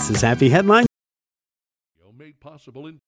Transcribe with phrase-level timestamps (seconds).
[0.00, 0.86] This is Happy Headline.
[2.18, 3.00] Made possible in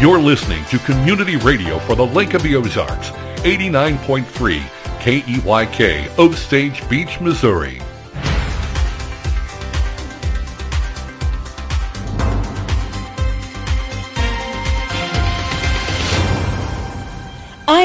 [0.00, 3.10] You're listening to Community Radio for the Lake of the Ozarks,
[3.44, 4.60] 89.3
[5.00, 7.78] KEYK, Osage Beach, Missouri.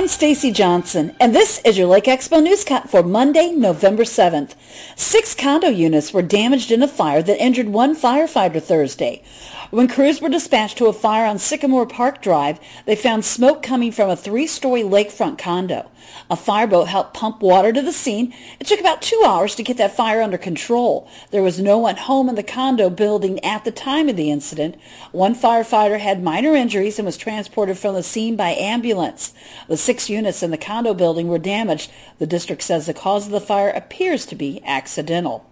[0.04, 4.52] I'm Stacy Johnson, and this is your Lake Expo Newscut for Monday, November 7th.
[4.98, 9.24] Six condo units were damaged in a fire that injured one firefighter Thursday.
[9.72, 13.94] When crews were dispatched to a fire on Sycamore Park Drive, they found smoke coming
[13.94, 15.90] from a three-story lakefront condo.
[16.34, 18.34] A fireboat helped pump water to the scene.
[18.60, 21.08] It took about two hours to get that fire under control.
[21.30, 24.74] There was no one home in the condo building at the time of the incident.
[25.12, 29.36] One firefighter had minor injuries and was transported from the scene by ambulance.
[29.68, 31.91] The six units in the condo building were damaged.
[32.18, 35.48] The district says the cause of the fire appears to be accidental.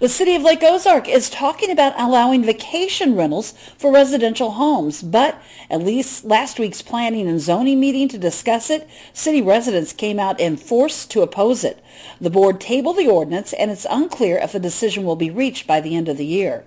[0.00, 5.40] The city of Lake Ozark is talking about allowing vacation rentals for residential homes, but
[5.70, 10.40] at least last week's planning and zoning meeting to discuss it, city residents came out
[10.40, 11.82] in force to oppose it.
[12.20, 15.80] The board tabled the ordinance, and it's unclear if a decision will be reached by
[15.80, 16.64] the end of the year.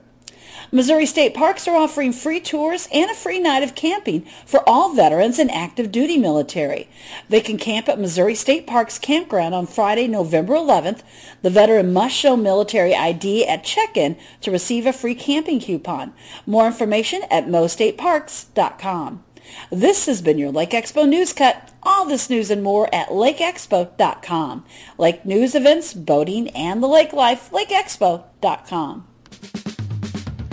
[0.71, 4.93] Missouri State Parks are offering free tours and a free night of camping for all
[4.93, 6.89] veterans and active duty military.
[7.29, 11.03] They can camp at Missouri State Parks Campground on Friday, November 11th.
[11.41, 16.13] The veteran must show military ID at check-in to receive a free camping coupon.
[16.45, 19.23] More information at mostateparks.com.
[19.71, 21.71] This has been your Lake Expo News Cut.
[21.81, 24.65] All this news and more at lakeexpo.com.
[24.97, 29.07] Lake news events, boating, and the lake life, lakeexpo.com.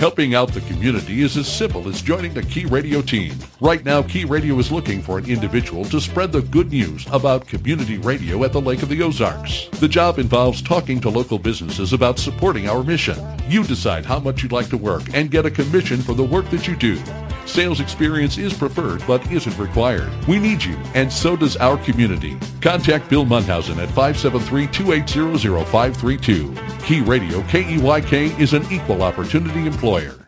[0.04, 3.38] Helping out the community is as simple as joining the Key Radio team.
[3.58, 7.46] Right now, Key Radio is looking for an individual to spread the good news about
[7.48, 9.70] community radio at the Lake of the Ozarks.
[9.80, 13.16] The job involves talking to local businesses about supporting our mission.
[13.48, 16.50] You decide how much you'd like to work and get a commission for the work
[16.50, 16.98] that you do.
[17.46, 20.10] Sales experience is preferred but isn't required.
[20.26, 22.38] We need you, and so does our community.
[22.60, 26.84] Contact Bill Munhausen at 573-280-0532.
[26.84, 30.23] Key Radio KEYK is an equal opportunity employer.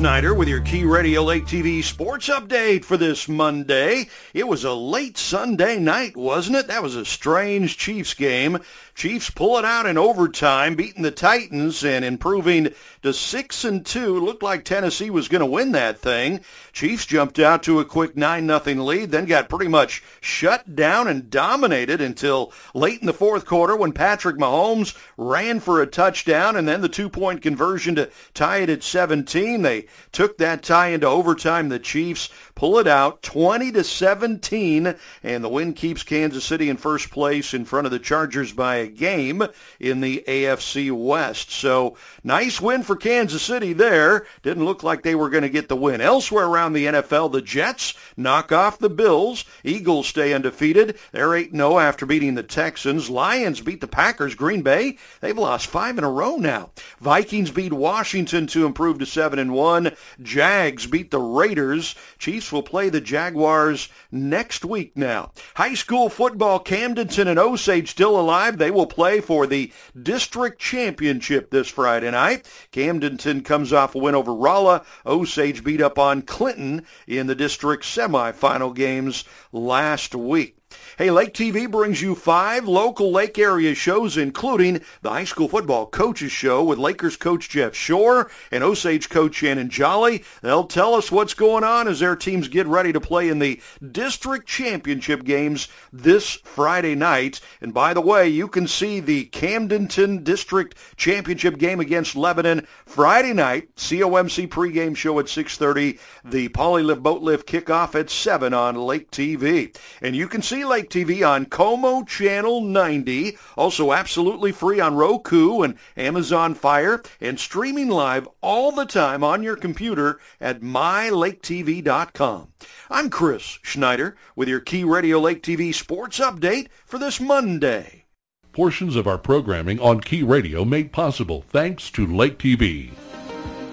[0.00, 4.08] Schneider with your Key Radio Lake TV sports update for this Monday.
[4.32, 6.68] It was a late Sunday night, wasn't it?
[6.68, 8.60] That was a strange Chiefs game.
[8.94, 12.68] Chiefs pull it out in overtime, beating the Titans and improving
[13.02, 14.20] to 6 and 2.
[14.20, 16.40] Looked like Tennessee was going to win that thing.
[16.72, 21.08] Chiefs jumped out to a quick 9 nothing lead, then got pretty much shut down
[21.08, 26.56] and dominated until late in the fourth quarter when Patrick Mahomes ran for a touchdown
[26.56, 29.62] and then the two-point conversion to tie it at 17.
[29.62, 31.68] They took that tie into overtime.
[31.68, 36.76] The Chiefs pull it out 20 to 17 and the win keeps Kansas City in
[36.76, 39.42] first place in front of the Chargers by a game
[39.78, 41.50] in the AFC West.
[41.50, 44.26] So nice win for Kansas City there.
[44.42, 46.00] Didn't look like they were going to get the win.
[46.00, 49.44] Elsewhere around the NFL, the Jets knock off the Bills.
[49.64, 50.98] Eagles stay undefeated.
[51.12, 53.10] They're 8-0 after beating the Texans.
[53.10, 54.34] Lions beat the Packers.
[54.34, 56.70] Green Bay, they've lost five in a row now.
[57.00, 59.96] Vikings beat Washington to improve to 7-1.
[60.22, 61.94] Jags beat the Raiders.
[62.18, 65.32] Chiefs will play the Jaguars next week now.
[65.54, 68.58] High school football, Camdenton and Osage still alive.
[68.58, 72.48] They will play for the district championship this Friday night.
[72.72, 74.84] Camdenton comes off a win over Rolla.
[75.04, 80.56] Osage beat up on Clinton in the district semifinal games last week.
[81.00, 85.86] Hey, Lake TV brings you five local lake area shows, including the high school football
[85.86, 90.22] coaches show with Lakers coach Jeff Shore and Osage coach Shannon Jolly.
[90.42, 93.62] They'll tell us what's going on as their teams get ready to play in the
[93.92, 97.40] district championship games this Friday night.
[97.62, 103.32] And by the way, you can see the Camdenton district championship game against Lebanon Friday
[103.32, 103.74] night.
[103.74, 105.98] COMC pregame show at 6.30.
[106.26, 109.74] The Polylift Boat Lift kickoff at 7 on Lake TV.
[110.02, 115.62] And you can see Lake TV on Como Channel 90, also absolutely free on Roku
[115.62, 122.48] and Amazon Fire, and streaming live all the time on your computer at mylaketv.com.
[122.90, 128.04] I'm Chris Schneider with your Key Radio Lake TV sports update for this Monday.
[128.52, 132.90] Portions of our programming on Key Radio made possible thanks to Lake TV.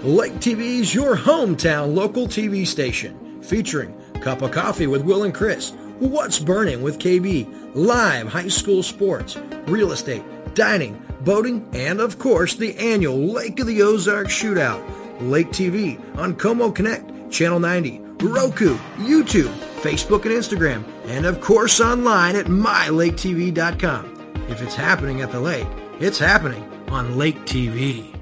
[0.04, 5.34] Lake TV is your hometown local TV station featuring Cup of Coffee with Will and
[5.34, 9.36] Chris, What's Burning with KB, live high school sports,
[9.66, 10.22] real estate,
[10.54, 14.80] dining, boating, and of course the annual Lake of the Ozarks Shootout.
[15.20, 21.80] Lake TV on Como Connect, Channel 90, Roku, YouTube, Facebook and Instagram, and of course
[21.80, 24.34] online at mylaketv.com.
[24.48, 25.66] If it's happening at the lake,
[25.98, 28.17] it's happening on Lake TV.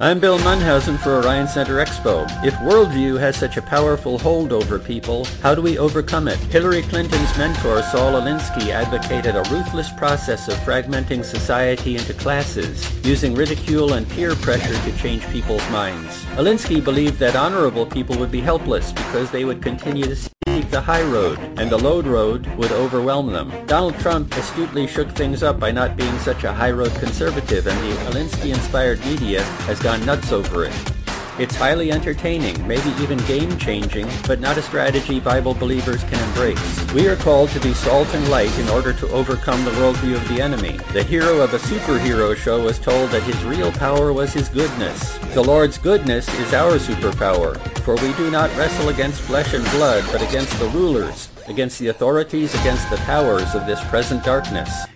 [0.00, 2.24] I'm Bill Munhausen for Orion Center Expo.
[2.44, 6.38] If worldview has such a powerful hold over people, how do we overcome it?
[6.38, 13.34] Hillary Clinton's mentor, Saul Alinsky, advocated a ruthless process of fragmenting society into classes, using
[13.34, 16.24] ridicule and peer pressure to change people's minds.
[16.36, 20.14] Alinsky believed that honorable people would be helpless because they would continue to
[20.66, 23.52] the high road, and the low road would overwhelm them.
[23.66, 27.78] Donald Trump astutely shook things up by not being such a high road conservative, and
[27.78, 30.97] the Alinsky-inspired media has gone nuts over it.
[31.38, 36.92] It's highly entertaining, maybe even game-changing, but not a strategy Bible believers can embrace.
[36.92, 40.28] We are called to be salt and light in order to overcome the worldview of
[40.28, 40.78] the enemy.
[40.92, 45.16] The hero of a superhero show was told that his real power was his goodness.
[45.32, 50.04] The Lord's goodness is our superpower, for we do not wrestle against flesh and blood,
[50.10, 54.86] but against the rulers, against the authorities, against the powers of this present darkness.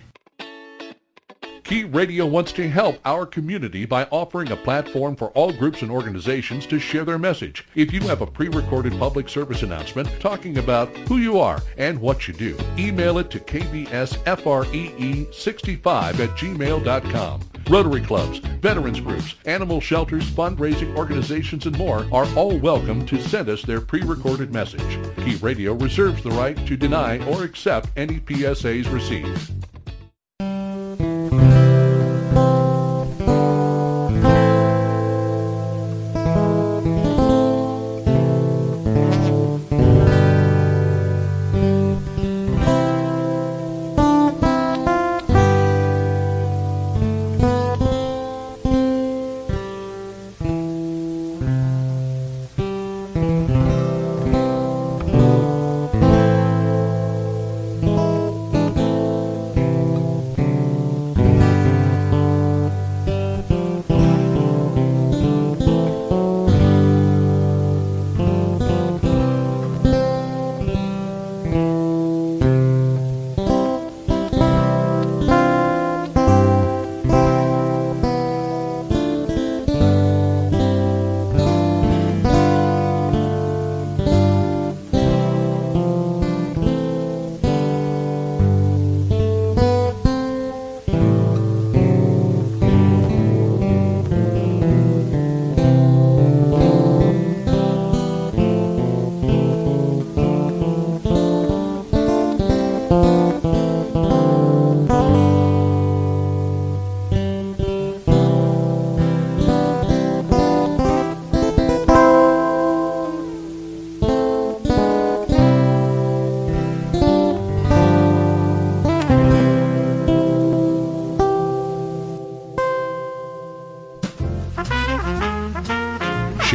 [1.63, 5.89] Key Radio wants to help our community by offering a platform for all groups and
[5.89, 7.65] organizations to share their message.
[7.73, 12.27] If you have a pre-recorded public service announcement talking about who you are and what
[12.27, 17.41] you do, email it to kbsfree65 at gmail.com.
[17.69, 23.47] Rotary clubs, veterans groups, animal shelters, fundraising organizations, and more are all welcome to send
[23.47, 24.99] us their pre-recorded message.
[25.23, 29.53] Key Radio reserves the right to deny or accept any PSAs received.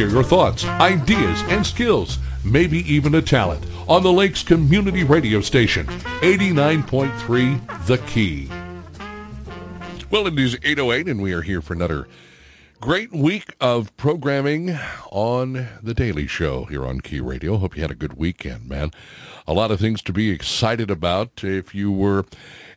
[0.09, 5.85] Your thoughts, ideas, and skills, maybe even a talent, on the Lakes Community Radio Station,
[6.21, 8.49] 89.3 The Key.
[10.09, 12.07] Well, it is 8.08, and we are here for another
[12.81, 14.79] great week of programming
[15.11, 17.57] on The Daily Show here on Key Radio.
[17.57, 18.91] Hope you had a good weekend, man.
[19.45, 21.43] A lot of things to be excited about.
[21.43, 22.25] If you were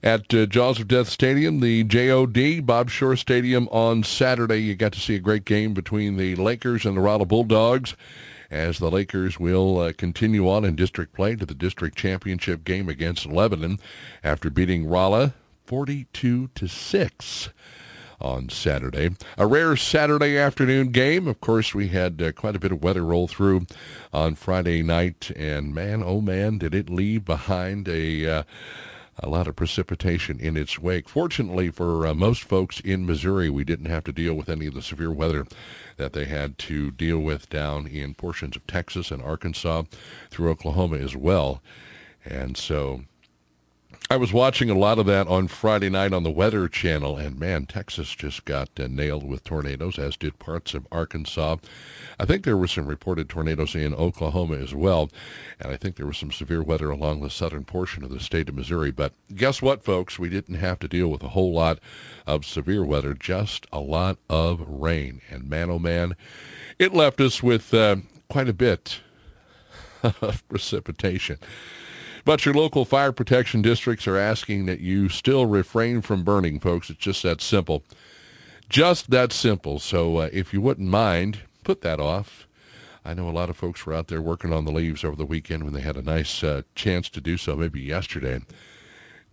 [0.02, 4.58] at uh, Jaws of Death Stadium, the JOD Bob Shore Stadium on Saturday.
[4.58, 7.94] You got to see a great game between the Lakers and the Rolla Bulldogs
[8.50, 12.88] as the Lakers will uh, continue on in district play to the district championship game
[12.88, 13.78] against Lebanon
[14.22, 17.48] after beating Rolla 42 to 6
[18.20, 19.10] on Saturday.
[19.38, 21.26] A rare Saturday afternoon game.
[21.26, 23.66] Of course, we had uh, quite a bit of weather roll through
[24.12, 28.42] on Friday night, and man, oh man, did it leave behind a uh,
[29.18, 31.08] a lot of precipitation in its wake.
[31.08, 34.74] Fortunately for uh, most folks in Missouri, we didn't have to deal with any of
[34.74, 35.46] the severe weather
[35.96, 39.82] that they had to deal with down in portions of Texas and Arkansas
[40.30, 41.62] through Oklahoma as well.
[42.24, 43.02] And so
[44.12, 47.40] I was watching a lot of that on Friday night on the Weather Channel, and
[47.40, 51.56] man, Texas just got uh, nailed with tornadoes, as did parts of Arkansas.
[52.20, 55.08] I think there were some reported tornadoes in Oklahoma as well,
[55.58, 58.50] and I think there was some severe weather along the southern portion of the state
[58.50, 58.90] of Missouri.
[58.90, 60.18] But guess what, folks?
[60.18, 61.78] We didn't have to deal with a whole lot
[62.26, 65.22] of severe weather, just a lot of rain.
[65.30, 66.16] And man, oh man,
[66.78, 67.96] it left us with uh,
[68.28, 69.00] quite a bit
[70.02, 71.38] of precipitation.
[72.24, 76.88] But your local fire protection districts are asking that you still refrain from burning, folks.
[76.88, 77.82] It's just that simple.
[78.68, 79.78] Just that simple.
[79.80, 82.46] So uh, if you wouldn't mind, put that off.
[83.04, 85.26] I know a lot of folks were out there working on the leaves over the
[85.26, 88.40] weekend when they had a nice uh, chance to do so, maybe yesterday.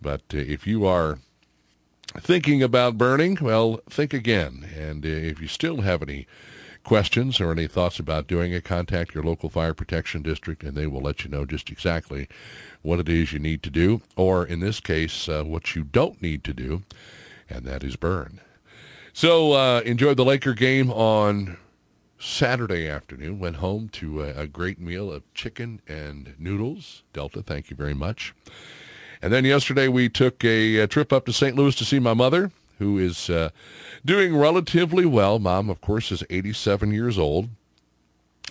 [0.02, 1.20] But uh, if you are
[2.18, 4.66] thinking about burning, well, think again.
[4.76, 6.26] And uh, if you still have any
[6.90, 10.88] questions or any thoughts about doing it, contact your local fire protection district and they
[10.88, 12.26] will let you know just exactly
[12.82, 16.20] what it is you need to do, or in this case, uh, what you don't
[16.20, 16.82] need to do,
[17.48, 18.40] and that is burn.
[19.12, 21.58] So uh, enjoyed the Laker game on
[22.18, 23.38] Saturday afternoon.
[23.38, 27.04] Went home to a, a, great meal of chicken and noodles.
[27.12, 28.34] Delta, thank you very much.
[29.22, 31.54] And then yesterday we took a, a trip up to St.
[31.54, 33.50] Louis to see my mother, who is uh,
[34.04, 35.38] doing relatively well.
[35.38, 37.48] Mom, of course, is 87 years old.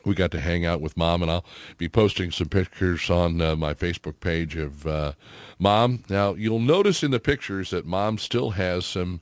[0.06, 1.46] We got to hang out with mom, and I'll
[1.77, 5.13] be posting some pictures on uh, my Facebook page of uh,
[5.58, 6.03] mom.
[6.10, 9.20] Now, you'll notice in the pictures that mom still has some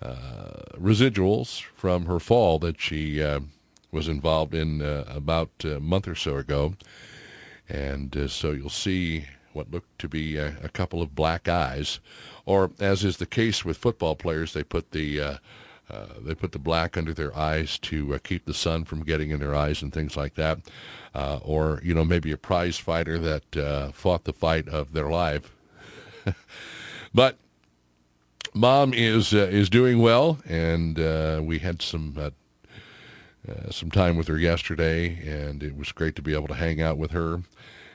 [0.00, 3.40] uh, residuals from her fall that she uh,
[3.90, 6.74] was involved in uh, about a month or so ago.
[7.68, 12.00] And so you'll see what looked to be a, a, couple of black eyes,
[12.44, 15.36] or as is the case with football players, they put the uh,
[15.90, 19.30] uh, they put the black under their eyes to uh, keep the sun from getting
[19.30, 20.58] in their eyes and things like that,
[21.14, 25.10] uh, or you know maybe a prize fighter that uh, fought the fight of their
[25.10, 25.54] life.
[27.14, 27.36] but
[28.54, 30.96] mom is uh, is doing well, and
[31.46, 32.32] we had some.
[33.70, 36.96] some time with her yesterday, and it was great to be able to hang out
[36.96, 37.42] with her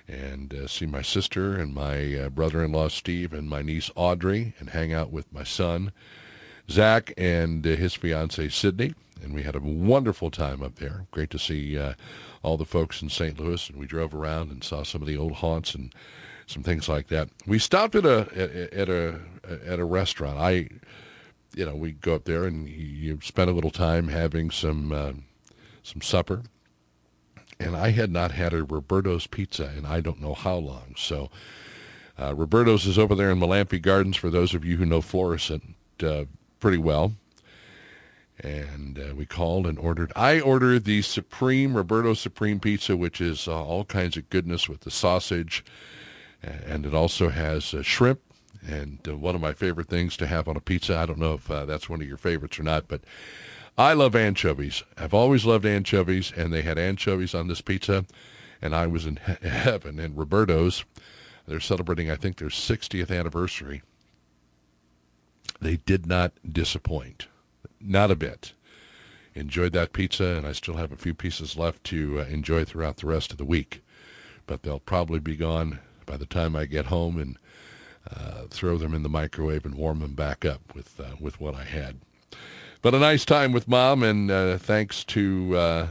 [0.10, 4.72] and uh, see my sister and my uh, brother-in-law Steve and my niece Audrey and
[4.72, 5.92] hang out with my son
[6.70, 8.94] Zach and uh, his fiancee Sydney.
[9.22, 11.06] And we had a wonderful time up there.
[11.12, 11.94] Great to see uh,
[12.42, 13.40] all the folks in St.
[13.40, 13.70] Louis.
[13.70, 15.94] And we drove around and saw some of the old haunts and
[16.48, 17.30] some things like that.
[17.46, 19.20] We stopped at a at a
[19.66, 20.40] at a restaurant.
[20.40, 20.70] I,
[21.54, 25.14] you know, we go up there and you spend a little time having some uh,
[25.84, 26.44] some supper
[27.60, 30.96] and I had not had a Roberto's pizza in I don't know how long.
[30.98, 31.30] So
[32.18, 35.76] uh, Roberto's is over there in Malampy Gardens for those of you who know Florissant
[36.02, 36.26] uh,
[36.60, 37.14] pretty well.
[38.42, 40.14] And uh, we called and ordered.
[40.16, 44.82] I ordered the Supreme Roberto Supreme Pizza, which is uh, all kinds of goodness with
[44.82, 45.66] the sausage,
[46.42, 48.22] and it also has uh, shrimp.
[48.66, 50.98] And uh, one of my favorite things to have on a pizza.
[50.98, 53.02] I don't know if that's one of your favorites or not, but
[53.80, 54.84] I love anchovies.
[54.98, 58.06] I've always loved anchovies, and they had anchovies on this pizza,
[58.62, 60.02] and I was in he- heaven.
[60.02, 60.84] And Roberto's,
[61.48, 63.82] they're celebrating, I think, their 60th anniversary.
[65.62, 67.28] They did not disappoint,
[67.80, 68.52] not a bit.
[69.34, 72.98] Enjoyed that pizza, and I still have a few pieces left to uh, enjoy throughout
[72.98, 73.82] the rest of the week.
[74.46, 77.38] But they'll probably be gone by the time I get home and
[78.14, 81.56] uh, throw them in the microwave and warm them back up with uh, with what
[81.56, 82.00] I had.
[82.82, 85.88] But a nice time with mom, and uh, thanks to uh,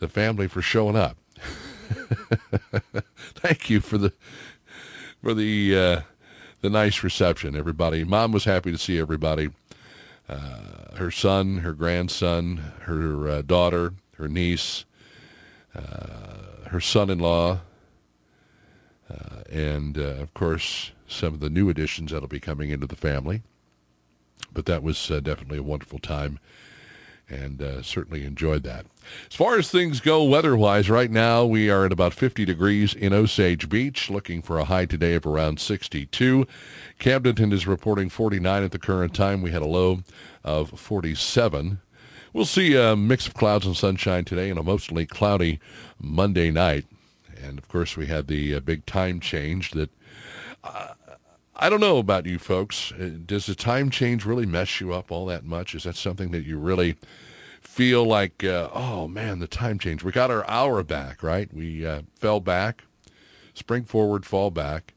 [0.00, 1.16] the family for showing up.
[3.34, 4.12] Thank you for the
[5.22, 6.00] for the uh,
[6.60, 8.04] the nice reception, everybody.
[8.04, 9.48] Mom was happy to see everybody.
[10.28, 14.84] Uh, her son, her grandson, her uh, daughter, her niece,
[15.74, 17.60] uh, her son-in-law,
[19.48, 23.42] and of course some of the new additions that'll be coming into the family
[24.52, 26.38] but that was uh, definitely a wonderful time
[27.28, 28.86] and uh, certainly enjoyed that.
[29.28, 33.12] As far as things go weather-wise, right now we are at about 50 degrees in
[33.12, 36.46] Osage Beach, looking for a high today of around 62.
[37.00, 39.42] Camdenton is reporting 49 at the current time.
[39.42, 40.02] We had a low
[40.44, 41.80] of 47.
[42.32, 45.58] We'll see a mix of clouds and sunshine today and a mostly cloudy
[45.98, 46.84] Monday night.
[47.42, 49.90] And of course, we had the uh, big time change that
[50.62, 50.94] uh,
[51.58, 52.92] I don't know about you folks.
[52.92, 55.74] Uh, does the time change really mess you up all that much?
[55.74, 56.96] Is that something that you really
[57.62, 60.04] feel like, uh, oh man, the time change?
[60.04, 61.52] We got our hour back, right?
[61.54, 62.84] We uh, fell back,
[63.54, 64.92] spring forward, fall back.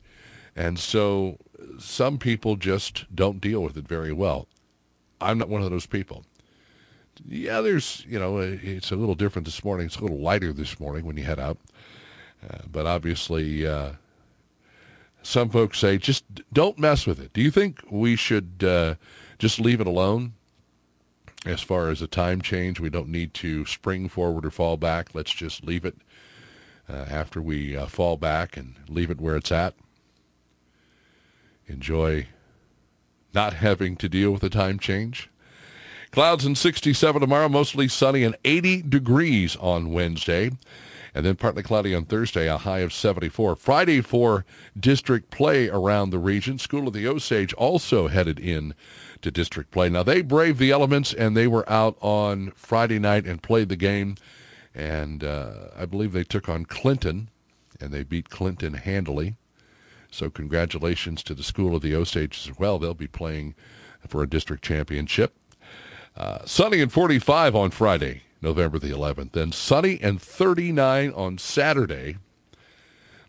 [0.54, 1.38] And so
[1.78, 4.48] some people just don't deal with it very well.
[5.22, 6.26] I'm not one of those people.
[7.26, 9.86] Yeah, there's, you know, uh, it's a little different this morning.
[9.86, 11.58] It's a little lighter this morning when you head out.
[12.44, 13.94] Uh, but obviously, uh,
[15.22, 17.34] some folks say just don't mess with it.
[17.34, 18.96] Do you think we should uh,
[19.38, 20.34] just leave it alone?
[21.46, 25.16] As far as a time change, we don't need to spring forward or fall back.
[25.16, 25.96] Let's just leave it
[26.90, 29.74] uh, after we uh, fall back and leave it where it's at.
[31.68, 32.28] Enjoy
[33.34, 35.30] not having to deal with a time change.
[36.12, 40.50] Clouds and 67 tomorrow, mostly sunny and 80 degrees on Wednesday.
[41.20, 43.58] And then partly cloudy on Thursday, a high of 74.
[43.58, 44.46] Friday for
[44.80, 46.58] district play around the region.
[46.58, 48.74] School of the Osage also headed in
[49.22, 49.90] to district play.
[49.90, 53.76] Now they braved the elements and they were out on Friday night and played the
[53.76, 54.16] game.
[54.74, 57.30] And uh, I believe they took on Clinton
[57.82, 59.36] and they beat Clinton handily.
[60.10, 62.80] So congratulations to the School of the Osage as well.
[62.80, 63.56] They'll be playing
[64.08, 65.36] for a district championship.
[66.16, 69.34] Uh, sunny and 45 on Friday, November the 11th.
[69.34, 72.18] Then sunny and 39 on Saturday.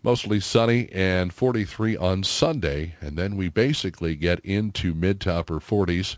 [0.03, 2.95] Mostly sunny and 43 on Sunday.
[3.01, 6.17] And then we basically get into mid to upper 40s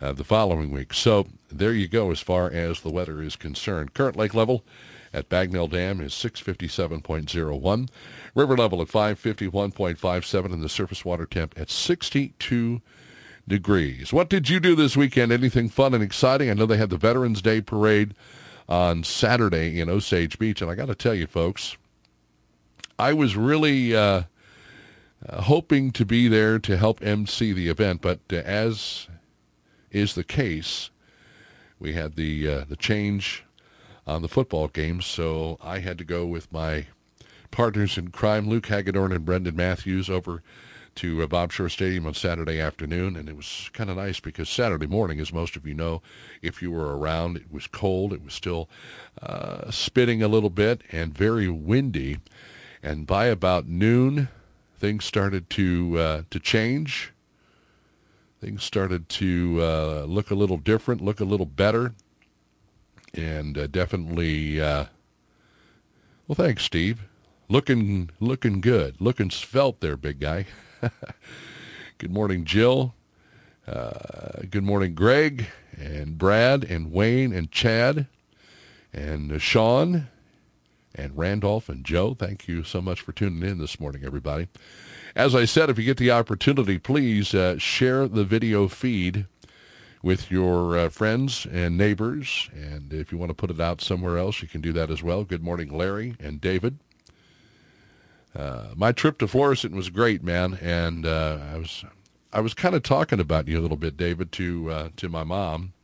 [0.00, 0.92] uh, the following week.
[0.92, 3.94] So there you go as far as the weather is concerned.
[3.94, 4.64] Current lake level
[5.12, 7.88] at Bagnell Dam is 657.01.
[8.34, 12.80] River level at 551.57 and the surface water temp at 62
[13.46, 14.12] degrees.
[14.12, 15.32] What did you do this weekend?
[15.32, 16.50] Anything fun and exciting?
[16.50, 18.14] I know they had the Veterans Day Parade
[18.68, 21.76] on Saturday in Osage Beach, and I got to tell you, folks,
[22.98, 24.22] I was really uh,
[25.28, 29.08] uh, hoping to be there to help MC the event, but uh, as
[29.90, 30.90] is the case,
[31.78, 33.44] we had the uh, the change
[34.06, 36.86] on the football game, so I had to go with my
[37.50, 40.42] partners in crime, Luke Hagedorn and Brendan Matthews, over
[40.96, 44.48] to uh, Bob Shore Stadium on Saturday afternoon, and it was kind of nice because
[44.48, 46.02] Saturday morning, as most of you know,
[46.42, 48.12] if you were around, it was cold.
[48.12, 48.68] It was still
[49.20, 52.18] uh, spitting a little bit and very windy.
[52.82, 54.28] And by about noon,
[54.78, 57.12] things started to uh, to change.
[58.40, 61.94] Things started to uh, look a little different, look a little better,
[63.14, 64.60] and uh, definitely.
[64.60, 64.86] Uh,
[66.26, 67.02] well, thanks, Steve.
[67.48, 70.46] Looking looking good, looking svelte there, big guy.
[71.98, 72.94] good morning, Jill.
[73.66, 75.46] Uh, good morning, Greg
[75.78, 78.06] and Brad and Wayne and Chad
[78.92, 80.08] and Sean
[80.94, 82.14] and Randolph and Joe.
[82.14, 84.48] Thank you so much for tuning in this morning, everybody.
[85.14, 89.26] As I said, if you get the opportunity, please uh, share the video feed
[90.02, 92.50] with your uh, friends and neighbors.
[92.52, 95.02] And if you want to put it out somewhere else, you can do that as
[95.02, 95.22] well.
[95.22, 96.78] Good morning, Larry and David.
[98.34, 101.84] Uh, my trip to Florissant was great, man, and uh, I was
[102.32, 105.24] I was kind of talking about you a little bit, David, to uh, to my
[105.24, 105.74] mom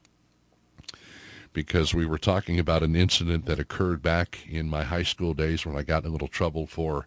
[1.53, 5.67] because we were talking about an incident that occurred back in my high school days
[5.67, 7.07] when I got in a little trouble for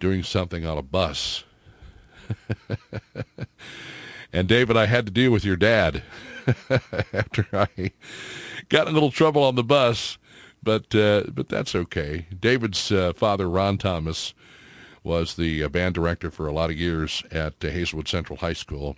[0.00, 1.44] doing something on a bus.
[4.32, 6.02] and David, I had to deal with your dad
[7.12, 7.92] after I
[8.68, 10.18] got in a little trouble on the bus,
[10.62, 12.26] but uh, but that's okay.
[12.38, 14.34] David's uh, father, Ron Thomas
[15.06, 18.52] was the uh, band director for a lot of years at uh, Hazelwood Central High
[18.52, 18.96] School.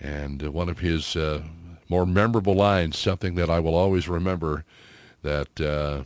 [0.00, 1.16] And uh, one of his
[1.88, 4.64] more memorable lines, something that I will always remember,
[5.22, 6.02] that uh,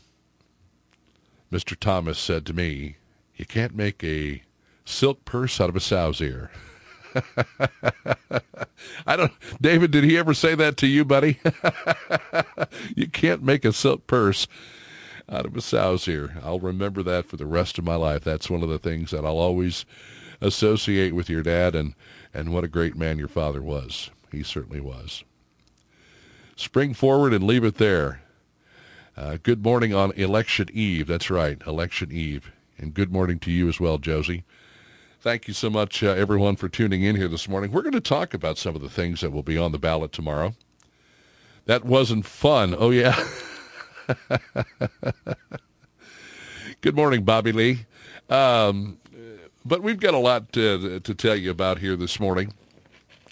[1.50, 1.78] Mr.
[1.78, 2.96] Thomas said to me,
[3.36, 4.42] you can't make a
[4.84, 6.50] silk purse out of a sow's ear.
[9.06, 11.38] I don't, David, did he ever say that to you, buddy?
[12.94, 14.46] you can't make a silk purse
[15.28, 16.36] out of a sow's ear.
[16.42, 18.24] I'll remember that for the rest of my life.
[18.24, 19.84] That's one of the things that I'll always
[20.40, 21.94] associate with your dad and,
[22.32, 24.10] and what a great man your father was.
[24.30, 25.24] He certainly was.
[26.56, 28.22] Spring forward and leave it there.
[29.16, 31.06] Uh, good morning on election eve.
[31.06, 32.52] That's right, election eve.
[32.78, 34.44] And good morning to you as well, Josie.
[35.20, 37.72] Thank you so much, uh, everyone, for tuning in here this morning.
[37.72, 40.12] We're going to talk about some of the things that will be on the ballot
[40.12, 40.54] tomorrow.
[41.64, 42.76] That wasn't fun.
[42.78, 43.26] Oh, yeah.
[46.80, 47.86] Good morning, Bobby Lee.
[48.28, 48.98] Um,
[49.64, 52.52] but we've got a lot to, to, tell you about here this morning.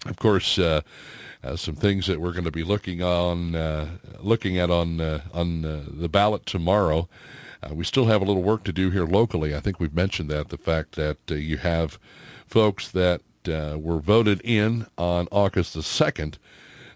[0.07, 0.81] Of course, uh,
[1.43, 3.89] uh, some things that we're going to be looking on, uh,
[4.21, 7.09] looking at on uh, on uh, the ballot tomorrow.
[7.63, 9.55] Uh, we still have a little work to do here locally.
[9.55, 11.99] I think we've mentioned that the fact that you have
[12.47, 16.39] folks that were voted in on August the second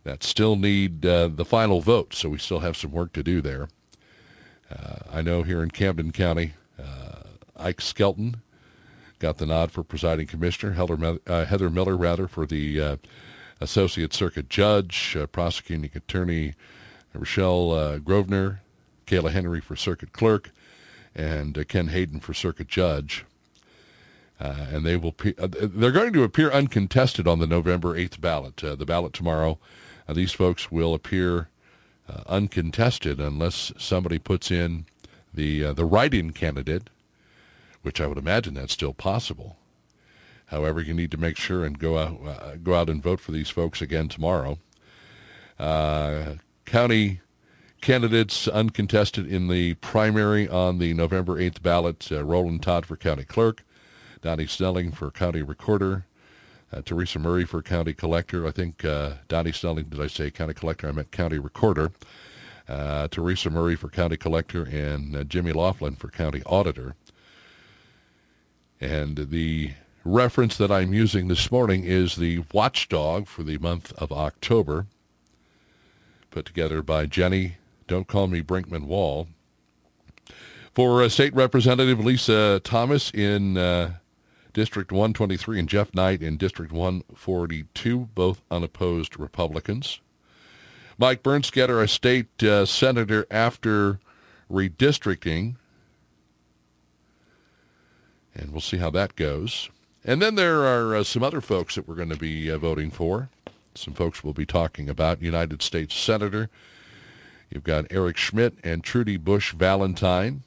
[0.09, 3.42] that still need uh, the final vote, so we still have some work to do
[3.42, 3.68] there.
[4.71, 7.25] Uh, I know here in Camden County, uh,
[7.59, 8.40] Ike Skelton
[9.18, 12.97] got the nod for presiding commissioner, Heather, uh, Heather Miller, rather, for the uh,
[13.61, 16.55] associate circuit judge, prosecuting attorney
[17.12, 18.62] Rochelle Grosvenor,
[19.07, 20.53] Kayla Henry for circuit clerk,
[21.14, 23.27] and Ken Hayden for circuit judge.
[24.40, 28.21] Uh, and they will pe- uh, they're going to appear uncontested on the November 8th
[28.21, 28.62] ballot.
[28.62, 29.59] Uh, the ballot tomorrow
[30.09, 31.49] uh, these folks will appear
[32.09, 34.87] uh, uncontested unless somebody puts in
[35.33, 36.90] the uh, the write-in candidate,
[37.83, 39.57] which I would imagine that's still possible.
[40.47, 43.33] However, you need to make sure and go out uh, go out and vote for
[43.33, 44.59] these folks again tomorrow.
[45.59, 47.21] Uh, county
[47.81, 53.25] candidates uncontested in the primary on the November 8th ballot, uh, Roland Todd for county
[53.25, 53.64] clerk,
[54.21, 56.05] Donnie Snelling for county recorder,
[56.72, 58.46] uh, Teresa Murray for county collector.
[58.46, 60.88] I think uh, Donnie Snelling, did I say county collector?
[60.88, 61.92] I meant county recorder.
[62.68, 66.94] Uh, Teresa Murray for county collector and uh, Jimmy Laughlin for county auditor.
[68.81, 69.72] And the
[70.04, 74.87] reference that I'm using this morning is the watchdog for the month of October,
[76.31, 79.28] put together by Jenny, don't call me Brinkman Wall.
[80.74, 83.94] For uh, State Representative Lisa Thomas in uh,
[84.59, 90.01] District 123 and Jeff Knight in District 142, both unopposed Republicans.
[90.99, 94.01] Mike Bernskoetter, a state uh, senator after
[94.51, 95.55] redistricting.
[98.35, 99.71] And we'll see how that goes.
[100.05, 102.90] And then there are uh, some other folks that we're going to be uh, voting
[102.90, 103.31] for.
[103.77, 105.23] Some folks we'll be talking about.
[105.23, 106.51] United States Senator.
[107.49, 110.42] You've got Eric Schmitt and Trudy Bush Valentine.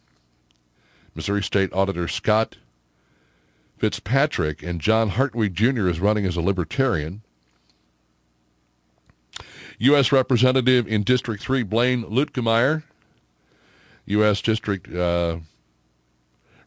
[1.15, 2.57] Missouri State Auditor Scott
[3.81, 5.87] Fitzpatrick and John Hartwig Jr.
[5.87, 7.23] is running as a Libertarian.
[9.79, 10.11] U.S.
[10.11, 12.83] Representative in District 3, Blaine Luetkemeyer.
[14.05, 14.39] U.S.
[14.43, 15.39] District uh,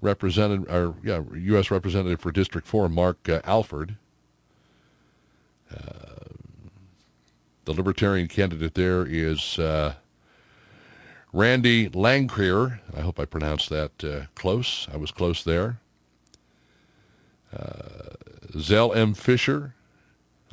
[0.00, 1.70] Representative, or yeah, U.S.
[1.70, 3.94] Representative for District 4, Mark uh, Alford.
[5.72, 6.34] Uh,
[7.64, 9.94] the Libertarian candidate there is uh,
[11.32, 12.80] Randy Langkraehr.
[12.92, 14.88] I hope I pronounced that uh, close.
[14.92, 15.78] I was close there.
[17.54, 19.14] Uh, Zel M.
[19.14, 19.74] Fischer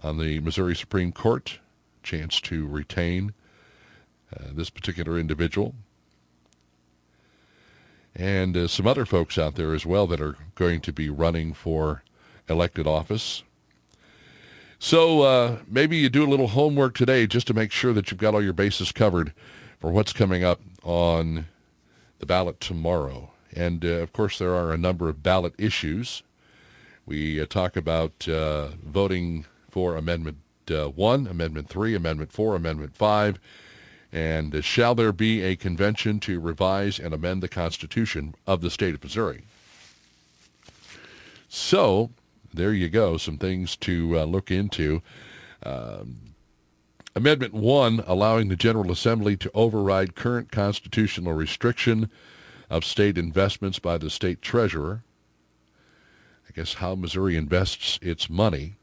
[0.04, 1.60] on the Missouri Supreme Court.
[2.04, 3.34] Chance to retain
[4.36, 5.76] uh, this particular individual
[8.16, 11.54] and uh, some other folks out there as well that are going to be running
[11.54, 12.04] for
[12.50, 13.44] elected office.
[14.80, 18.20] So uh, maybe you do a little homework today just to make sure that you've
[18.20, 19.34] got all your bases covered
[19.80, 21.46] for what's coming up on
[22.20, 23.32] the ballot tomorrow.
[23.56, 26.24] And uh, of course, there are a number of ballot issues.
[27.06, 30.38] We uh, talk about uh, voting for Amendment
[30.70, 33.40] uh, 1, Amendment 3, Amendment 4, Amendment 5,
[34.14, 38.94] and shall there be a convention to revise and amend the Constitution of the state
[38.94, 39.44] of Missouri?
[41.50, 42.12] So
[42.54, 45.02] there you go, some things to uh, look into.
[45.64, 46.18] Um,
[47.16, 52.10] Amendment 1, allowing the General Assembly to override current constitutional restriction
[52.70, 55.04] of state investments by the state treasurer.
[56.52, 58.76] I guess how Missouri invests its money.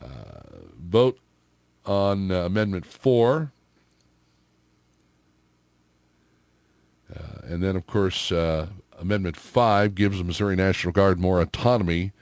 [0.00, 0.06] Uh,
[0.82, 1.18] vote
[1.84, 3.52] on uh, Amendment 4.
[7.14, 12.12] Uh, and then, of course, uh, Amendment 5 gives the Missouri National Guard more autonomy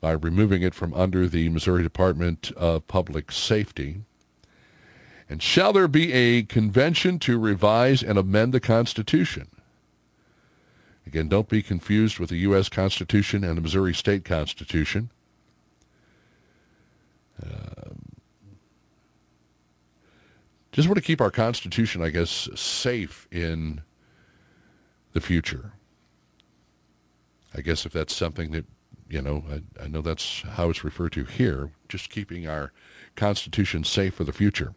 [0.00, 3.98] by removing it from under the Missouri Department of Public Safety.
[5.28, 9.50] And shall there be a convention to revise and amend the Constitution?
[11.08, 12.68] Again, don't be confused with the U.S.
[12.68, 15.10] Constitution and the Missouri State Constitution.
[17.42, 18.16] Um,
[20.70, 23.80] just want to keep our Constitution, I guess, safe in
[25.14, 25.72] the future.
[27.54, 28.66] I guess if that's something that,
[29.08, 32.70] you know, I, I know that's how it's referred to here, just keeping our
[33.16, 34.74] Constitution safe for the future.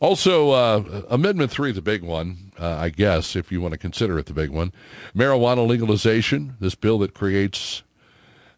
[0.00, 4.18] Also, uh, Amendment 3, the big one, uh, I guess, if you want to consider
[4.18, 4.72] it the big one.
[5.14, 7.82] Marijuana legalization, this bill that creates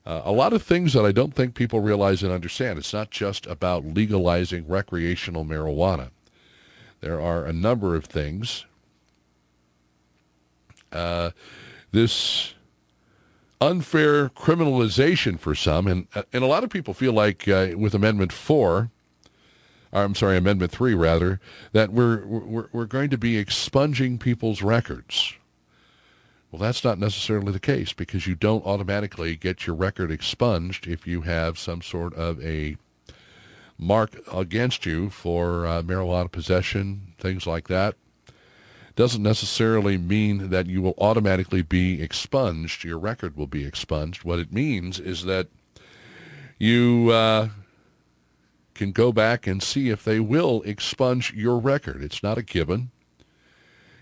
[0.07, 2.79] uh, a lot of things that I don't think people realize and understand.
[2.79, 6.11] It's not just about legalizing recreational marijuana.
[7.01, 8.65] There are a number of things.
[10.93, 11.31] Uh,
[11.91, 12.55] this
[13.61, 17.95] unfair criminalization for some, and uh, and a lot of people feel like uh, with
[17.95, 18.91] Amendment Four,
[19.93, 21.41] I'm sorry, Amendment Three rather,
[21.73, 25.35] that we're we're we're going to be expunging people's records.
[26.51, 31.07] Well, that's not necessarily the case because you don't automatically get your record expunged if
[31.07, 32.77] you have some sort of a
[33.79, 37.97] mark against you for uh, marijuana possession, things like that.
[38.95, 42.85] Doesn't necessarily mean that you will automatically be expunged.
[42.85, 44.23] Your record will be expunged.
[44.23, 45.49] What it means is that
[46.59, 47.49] you uh,
[48.75, 52.03] can go back and see if they will expunge your record.
[52.03, 52.91] It's not a given.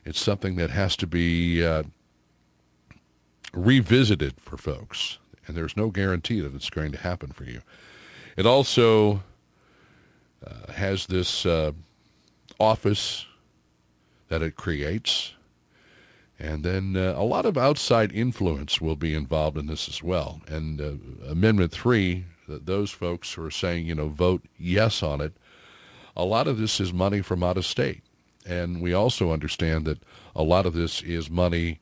[0.05, 1.83] It's something that has to be uh,
[3.53, 7.61] revisited for folks, and there's no guarantee that it's going to happen for you.
[8.37, 9.23] It also
[10.47, 11.73] uh, has this uh,
[12.59, 13.27] office
[14.29, 15.35] that it creates,
[16.39, 20.41] and then uh, a lot of outside influence will be involved in this as well.
[20.47, 22.25] And uh, Amendment 3,
[22.59, 25.33] those folks who are saying, you know, vote yes on it,
[26.17, 28.03] a lot of this is money from out of state.
[28.47, 30.03] And we also understand that
[30.35, 31.79] a lot of this is money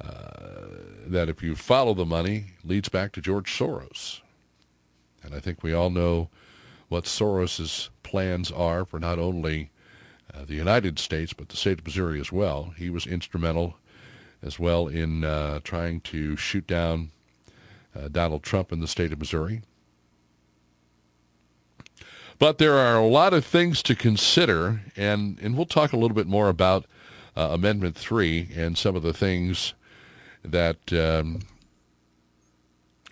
[0.00, 0.68] uh,
[1.06, 4.20] that, if you follow the money, leads back to George Soros.
[5.22, 6.28] And I think we all know
[6.88, 9.70] what Soros's plans are for not only
[10.34, 12.74] uh, the United States, but the state of Missouri as well.
[12.76, 13.76] He was instrumental
[14.42, 17.10] as well in uh, trying to shoot down
[17.94, 19.62] uh, Donald Trump in the state of Missouri.
[22.42, 26.16] But there are a lot of things to consider, and, and we'll talk a little
[26.16, 26.86] bit more about
[27.36, 29.74] uh, Amendment 3 and some of the things
[30.44, 31.42] that um,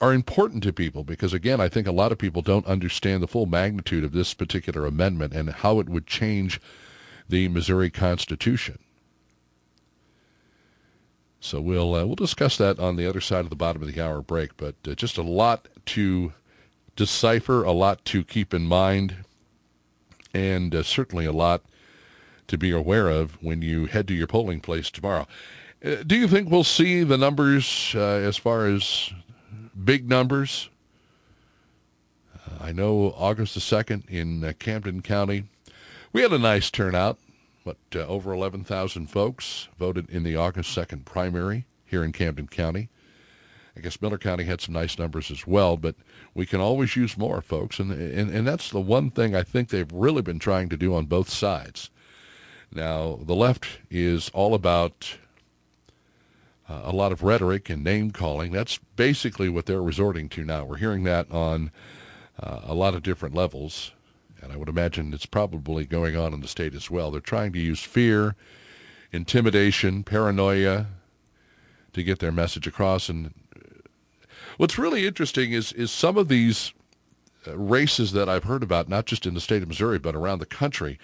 [0.00, 3.28] are important to people because, again, I think a lot of people don't understand the
[3.28, 6.60] full magnitude of this particular amendment and how it would change
[7.28, 8.80] the Missouri Constitution.
[11.38, 14.02] So we'll uh, we'll discuss that on the other side of the bottom of the
[14.02, 14.56] hour break.
[14.56, 16.32] But uh, just a lot to
[17.00, 19.24] decipher, a lot to keep in mind,
[20.34, 21.62] and uh, certainly a lot
[22.46, 25.26] to be aware of when you head to your polling place tomorrow.
[25.82, 29.14] Uh, do you think we'll see the numbers uh, as far as
[29.82, 30.68] big numbers?
[32.34, 35.44] Uh, I know August the 2nd in Camden County,
[36.12, 37.18] we had a nice turnout.
[37.64, 42.90] What, over 11,000 folks voted in the August 2nd primary here in Camden County.
[43.80, 45.94] I guess Miller County had some nice numbers as well, but
[46.34, 47.78] we can always use more, folks.
[47.78, 50.94] And, and, and that's the one thing I think they've really been trying to do
[50.94, 51.88] on both sides.
[52.70, 55.16] Now, the left is all about
[56.68, 58.52] uh, a lot of rhetoric and name calling.
[58.52, 60.66] That's basically what they're resorting to now.
[60.66, 61.70] We're hearing that on
[62.38, 63.92] uh, a lot of different levels,
[64.42, 67.10] and I would imagine it's probably going on in the state as well.
[67.10, 68.36] They're trying to use fear,
[69.10, 70.88] intimidation, paranoia
[71.94, 73.08] to get their message across.
[73.08, 73.32] And
[74.60, 76.74] what's really interesting is is some of these
[77.48, 80.40] uh, races that I've heard about, not just in the state of Missouri but around
[80.40, 80.98] the country,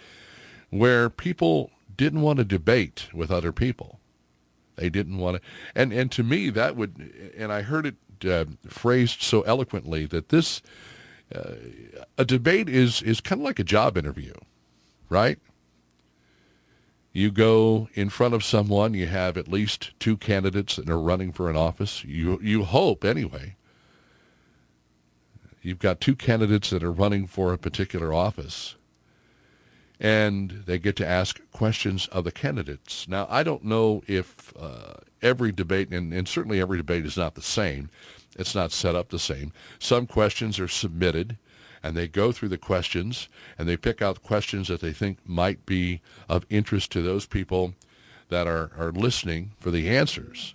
[0.68, 3.98] where people didn't want to debate with other people
[4.76, 5.42] they didn't want to,
[5.74, 7.94] and and to me that would, and I heard it
[8.30, 10.60] uh, phrased so eloquently that this,
[11.34, 11.54] uh,
[12.18, 14.34] a debate is is kind of like a job interview,
[15.08, 15.38] right?
[17.16, 21.32] You go in front of someone, you have at least two candidates that are running
[21.32, 22.04] for an office.
[22.04, 23.56] You you hope anyway.
[25.62, 28.76] You've got two candidates that are running for a particular office
[29.98, 33.08] and they get to ask questions of the candidates.
[33.08, 37.34] Now, I don't know if uh, every debate, and, and, certainly every debate is not
[37.34, 37.88] the same.
[38.38, 39.54] It's not set up the same.
[39.78, 41.38] Some questions are submitted,
[41.86, 45.64] and they go through the questions, and they pick out questions that they think might
[45.64, 47.74] be of interest to those people
[48.28, 50.54] that are, are listening for the answers.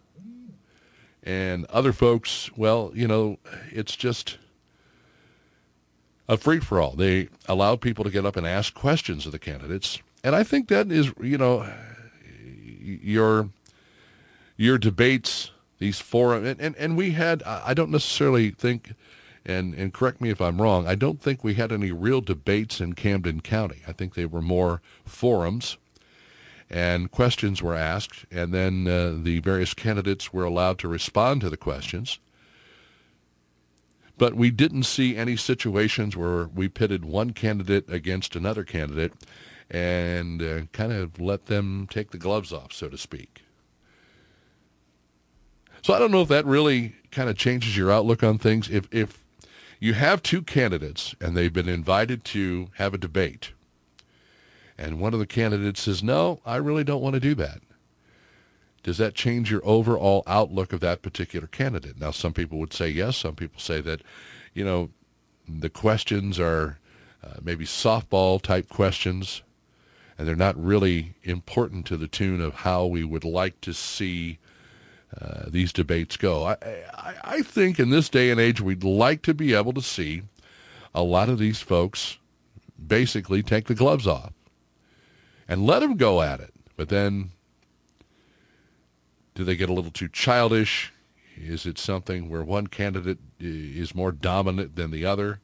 [1.24, 3.38] And other folks, well, you know,
[3.72, 4.38] it's just
[6.28, 6.96] a free-for-all.
[6.96, 10.00] They allow people to get up and ask questions of the candidates.
[10.24, 11.72] And I think that is, you know,
[12.82, 13.50] your
[14.58, 18.94] your debates, these forum, and, and, and we had, I don't necessarily think,
[19.46, 22.80] and, and correct me if I'm wrong, I don't think we had any real debates
[22.80, 23.82] in Camden County.
[23.88, 25.78] I think they were more forums
[26.72, 31.50] and questions were asked, and then uh, the various candidates were allowed to respond to
[31.50, 32.18] the questions.
[34.18, 39.12] But we didn't see any situations where we pitted one candidate against another candidate
[39.70, 43.44] and uh, kind of let them take the gloves off, so to speak.
[45.82, 48.70] So I don't know if that really kind of changes your outlook on things.
[48.70, 49.21] If, if
[49.82, 53.52] you have two candidates and they've been invited to have a debate,
[54.78, 57.62] and one of the candidates says, no, I really don't want to do that
[58.84, 62.00] does that change your overall outlook of that particular candidate?
[62.00, 63.18] Now, some people would say yes.
[63.18, 64.02] Some people say that,
[64.54, 64.90] you know,
[65.48, 66.80] the questions are
[67.24, 69.44] uh, maybe softball type questions,
[70.18, 74.40] and they're not really important to the tune of how we would like to see
[75.20, 76.46] uh, these debates go.
[76.46, 76.58] I,
[76.94, 80.24] I, I think in this day and age, we'd like to be able to see
[80.94, 82.18] a lot of these folks
[82.86, 84.34] basically take the gloves off
[85.48, 86.54] and let them go at it.
[86.78, 87.32] But then
[89.36, 90.94] do they get a little too childish?
[91.36, 95.40] Is it something where one candidate is more dominant than the other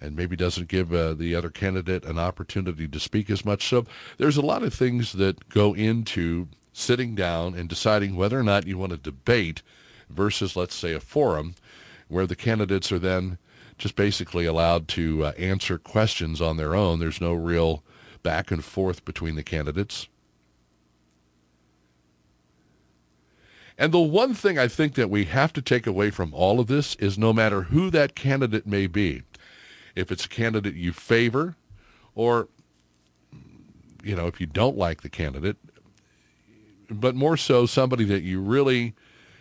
[0.00, 3.68] and maybe doesn't give uh, the other candidate an opportunity to speak as much?
[3.68, 3.86] So
[4.18, 8.66] there's a lot of things that go into sitting down and deciding whether or not
[8.66, 9.62] you want to debate
[10.08, 11.54] versus, let's say, a forum
[12.08, 13.38] where the candidates are then
[13.78, 17.00] just basically allowed to uh, answer questions on their own.
[17.00, 17.82] There's no real
[18.22, 20.08] back and forth between the candidates.
[23.78, 26.66] And the one thing I think that we have to take away from all of
[26.68, 29.22] this is no matter who that candidate may be,
[29.96, 31.56] if it's a candidate you favor
[32.14, 32.48] or
[34.04, 35.56] you know, if you don't like the candidate,
[37.00, 38.94] but more so somebody that you really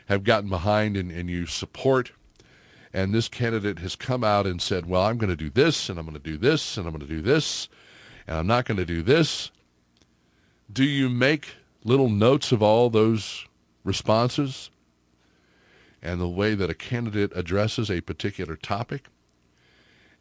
[0.08, 2.12] have gotten behind and, and you support.
[2.94, 5.98] And this candidate has come out and said, well, I'm going to do this, and
[5.98, 7.70] I'm going to do this, and I'm going to do this,
[8.28, 9.52] and I'm not going to do this.
[10.72, 13.46] Do you make little notes of all those
[13.84, 14.70] responses
[16.02, 19.06] and the way that a candidate addresses a particular topic?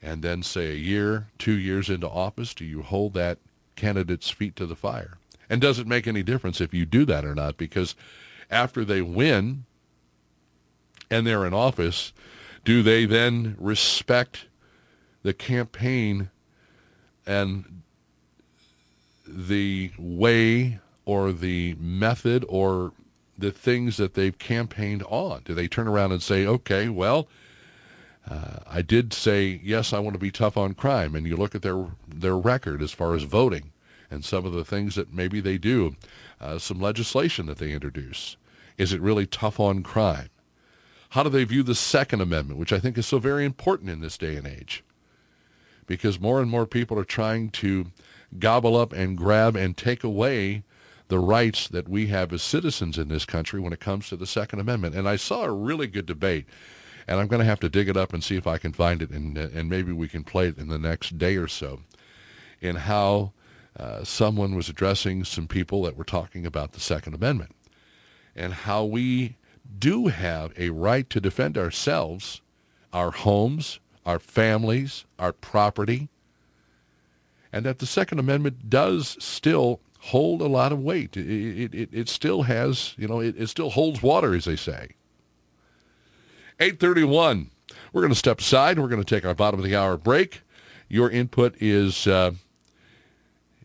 [0.03, 3.39] And then say a year, two years into office, do you hold that
[3.77, 5.19] candidate's feet to the fire?
[5.51, 7.57] And does it make any difference if you do that or not?
[7.57, 7.97] Because
[8.51, 9.65] after they win
[11.11, 12.13] and they're in office,
[12.65, 14.47] do they then respect
[15.25, 16.31] the campaign
[17.27, 17.83] and
[19.27, 22.93] the way or the method or
[23.37, 25.43] the things that they've campaigned on?
[25.45, 27.27] Do they turn around and say, okay, well,
[28.29, 31.17] uh, I did say, yes, I want to be tough on crime.
[31.17, 33.73] And you look at their, their record as far as voting
[34.11, 35.97] and some of the things that maybe they do,
[36.41, 38.37] uh, some legislation that they introduce.
[38.77, 40.31] Is it really tough on crime?
[41.11, 44.01] How do they view the Second Amendment, which I think is so very important in
[44.01, 44.85] this day and age?
[45.87, 47.87] Because more and more people are trying to
[48.39, 50.63] gobble up and grab and take away
[51.09, 54.27] the rights that we have as citizens in this country when it comes to the
[54.27, 54.95] Second Amendment.
[54.95, 56.47] And I saw a really good debate,
[57.09, 59.03] and I'm going to have to dig it up and see if I can find
[59.03, 61.81] it, and, and maybe we can play it in the next day or so,
[62.61, 63.33] in how
[63.79, 67.55] uh, someone was addressing some people that were talking about the Second Amendment
[68.35, 69.37] and how we
[69.79, 72.41] do have a right to defend ourselves,
[72.93, 76.09] our homes, our families, our property,
[77.53, 81.17] and that the Second Amendment does still hold a lot of weight.
[81.17, 84.91] It, it, it still has, you know, it, it still holds water, as they say.
[86.59, 87.51] 831.
[87.93, 88.79] We're going to step aside.
[88.79, 90.43] We're going to take our bottom of the hour break.
[90.89, 92.33] Your input is uh,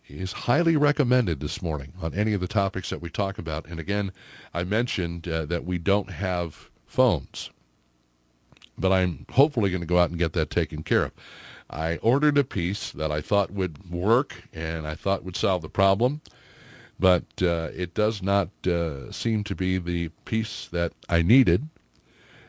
[0.08, 3.66] is highly recommended this morning on any of the topics that we talk about.
[3.68, 4.12] And again,
[4.54, 7.50] I mentioned uh, that we don't have phones,
[8.78, 11.12] but I'm hopefully going to go out and get that taken care of.
[11.70, 15.70] I ordered a piece that I thought would work and I thought would solve the
[15.70, 16.22] problem,
[17.00, 21.68] but uh, it does not uh, seem to be the piece that I needed.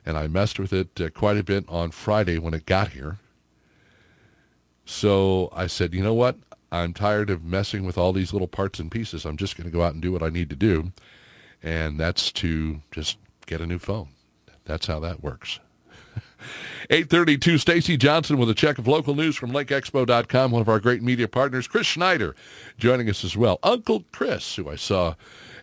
[0.04, 3.18] And I messed with it uh, quite a bit on Friday when it got here.
[4.84, 6.36] So I said, you know what?
[6.76, 9.24] I'm tired of messing with all these little parts and pieces.
[9.24, 10.92] I'm just going to go out and do what I need to do.
[11.62, 14.08] And that's to just get a new phone.
[14.64, 15.60] That's how that works.
[16.90, 21.02] 832 Stacy Johnson with a check of local news from lakeexpo.com, one of our great
[21.02, 21.66] media partners.
[21.66, 22.34] Chris Schneider
[22.78, 23.58] joining us as well.
[23.62, 25.14] Uncle Chris, who I saw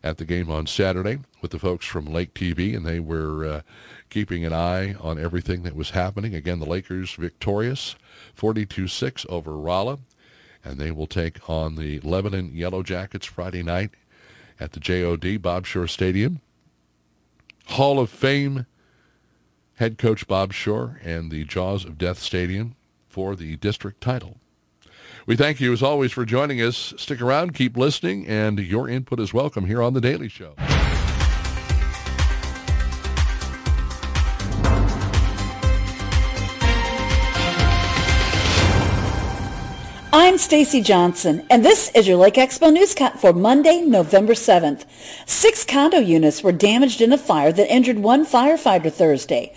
[0.04, 3.62] at the game on Saturday with the folks from Lake TV, and they were uh,
[4.10, 6.36] keeping an eye on everything that was happening.
[6.36, 7.96] Again, the Lakers victorious
[8.38, 10.00] 42-6 over Rolla
[10.64, 13.92] and they will take on the Lebanon Yellow Jackets Friday night
[14.60, 16.42] at the JOD Bob Shore Stadium.
[17.66, 18.66] Hall of Fame
[19.76, 22.76] head coach Bob Shore and the Jaws of Death Stadium
[23.08, 24.38] for the district title.
[25.26, 26.94] We thank you as always for joining us.
[26.98, 30.56] Stick around, keep listening, and your input is welcome here on The Daily Show.
[40.34, 44.84] I'm Stacy Johnson, and this is your Lake Expo Newscut for Monday, November 7th.
[45.28, 49.54] Six condo units were damaged in a fire that injured one firefighter Thursday.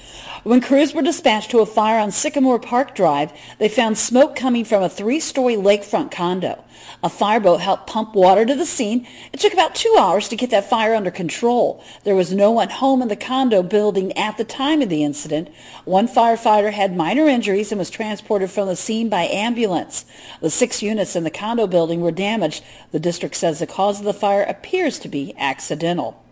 [0.46, 4.64] When crews were dispatched to a fire on Sycamore Park Drive, they found smoke coming
[4.64, 6.62] from a three-story lakefront condo.
[7.02, 9.08] A fireboat helped pump water to the scene.
[9.32, 11.82] It took about two hours to get that fire under control.
[12.04, 15.48] There was no one home in the condo building at the time of the incident.
[15.84, 20.04] One firefighter had minor injuries and was transported from the scene by ambulance.
[20.40, 22.62] The six units in the condo building were damaged.
[22.92, 26.22] The district says the cause of the fire appears to be accidental.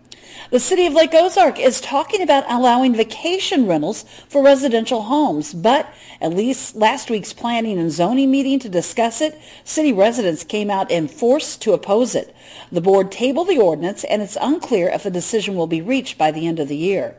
[0.51, 5.91] The city of Lake Ozark is talking about allowing vacation rentals for residential homes, but
[6.21, 10.91] at least last week's planning and zoning meeting to discuss it, city residents came out
[10.91, 12.35] in force to oppose it.
[12.71, 16.31] The board tabled the ordinance and it's unclear if a decision will be reached by
[16.31, 17.17] the end of the year.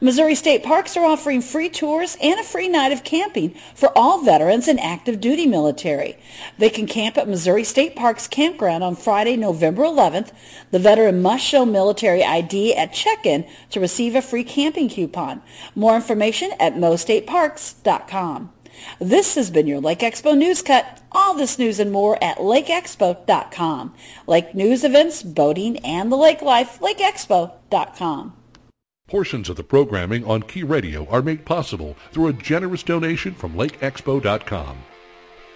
[0.00, 4.22] Missouri State Parks are offering free tours and a free night of camping for all
[4.22, 6.18] veterans and active duty military.
[6.58, 10.32] They can camp at Missouri State Parks Campground on Friday, November 11th.
[10.70, 15.42] The veteran must show military ID at check-in to receive a free camping coupon.
[15.74, 18.52] More information at mostateparks.com.
[19.00, 21.00] This has been your Lake Expo News Cut.
[21.10, 23.94] All this news and more at lakeexpo.com.
[24.26, 28.34] Lake news events, boating, and the lake life, lakeexpo.com.
[29.08, 33.54] Portions of the programming on Key Radio are made possible through a generous donation from
[33.54, 34.78] LakeExpo.com.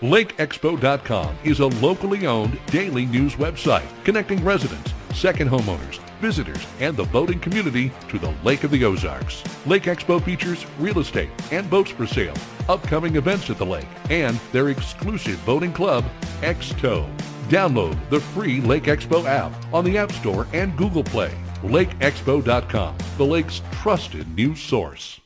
[0.02, 7.02] LakeExpo.com is a locally owned daily news website connecting residents, second homeowners, visitors, and the
[7.06, 9.42] boating community to the Lake of the Ozarks.
[9.66, 12.36] Lake Expo features real estate and boats for sale,
[12.68, 16.04] upcoming events at the lake, and their exclusive boating club,
[16.42, 17.04] X-Tow.
[17.48, 21.34] Download the free Lake Expo app on the App Store and Google Play.
[21.62, 25.19] LakeExpo.com, the lake's trusted news source.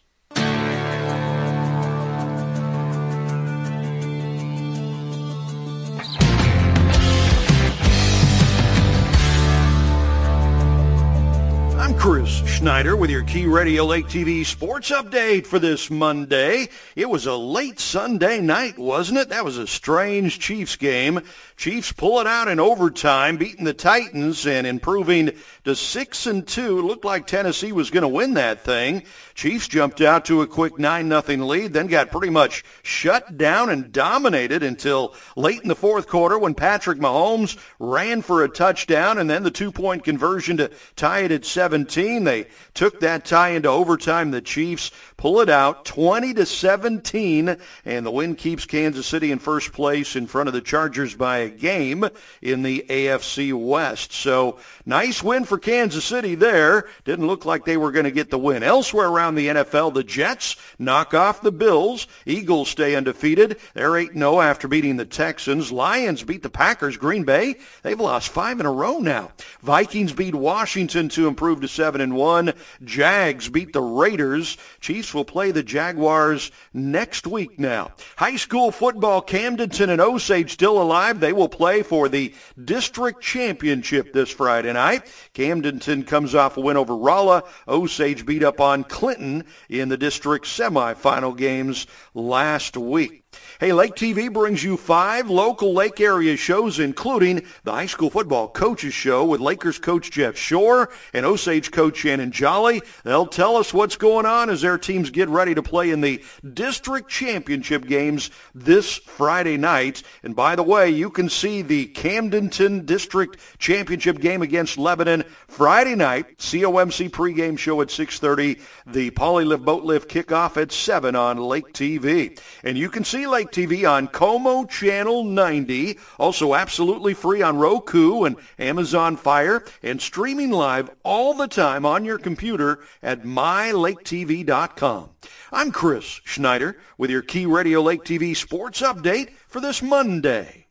[12.05, 16.69] Chris Schneider with your Key Radio Lake TV sports update for this Monday.
[16.97, 19.31] It was a late Sunday night, wasn't it?
[19.31, 21.23] That was a strange Chiefs game.
[21.57, 25.31] Chiefs pull it out in overtime, beating the Titans and improving
[25.65, 26.83] to 6 and 2.
[26.83, 29.05] Looked like Tennessee was going to win that thing.
[29.35, 33.71] Chiefs jumped out to a quick 9 nothing lead, then got pretty much shut down
[33.71, 39.17] and dominated until late in the fourth quarter when Patrick Mahomes ran for a touchdown
[39.17, 41.47] and then the two-point conversion to tie it at
[41.95, 42.25] 17.
[42.25, 44.31] They took that tie into overtime.
[44.31, 49.39] The Chiefs pull it out 20 to 17 and the win keeps Kansas City in
[49.39, 52.05] first place in front of the Chargers by a game
[52.43, 54.13] in the AFC West.
[54.13, 56.89] So nice win for Kansas City there.
[57.05, 58.63] Didn't look like they were going to get the win.
[58.63, 62.07] Elsewhere around the NFL, the Jets knock off the Bills.
[62.27, 63.59] Eagles stay undefeated.
[63.75, 65.73] They're 8-0 after beating the Texans.
[65.73, 66.97] Lions beat the Packers.
[66.97, 69.31] Green Bay, they've lost five in a row now.
[69.63, 72.53] Vikings beat Washington to improve to 7 and 1.
[72.85, 74.57] Jags beat the Raiders.
[74.81, 77.93] Chiefs will play the Jaguars next week now.
[78.17, 81.21] High school football, Camdenton and Osage still alive.
[81.21, 82.33] They will play for the
[82.65, 85.07] district championship this Friday night.
[85.35, 87.43] Camdenton comes off a win over Rolla.
[87.67, 93.24] Osage beat up on Clinton in the district semifinal games last week.
[93.65, 98.47] Hey, Lake TV brings you five local Lake area shows, including the high school football
[98.47, 102.83] coaches show with Lakers coach Jeff Shore and Osage coach Shannon Jolly.
[103.05, 106.23] They'll tell us what's going on as their teams get ready to play in the
[106.53, 110.03] district championship games this Friday night.
[110.23, 115.95] And by the way, you can see the Camdenton district championship game against Lebanon Friday
[115.95, 116.37] night.
[116.37, 118.61] COMC pregame show at 6.30.
[118.87, 122.39] The Polylift Boat Lift kickoff at 7 on Lake TV.
[122.63, 128.25] And you can see Lake TV on Como Channel 90, also absolutely free on Roku
[128.25, 135.11] and Amazon Fire, and streaming live all the time on your computer at mylaketv.com.
[135.53, 140.67] I'm Chris Schneider with your Key Radio Lake TV sports update for this Monday.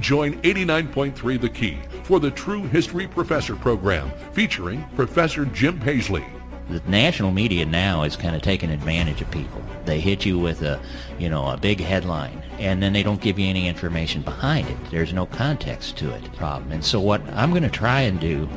[0.00, 6.24] Join 89.3 The Key for the True History Professor program featuring Professor Jim Paisley
[6.68, 9.62] the national media now is kind of taking advantage of people.
[9.84, 10.80] They hit you with a,
[11.18, 14.76] you know, a big headline, and then they don't give you any information behind it.
[14.90, 16.32] There's no context to it.
[16.34, 16.72] Problem.
[16.72, 18.48] And so what I'm going to try and do,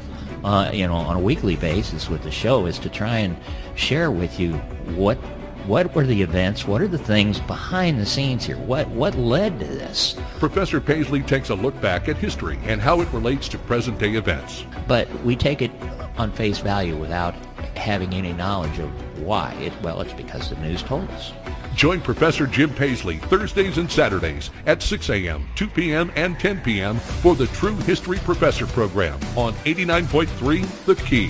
[0.44, 3.38] uh, you know, on a weekly basis with the show is to try and
[3.76, 4.54] share with you
[4.96, 5.18] what
[5.66, 6.66] what were the events?
[6.66, 8.58] What are the things behind the scenes here?
[8.58, 10.16] What what led to this?
[10.40, 14.16] Professor Paisley takes a look back at history and how it relates to present day
[14.16, 14.66] events.
[14.88, 15.70] But we take it
[16.18, 17.36] on face value without
[17.80, 19.54] having any knowledge of why.
[19.62, 21.32] It, well, it's because the news told us.
[21.76, 26.98] Join Professor Jim Paisley Thursdays and Saturdays at 6 a.m., 2 p.m., and 10 p.m.
[26.98, 31.30] for the True History Professor program on 89.3 The Key.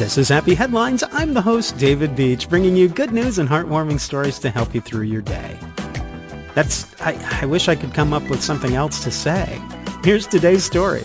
[0.00, 1.04] This is Happy Headlines.
[1.12, 4.80] I'm the host, David Beach, bringing you good news and heartwarming stories to help you
[4.80, 5.58] through your day.
[6.60, 9.58] That's, I, I wish I could come up with something else to say.
[10.04, 11.04] Here's today's story.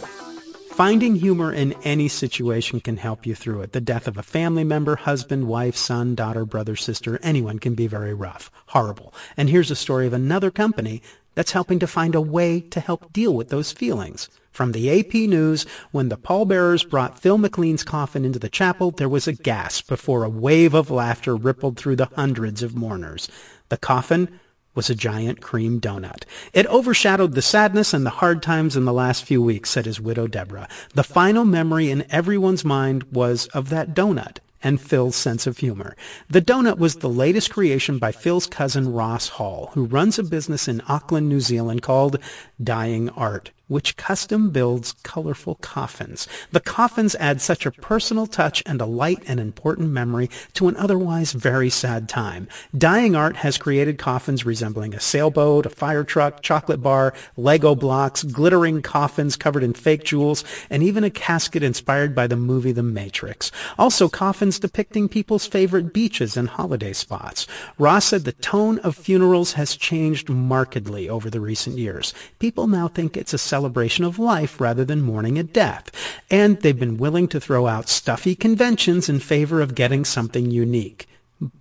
[0.72, 3.72] Finding humor in any situation can help you through it.
[3.72, 7.88] The death of a family member, husband, wife, son, daughter, brother, sister, anyone can be
[7.88, 9.14] very rough, horrible.
[9.38, 11.01] And here's a story of another company
[11.36, 14.28] that's helping to find a way to help deal with those feelings.
[14.51, 19.08] From the AP News, when the pallbearers brought Phil McLean's coffin into the chapel, there
[19.08, 23.30] was a gasp before a wave of laughter rippled through the hundreds of mourners.
[23.70, 24.38] The coffin
[24.76, 26.23] was a giant cream donut.
[26.53, 30.01] It overshadowed the sadness and the hard times in the last few weeks, said his
[30.01, 30.67] widow Deborah.
[30.93, 35.95] The final memory in everyone's mind was of that donut and Phil's sense of humor.
[36.30, 40.67] The donut was the latest creation by Phil's cousin Ross Hall, who runs a business
[40.67, 42.17] in Auckland, New Zealand called
[42.61, 46.28] Dying Art which custom builds colorful coffins.
[46.51, 50.78] The coffins add such a personal touch and a light and important memory to an
[50.78, 52.47] otherwise very sad time.
[52.78, 58.24] Dying Art has created coffins resembling a sailboat, a fire truck, chocolate bar, Lego blocks,
[58.24, 62.84] glittering coffins covered in fake jewels, and even a casket inspired by the movie The
[62.84, 63.51] Matrix.
[63.78, 67.47] Also coffins depicting people's favorite beaches and holiday spots.
[67.78, 72.13] Ross said the tone of funerals has changed markedly over the recent years.
[72.39, 75.89] People now think it's a celebration of life rather than mourning a death.
[76.30, 81.08] And they've been willing to throw out stuffy conventions in favor of getting something unique.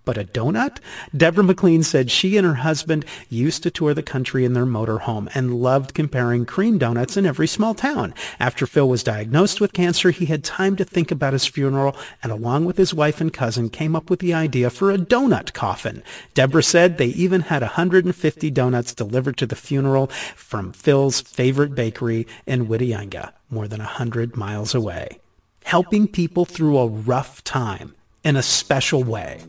[0.04, 0.78] But a donut?
[1.16, 5.28] Deborah McLean said she and her husband used to tour the country in their motorhome
[5.34, 8.14] and loved comparing cream donuts in every small town.
[8.38, 12.30] After Phil was diagnosed with cancer, he had time to think about his funeral and
[12.30, 16.04] along with his wife and cousin came up with the idea for a donut coffin.
[16.34, 20.06] Deborah said they even had 150 donuts delivered to the funeral
[20.36, 25.18] from Phil's favorite bakery in Whitianga, more than 100 miles away.
[25.64, 27.94] Helping people through a rough time
[28.24, 29.40] in a special way.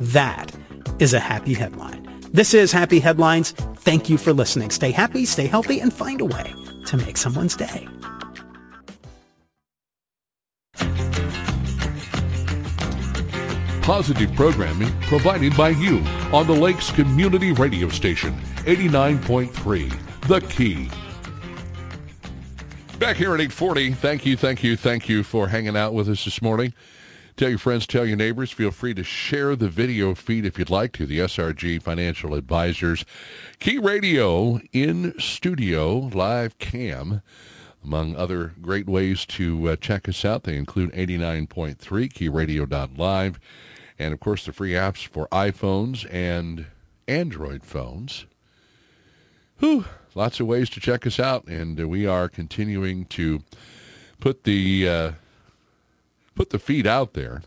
[0.00, 0.52] That
[0.98, 2.04] is a happy headline.
[2.32, 3.52] This is Happy Headlines.
[3.52, 4.70] Thank you for listening.
[4.70, 6.52] Stay happy, stay healthy, and find a way
[6.86, 7.86] to make someone's day.
[13.82, 15.98] Positive programming provided by you
[16.32, 20.90] on the Lakes Community Radio Station, 89.3, The Key.
[22.98, 26.24] Back here at 840, thank you, thank you, thank you for hanging out with us
[26.24, 26.72] this morning.
[27.36, 28.52] Tell your friends, tell your neighbors.
[28.52, 31.04] Feel free to share the video feed if you'd like to.
[31.04, 33.04] The SRG Financial Advisors.
[33.58, 37.22] Key Radio in studio, live cam.
[37.82, 43.40] Among other great ways to uh, check us out, they include 89.3, keyradio.live,
[43.98, 46.66] and of course the free apps for iPhones and
[47.08, 48.26] Android phones.
[49.58, 53.42] Whew, lots of ways to check us out, and uh, we are continuing to
[54.20, 55.12] put the uh,
[56.34, 57.42] put the feed out there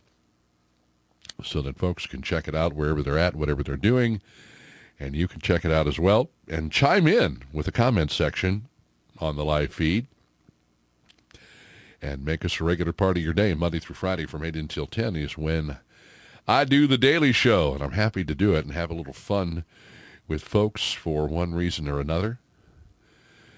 [1.43, 4.21] so that folks can check it out wherever they're at, whatever they're doing,
[4.99, 8.67] and you can check it out as well and chime in with the comment section
[9.19, 10.07] on the live feed
[12.01, 13.53] and make us a regular part of your day.
[13.53, 15.77] Monday through Friday from 8 until 10 is when
[16.47, 19.13] I do the daily show, and I'm happy to do it and have a little
[19.13, 19.65] fun
[20.27, 22.39] with folks for one reason or another.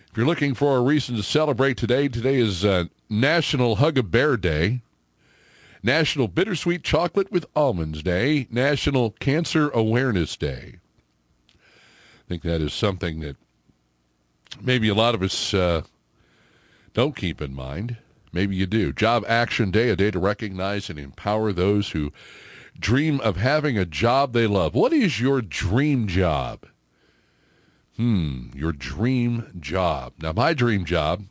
[0.10, 4.04] If you're looking for a reason to celebrate today, today is uh, National Hug a
[4.04, 4.82] Bear Day.
[5.82, 10.80] National Bittersweet Chocolate with Almonds Day, National Cancer Awareness Day.
[11.54, 13.38] I think that is something that
[14.62, 15.84] maybe a lot of us uh,
[16.94, 17.98] don't keep in mind.
[18.32, 18.94] Maybe you do.
[18.94, 22.12] Job Action Day, a day to recognize and empower those who
[22.78, 24.76] dream of having a job they love.
[24.76, 26.66] What is your dream job?
[27.98, 30.14] Hmm, your dream job.
[30.22, 31.26] Now, my dream job,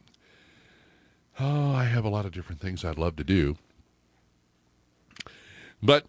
[1.38, 3.56] oh, I have a lot of different things I'd love to do.
[5.82, 6.06] But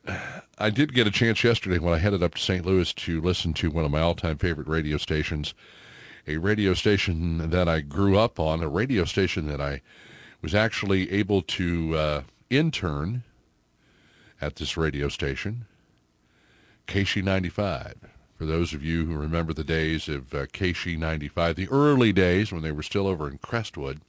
[0.57, 2.65] I did get a chance yesterday when I headed up to St.
[2.65, 5.53] Louis to listen to one of my all-time favorite radio stations,
[6.27, 9.81] a radio station that I grew up on, a radio station that I
[10.41, 13.23] was actually able to uh, intern
[14.41, 15.65] at this radio station,
[16.87, 17.95] KSHE 95.
[18.37, 22.51] For those of you who remember the days of uh, KSHE 95, the early days
[22.51, 23.99] when they were still over in Crestwood,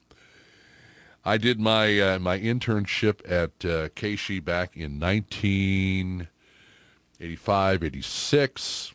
[1.24, 8.94] I did my uh, my internship at uh, KSHE back in 1985, 86.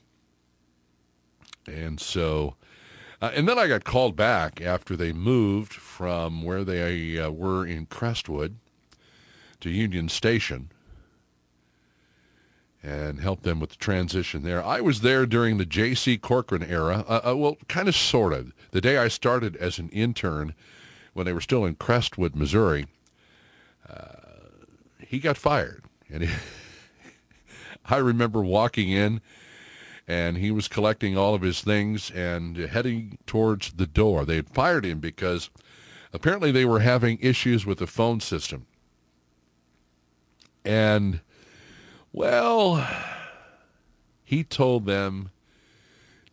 [1.67, 2.55] And so,
[3.21, 7.65] uh, and then I got called back after they moved from where they uh, were
[7.65, 8.57] in Crestwood
[9.61, 10.71] to Union Station
[12.83, 14.63] and helped them with the transition there.
[14.63, 16.19] I was there during the J.C.
[16.19, 17.03] Corcoran era.
[17.07, 18.53] Uh, uh, well, kind of, sort of.
[18.71, 20.53] The day I started as an intern
[21.15, 22.87] when they were still in Crestwood, Missouri,
[23.89, 24.17] uh,
[24.99, 25.85] he got fired.
[26.11, 26.35] And he,
[27.85, 29.21] I remember walking in,
[30.09, 34.25] and he was collecting all of his things and heading towards the door.
[34.25, 35.49] They had fired him because
[36.11, 38.67] apparently they were having issues with the phone system.
[40.65, 41.21] And,
[42.11, 42.85] well,
[44.25, 45.31] he told them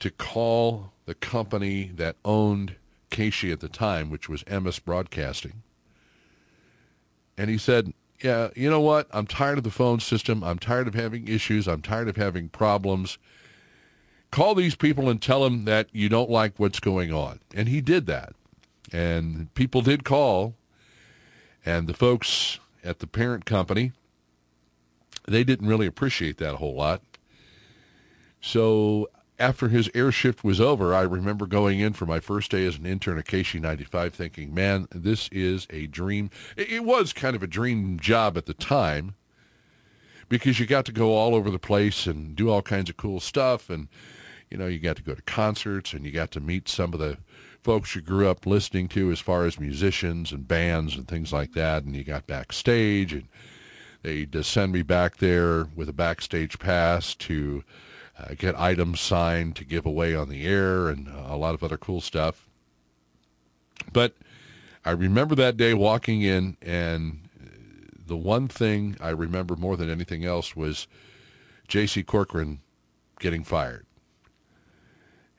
[0.00, 2.74] to call the company that owned
[3.12, 5.62] KSHE at the time, which was Emmis Broadcasting.
[7.38, 7.92] And he said,
[8.22, 9.08] yeah, you know what?
[9.12, 10.42] I'm tired of the phone system.
[10.42, 11.68] I'm tired of having issues.
[11.68, 13.18] I'm tired of having problems.
[14.30, 17.40] Call these people and tell them that you don't like what's going on.
[17.54, 18.34] And he did that.
[18.92, 20.54] And people did call.
[21.64, 23.92] And the folks at the parent company
[25.26, 27.02] they didn't really appreciate that a whole lot.
[28.40, 29.08] So
[29.42, 32.78] after his air shift was over, I remember going in for my first day as
[32.78, 36.30] an intern at KSHE 95 thinking, man, this is a dream.
[36.56, 39.16] It was kind of a dream job at the time
[40.28, 43.18] because you got to go all over the place and do all kinds of cool
[43.18, 43.68] stuff.
[43.68, 43.88] And,
[44.48, 47.00] you know, you got to go to concerts and you got to meet some of
[47.00, 47.18] the
[47.64, 51.52] folks you grew up listening to as far as musicians and bands and things like
[51.54, 51.82] that.
[51.82, 53.26] And you got backstage and
[54.02, 57.64] they'd send me back there with a backstage pass to
[58.22, 61.62] uh, get items signed to give away on the air and uh, a lot of
[61.62, 62.48] other cool stuff.
[63.92, 64.14] But
[64.84, 67.28] I remember that day walking in, and
[68.06, 70.86] the one thing I remember more than anything else was
[71.68, 72.02] J.C.
[72.02, 72.60] Corcoran
[73.18, 73.86] getting fired.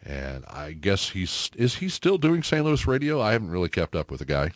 [0.05, 2.65] And I guess he's is he still doing St.
[2.65, 3.21] Louis radio?
[3.21, 4.51] I haven't really kept up with the guy.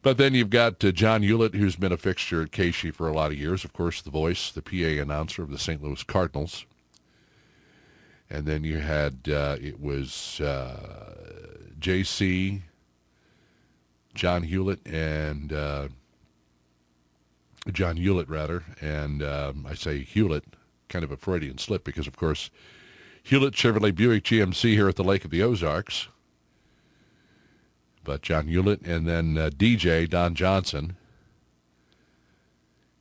[0.00, 3.12] But then you've got uh, John Hewlett, who's been a fixture at KSHE for a
[3.12, 3.64] lot of years.
[3.64, 5.82] Of course, the voice, the PA announcer of the St.
[5.82, 6.66] Louis Cardinals
[8.30, 11.14] and then you had uh, it was uh,
[11.78, 12.62] J.C.
[14.14, 15.88] John Hewlett and uh,
[17.72, 20.44] John Hewlett rather, and um, I say Hewlett,
[20.88, 22.50] kind of a Freudian slip because of course
[23.22, 26.08] Hewlett Chevrolet Buick GMC here at the Lake of the Ozarks,
[28.04, 30.96] but John Hewlett and then uh, DJ Don Johnson.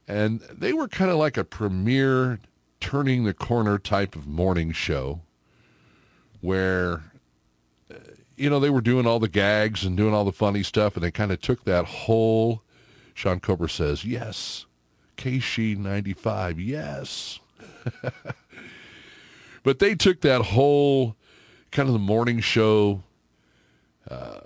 [0.07, 2.39] And they were kind of like a premier
[2.83, 5.21] turning the corner type of morning show
[6.41, 7.03] where
[7.89, 7.95] uh,
[8.35, 11.03] you know they were doing all the gags and doing all the funny stuff and
[11.03, 12.61] they kind of took that whole
[13.13, 14.65] Sean Cobra says yes
[15.15, 17.39] KSHE 95 yes
[19.63, 21.15] but they took that whole
[21.71, 23.01] kind of the morning show
[24.11, 24.41] uh,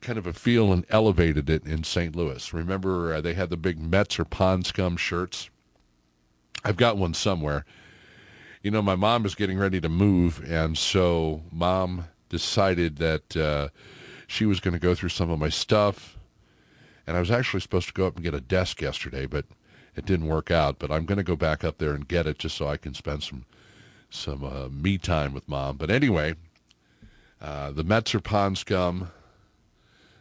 [0.00, 2.16] kind of a feel and elevated it in St.
[2.16, 2.52] Louis.
[2.52, 5.50] Remember, uh, they had the big Mets or Pond Scum shirts.
[6.68, 7.64] I've got one somewhere.
[8.62, 13.68] You know, my mom is getting ready to move, and so mom decided that uh,
[14.26, 16.18] she was going to go through some of my stuff.
[17.06, 19.46] And I was actually supposed to go up and get a desk yesterday, but
[19.96, 20.78] it didn't work out.
[20.78, 22.92] But I'm going to go back up there and get it just so I can
[22.92, 23.46] spend some
[24.10, 25.78] some uh, me time with mom.
[25.78, 26.34] But anyway,
[27.40, 29.10] uh, the Mets are pond scum.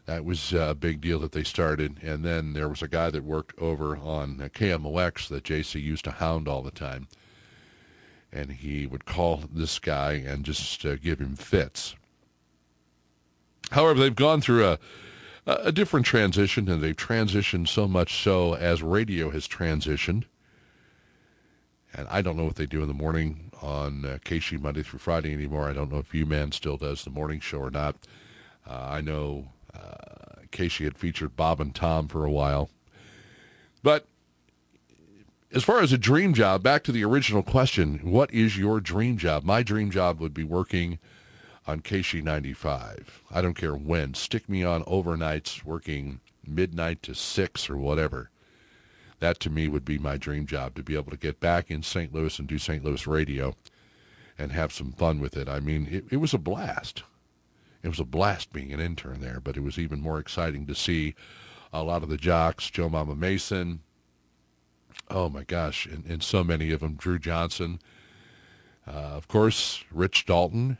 [0.08, 2.02] That was a big deal that they started.
[2.02, 6.12] And then there was a guy that worked over on KMOX that JC used to
[6.12, 7.10] hound all the time.
[8.32, 11.96] And he would call this guy and just uh, give him fits.
[13.72, 14.80] However, they've gone through a,
[15.46, 20.24] a different transition, and they've transitioned so much so as radio has transitioned.
[21.94, 25.00] And I don't know what they do in the morning on uh, KSHE Monday through
[25.00, 25.68] Friday anymore.
[25.68, 27.98] I don't know if U-Man still does the morning show or not.
[28.66, 29.50] Uh, I know
[30.52, 32.70] KSHE had featured Bob and Tom for a while.
[33.84, 34.08] But
[35.52, 39.18] as far as a dream job, back to the original question, what is your dream
[39.18, 39.44] job?
[39.44, 41.00] My dream job would be working
[41.66, 43.24] on KSHE 95.
[43.32, 44.14] I don't care when.
[44.14, 48.30] Stick me on overnights working midnight to 6 or whatever.
[49.20, 51.82] That to me would be my dream job, to be able to get back in
[51.84, 52.14] St.
[52.14, 52.84] Louis and do St.
[52.84, 53.56] Louis radio
[54.38, 55.50] and have some fun with it.
[55.50, 57.04] I mean, it, it was a blast
[57.88, 60.76] it was a blast being an intern there, but it was even more exciting to
[60.76, 61.16] see
[61.72, 63.80] a lot of the jocks, Joe Mama Mason,
[65.10, 67.80] oh my gosh, and, and so many of them, Drew Johnson,
[68.86, 70.78] uh, of course, Rich Dalton,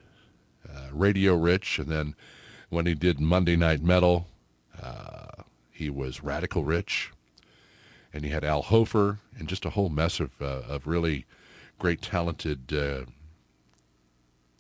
[0.70, 2.14] uh, Radio Rich, and then
[2.70, 4.28] when he did Monday Night Metal,
[4.82, 7.14] uh, he was Radical Rich,
[8.12, 11.26] and he had Al Hofer, and just a whole mess of, uh, of really
[11.80, 13.06] great, talented uh,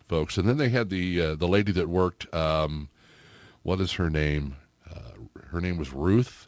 [0.07, 0.37] folks.
[0.37, 2.33] And then they had the uh, the lady that worked.
[2.33, 2.89] Um,
[3.63, 4.55] what is her name?
[4.89, 5.11] Uh,
[5.51, 6.47] her name was Ruth.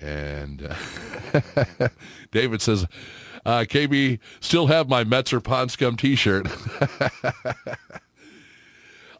[0.00, 1.88] And uh,
[2.32, 2.86] David says,
[3.46, 6.48] uh, KB, still have my Metzer Pond Scum T-shirt.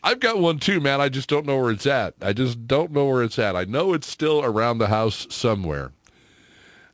[0.03, 1.01] I've got one too, man.
[1.01, 2.15] I just don't know where it's at.
[2.21, 3.55] I just don't know where it's at.
[3.57, 5.93] I know it's still around the house somewhere.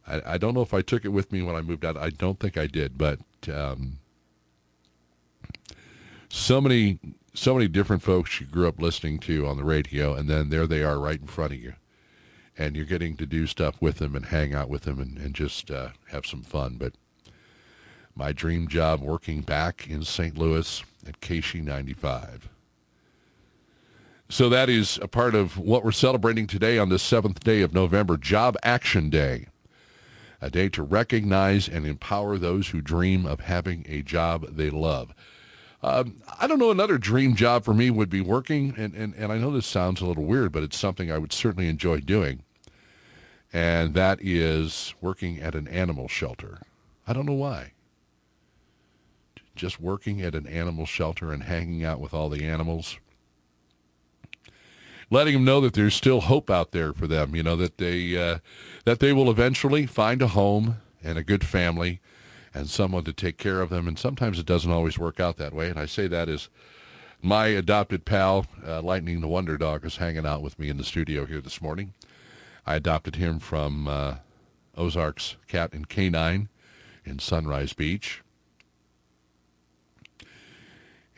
[0.07, 1.97] I, I don't know if I took it with me when I moved out.
[1.97, 3.21] I don't think I did, but
[3.53, 4.00] um,
[6.31, 6.99] so many
[7.35, 10.67] so many different folks you grew up listening to on the radio, and then there
[10.67, 11.75] they are right in front of you,
[12.57, 15.35] and you're getting to do stuff with them and hang out with them and, and
[15.35, 16.77] just uh, have some fun.
[16.77, 16.95] But
[18.15, 20.37] my dream job working back in St.
[20.37, 22.49] Louis at KSHE 95.
[24.29, 27.75] So that is a part of what we're celebrating today on the seventh day of
[27.75, 29.47] November, Job Action Day.
[30.41, 35.13] A day to recognize and empower those who dream of having a job they love.
[35.83, 36.71] Um, I don't know.
[36.71, 40.01] Another dream job for me would be working, and, and, and I know this sounds
[40.01, 42.43] a little weird, but it's something I would certainly enjoy doing.
[43.53, 46.59] and that is working at an animal shelter.
[47.07, 47.73] I don't know why.
[49.57, 52.99] Just working at an animal shelter and hanging out with all the animals.
[55.11, 58.17] Letting them know that there's still hope out there for them, you know, that they
[58.17, 58.39] uh,
[58.85, 62.01] that they will eventually find a home and a good family
[62.53, 63.87] and someone to take care of them.
[63.87, 65.69] And sometimes it doesn't always work out that way.
[65.69, 66.49] And I say that as
[67.23, 70.85] my adopted pal, uh, Lightning the Wonder Dog, is hanging out with me in the
[70.85, 71.93] studio here this morning.
[72.67, 74.17] I adopted him from uh,
[74.77, 76.49] Ozarks Cat and Canine
[77.05, 78.23] in Sunrise Beach.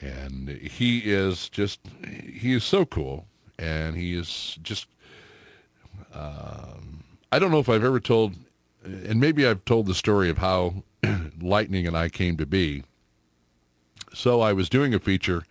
[0.00, 3.26] And he is just, he is so cool.
[3.58, 4.88] And he is just,
[6.12, 8.34] um, I don't know if I've ever told,
[8.84, 10.82] and maybe I've told the story of how
[11.40, 12.84] Lightning and I came to be.
[14.14, 15.44] So I was doing a feature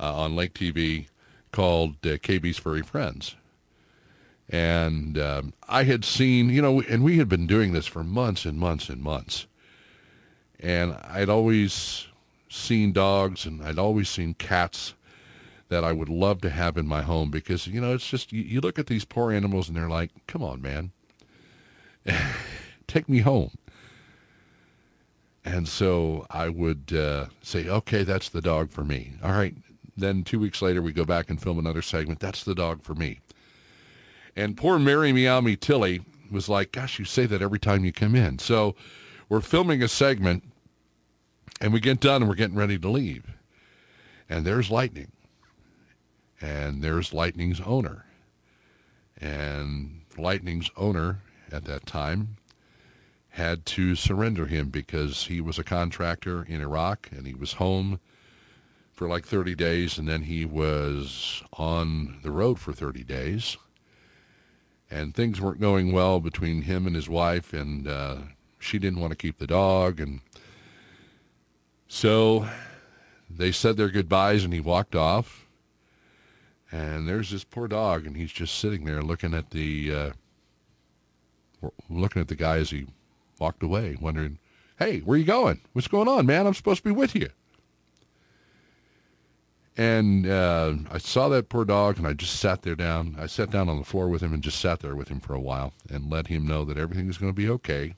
[0.00, 1.06] uh, on Lake TV
[1.52, 3.36] called uh, KB's Furry Friends.
[4.48, 8.44] And um, I had seen, you know, and we had been doing this for months
[8.44, 9.46] and months and months.
[10.60, 12.06] And I'd always
[12.48, 14.94] seen dogs and I'd always seen cats
[15.68, 18.42] that I would love to have in my home because, you know, it's just, you,
[18.42, 20.92] you look at these poor animals and they're like, come on, man,
[22.86, 23.50] take me home.
[25.46, 29.12] And so I would uh, say, okay, that's the dog for me.
[29.22, 29.54] All right.
[29.96, 32.18] Then two weeks later, we go back and film another segment.
[32.18, 33.20] That's the dog for me.
[34.34, 38.16] And poor Mary Me Tilly was like, gosh, you say that every time you come
[38.16, 38.40] in.
[38.40, 38.74] So
[39.28, 40.42] we're filming a segment
[41.60, 43.24] and we get done and we're getting ready to leave.
[44.28, 45.12] And there's Lightning.
[46.40, 48.04] And there's Lightning's owner.
[49.18, 51.20] And Lightning's owner
[51.52, 52.36] at that time
[53.36, 58.00] had to surrender him because he was a contractor in Iraq and he was home
[58.94, 63.58] for like 30 days and then he was on the road for 30 days.
[64.90, 68.16] And things weren't going well between him and his wife and uh,
[68.58, 70.20] she didn't want to keep the dog and
[71.88, 72.48] so
[73.28, 75.46] they said their goodbyes and he walked off.
[76.72, 80.10] And there's this poor dog and he's just sitting there looking at the uh,
[81.90, 82.86] looking at the guy as he
[83.38, 84.38] walked away, wondering,
[84.78, 85.60] hey, where you going?
[85.72, 86.46] What's going on, man?
[86.46, 87.30] I'm supposed to be with you.
[89.76, 93.16] And uh, I saw that poor dog, and I just sat there down.
[93.18, 95.34] I sat down on the floor with him and just sat there with him for
[95.34, 97.94] a while and let him know that everything is going to be okay.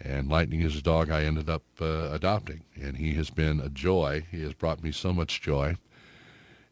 [0.00, 3.68] And Lightning is a dog I ended up uh, adopting, and he has been a
[3.68, 4.26] joy.
[4.30, 5.76] He has brought me so much joy.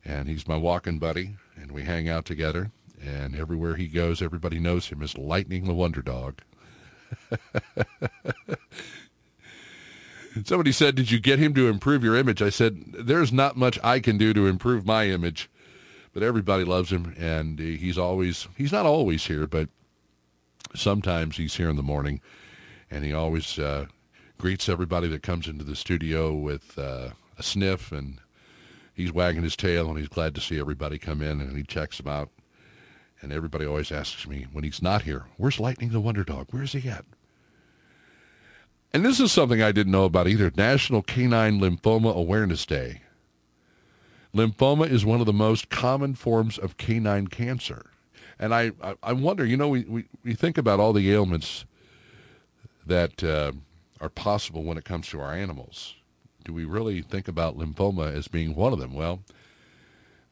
[0.04, 2.72] And he's my walking buddy, and we hang out together.
[3.04, 6.40] And everywhere he goes, everybody knows him as Lightning the Wonder Dog.
[10.44, 12.40] Somebody said, did you get him to improve your image?
[12.40, 15.50] I said, there's not much I can do to improve my image,
[16.14, 19.68] but everybody loves him, and he's always, he's not always here, but
[20.74, 22.20] sometimes he's here in the morning,
[22.90, 23.86] and he always uh,
[24.38, 28.18] greets everybody that comes into the studio with uh, a sniff, and
[28.94, 31.98] he's wagging his tail, and he's glad to see everybody come in, and he checks
[31.98, 32.30] them out.
[33.22, 36.48] And everybody always asks me when he's not here, where's Lightning the Wonder Dog?
[36.50, 37.04] Where's he at?
[38.92, 40.52] And this is something I didn't know about either.
[40.54, 43.02] National Canine Lymphoma Awareness Day.
[44.34, 47.90] Lymphoma is one of the most common forms of canine cancer.
[48.38, 51.64] And I, I, I wonder, you know, we, we, we think about all the ailments
[52.84, 53.52] that uh,
[54.00, 55.94] are possible when it comes to our animals.
[56.44, 58.94] Do we really think about lymphoma as being one of them?
[58.94, 59.20] Well,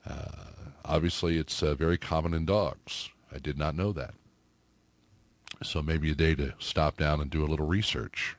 [0.04, 0.49] uh,
[0.90, 3.10] Obviously, it's uh, very common in dogs.
[3.32, 4.12] I did not know that.
[5.62, 8.36] So maybe a day to stop down and do a little research.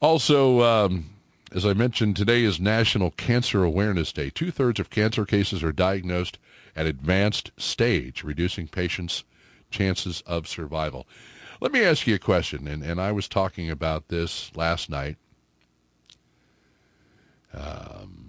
[0.00, 1.10] Also, um,
[1.52, 4.28] as I mentioned, today is National Cancer Awareness Day.
[4.28, 6.36] Two-thirds of cancer cases are diagnosed
[6.74, 9.22] at advanced stage, reducing patients'
[9.70, 11.06] chances of survival.
[11.60, 15.16] Let me ask you a question, and, and I was talking about this last night.
[17.54, 18.19] Um,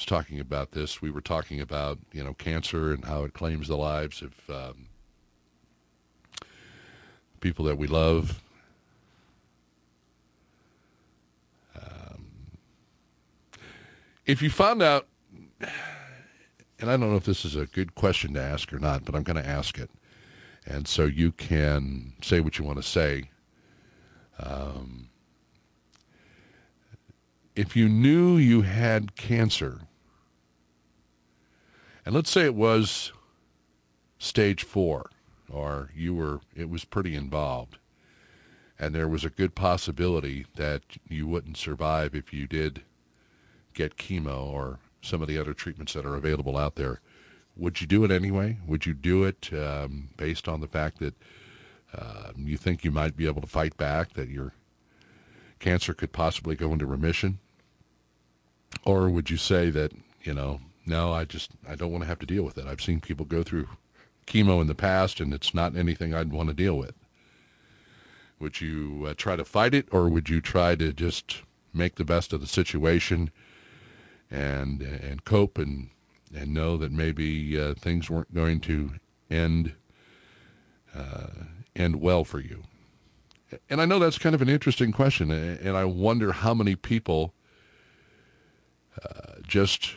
[0.00, 1.02] was talking about this.
[1.02, 4.86] We were talking about you know cancer and how it claims the lives of um,
[7.40, 8.40] people that we love.
[11.76, 12.26] Um,
[14.24, 15.06] if you found out,
[15.60, 19.14] and I don't know if this is a good question to ask or not, but
[19.14, 19.90] I'm going to ask it,
[20.64, 23.24] and so you can say what you want to say.
[24.38, 25.10] Um,
[27.54, 29.82] if you knew you had cancer
[32.04, 33.12] and let's say it was
[34.18, 35.10] stage four,
[35.50, 37.78] or you were, it was pretty involved,
[38.78, 42.82] and there was a good possibility that you wouldn't survive if you did
[43.74, 47.00] get chemo or some of the other treatments that are available out there.
[47.56, 48.58] Would you do it anyway?
[48.66, 51.14] Would you do it um, based on the fact that
[51.96, 54.52] uh, you think you might be able to fight back, that your
[55.58, 57.38] cancer could possibly go into remission?
[58.84, 59.92] Or would you say that,
[60.22, 62.66] you know, no, I just, I don't want to have to deal with it.
[62.66, 63.68] I've seen people go through
[64.26, 66.94] chemo in the past and it's not anything I'd want to deal with.
[68.38, 71.42] Would you uh, try to fight it or would you try to just
[71.74, 73.30] make the best of the situation
[74.30, 75.90] and and cope and
[76.34, 78.92] and know that maybe uh, things weren't going to
[79.30, 79.74] end
[80.94, 81.26] uh,
[81.76, 82.62] end well for you?
[83.68, 87.34] And I know that's kind of an interesting question, and I wonder how many people
[89.02, 89.94] uh, just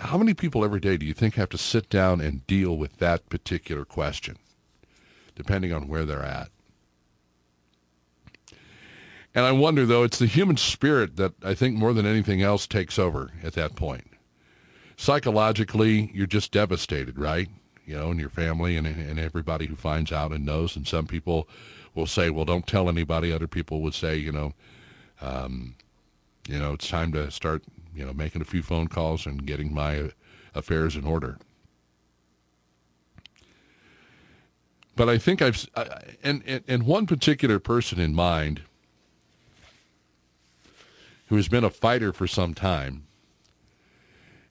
[0.00, 2.98] how many people every day do you think have to sit down and deal with
[2.98, 4.36] that particular question,
[5.34, 6.48] depending on where they're at?
[9.34, 12.66] And I wonder, though, it's the human spirit that I think more than anything else
[12.66, 14.06] takes over at that point.
[14.96, 17.48] Psychologically, you're just devastated, right?
[17.86, 20.76] You know, and your family and, and everybody who finds out and knows.
[20.76, 21.48] And some people
[21.94, 23.32] will say, well, don't tell anybody.
[23.32, 24.52] Other people would say, you know,
[25.20, 25.76] um,
[26.46, 27.62] you know, it's time to start,
[27.94, 30.10] you know, making a few phone calls and getting my
[30.54, 31.38] affairs in order.
[34.94, 35.66] But I think I've,
[36.22, 38.62] and, and, and one particular person in mind
[41.28, 43.04] who has been a fighter for some time.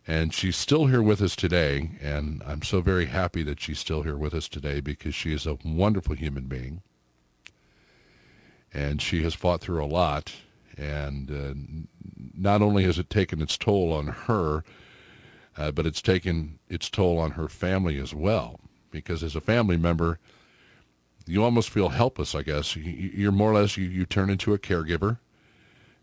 [0.08, 4.02] And she's still here with us today, and I'm so very happy that she's still
[4.02, 6.82] here with us today because she is a wonderful human being.
[8.74, 10.34] And she has fought through a lot,
[10.82, 11.54] and uh,
[12.34, 14.64] not only has it taken its toll on her,
[15.58, 18.60] uh, but it's taken its toll on her family as well.
[18.90, 20.20] Because as a family member,
[21.28, 22.76] you almost feel helpless, I guess.
[22.76, 25.20] You're more or less, you, you turn into a caregiver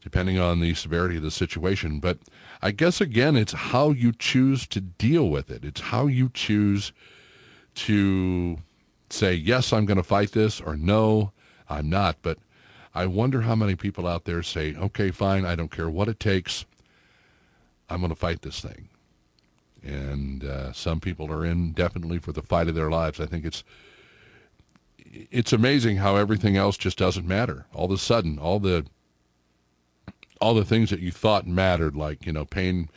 [0.01, 1.99] depending on the severity of the situation.
[1.99, 2.19] But
[2.63, 5.65] I guess, again, it's how you choose to deal with it.
[5.65, 6.93] It's how you choose
[7.75, 8.59] to
[9.11, 11.33] say, yes, I'm going to fight this, or no,
[11.69, 12.17] I'm not.
[12.23, 12.39] But
[12.99, 16.19] I wonder how many people out there say, okay, fine, I don't care what it
[16.19, 16.65] takes.
[17.89, 18.89] I'm going to fight this thing.
[19.85, 23.21] And uh, some people are in definitely for the fight of their lives.
[23.21, 23.63] I think it's
[25.31, 27.67] it's amazing how everything else just doesn't matter.
[27.73, 28.85] All of a sudden, all the
[30.41, 32.89] all the things that you thought mattered, like, you know, paying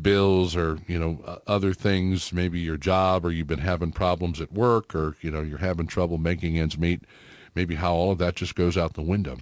[0.00, 4.52] bills or, you know, other things, maybe your job or you've been having problems at
[4.52, 7.02] work or, you know, you're having trouble making ends meet,
[7.54, 9.38] maybe how all of that just goes out the window.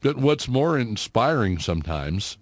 [0.00, 2.36] But what's more inspiring sometimes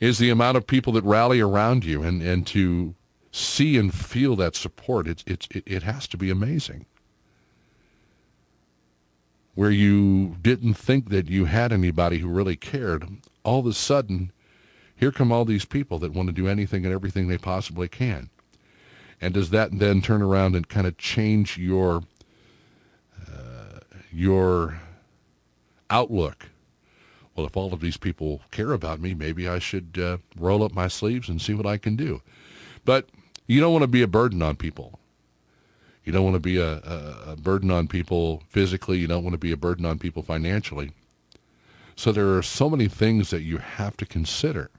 [0.00, 2.94] is the amount of people that rally around you and, and to
[3.30, 5.08] see and feel that support.
[5.08, 6.86] It's, it's, it, it has to be amazing
[9.54, 13.06] where you didn't think that you had anybody who really cared,
[13.44, 14.32] all of a sudden,
[14.96, 18.30] here come all these people that want to do anything and everything they possibly can.
[19.20, 22.02] And does that then turn around and kind of change your
[24.14, 24.80] your
[25.90, 26.50] outlook?
[27.34, 30.72] Well, if all of these people care about me, maybe I should uh, roll up
[30.72, 32.22] my sleeves and see what I can do.
[32.84, 33.08] But
[33.46, 34.98] you don't want to be a burden on people.
[36.04, 38.98] You don't want to be a, a, a burden on people physically.
[38.98, 40.92] You don't want to be a burden on people financially.
[41.96, 44.70] So there are so many things that you have to consider.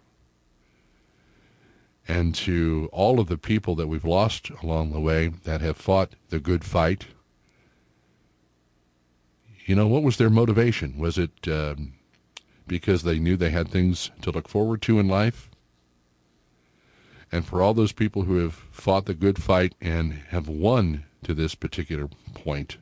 [2.08, 6.12] And to all of the people that we've lost along the way that have fought
[6.30, 7.08] the good fight,
[9.66, 10.98] you know, what was their motivation?
[10.98, 11.94] Was it um,
[12.68, 15.50] because they knew they had things to look forward to in life?
[17.32, 21.34] And for all those people who have fought the good fight and have won to
[21.34, 22.78] this particular point.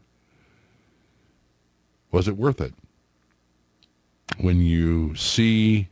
[2.12, 2.74] Was it worth it?
[4.38, 5.88] When you see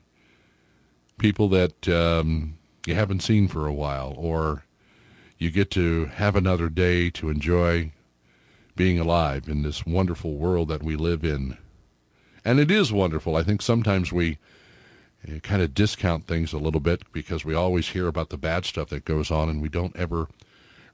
[1.18, 4.66] people that um, you haven't seen for a while, or
[5.38, 7.92] you get to have another day to enjoy
[8.82, 11.56] being alive in this wonderful world that we live in.
[12.44, 13.36] And it is wonderful.
[13.36, 14.40] I think sometimes we
[15.24, 18.66] uh, kind of discount things a little bit because we always hear about the bad
[18.66, 20.30] stuff that goes on and we don't ever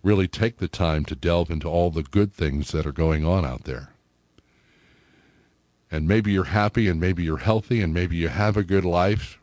[0.03, 3.45] really take the time to delve into all the good things that are going on
[3.45, 3.93] out there.
[5.89, 9.39] And maybe you're happy and maybe you're healthy and maybe you have a good life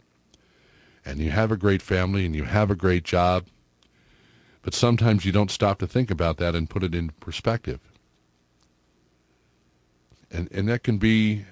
[1.02, 3.46] and you have a great family and you have a great job.
[4.60, 7.80] But sometimes you don't stop to think about that and put it in perspective.
[10.34, 11.44] And, and that can be,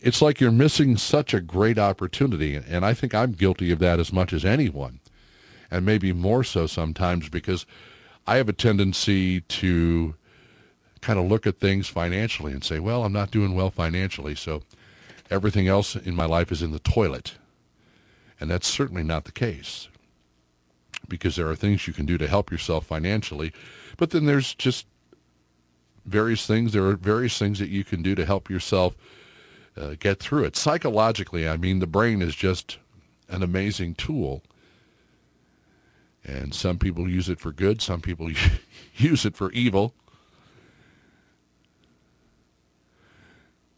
[0.00, 2.54] it's like you're missing such a great opportunity.
[2.54, 5.00] And I think I'm guilty of that as much as anyone
[5.70, 7.66] and maybe more so sometimes because
[8.26, 10.14] I have a tendency to
[11.00, 14.62] kind of look at things financially and say, well, I'm not doing well financially, so
[15.30, 17.34] everything else in my life is in the toilet.
[18.38, 19.88] And that's certainly not the case
[21.08, 23.52] because there are things you can do to help yourself financially,
[23.96, 24.86] but then there's just
[26.04, 26.72] various things.
[26.72, 28.94] There are various things that you can do to help yourself
[29.76, 30.56] uh, get through it.
[30.56, 32.78] Psychologically, I mean, the brain is just
[33.28, 34.42] an amazing tool.
[36.24, 37.80] And some people use it for good.
[37.80, 38.30] Some people
[38.96, 39.94] use it for evil.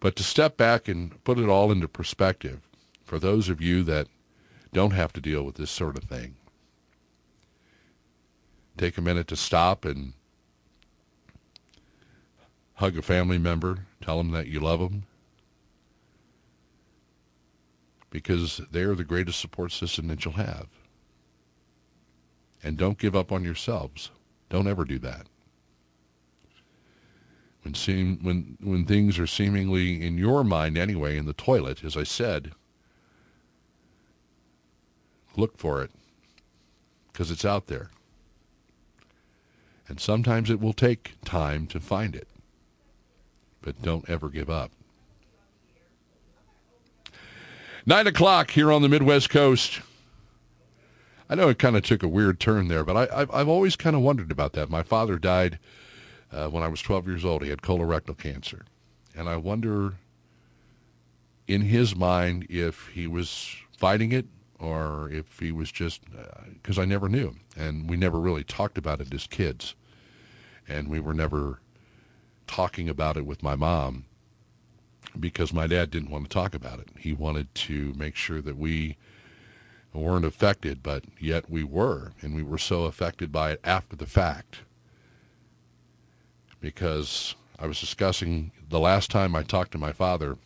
[0.00, 2.60] But to step back and put it all into perspective,
[3.04, 4.08] for those of you that
[4.72, 6.34] don't have to deal with this sort of thing,
[8.76, 10.14] take a minute to stop and
[12.82, 15.04] hug a family member, tell them that you love them,
[18.10, 20.66] because they're the greatest support system that you'll have.
[22.62, 24.10] And don't give up on yourselves.
[24.50, 25.26] Don't ever do that
[27.62, 31.96] when seem when when things are seemingly in your mind anyway in the toilet, as
[31.96, 32.52] I said,
[35.36, 35.90] look for it
[37.12, 37.90] because it's out there.
[39.88, 42.26] And sometimes it will take time to find it.
[43.62, 44.72] But don't ever give up.
[47.86, 49.80] Nine o'clock here on the Midwest Coast.
[51.28, 53.96] I know it kind of took a weird turn there, but I, have always kind
[53.96, 54.68] of wondered about that.
[54.68, 55.58] My father died
[56.30, 57.42] uh, when I was 12 years old.
[57.42, 58.66] He had colorectal cancer.
[59.16, 59.94] And I wonder
[61.48, 64.26] in his mind if he was fighting it
[64.58, 66.02] or if he was just,
[66.52, 67.34] because uh, I never knew.
[67.56, 69.74] And we never really talked about it as kids.
[70.68, 71.61] And we were never
[72.46, 74.04] talking about it with my mom
[75.18, 76.88] because my dad didn't want to talk about it.
[76.98, 78.96] He wanted to make sure that we
[79.92, 82.12] weren't affected, but yet we were.
[82.22, 84.60] And we were so affected by it after the fact
[86.60, 90.38] because I was discussing the last time I talked to my father,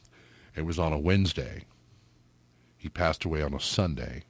[0.56, 1.64] it was on a Wednesday.
[2.76, 4.24] He passed away on a Sunday.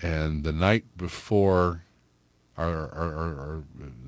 [0.00, 1.82] And the night before,
[2.58, 3.64] or,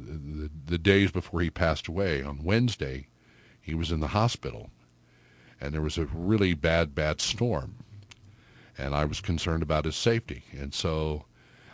[0.07, 3.09] the, the days before he passed away, on Wednesday,
[3.61, 4.71] he was in the hospital.
[5.61, 7.77] And there was a really bad, bad storm.
[8.77, 10.45] And I was concerned about his safety.
[10.57, 11.25] And so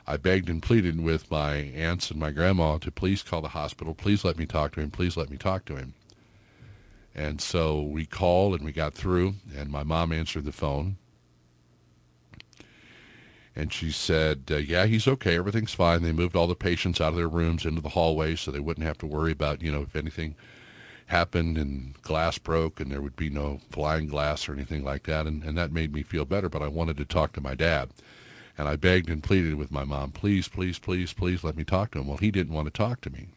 [0.06, 3.94] I begged and pleaded with my aunts and my grandma to please call the hospital.
[3.94, 4.90] Please let me talk to him.
[4.90, 5.94] Please let me talk to him.
[7.14, 10.96] And so we called and we got through, and my mom answered the phone.
[13.56, 15.36] And she said, uh, yeah, he's okay.
[15.36, 16.02] Everything's fine.
[16.02, 18.86] They moved all the patients out of their rooms into the hallway so they wouldn't
[18.86, 20.34] have to worry about, you know, if anything
[21.06, 25.26] happened and glass broke and there would be no flying glass or anything like that.
[25.26, 27.90] And, and that made me feel better, but I wanted to talk to my dad.
[28.58, 31.92] And I begged and pleaded with my mom, please, please, please, please let me talk
[31.92, 32.08] to him.
[32.08, 33.28] Well, he didn't want to talk to me.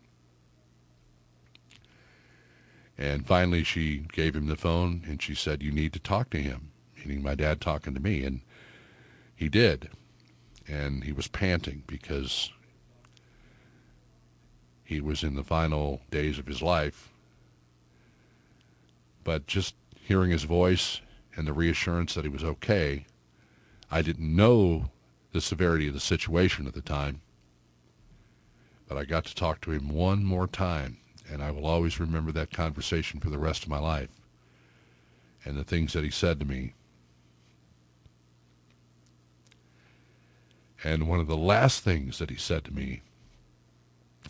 [2.98, 6.42] And finally she gave him the phone and she said, you need to talk to
[6.42, 8.24] him, meaning my dad talking to me.
[8.24, 8.42] And
[9.36, 9.90] he did.
[10.68, 12.52] And he was panting because
[14.84, 17.10] he was in the final days of his life.
[19.24, 21.02] But just hearing his voice
[21.36, 23.06] and the reassurance that he was okay,
[23.92, 24.90] I didn't know
[25.34, 27.22] the severity of the situation at the time.
[28.88, 30.98] But I got to talk to him one more time,
[31.30, 34.10] and I will always remember that conversation for the rest of my life
[35.44, 36.74] and the things that he said to me.
[40.84, 43.02] And one of the last things that he said to me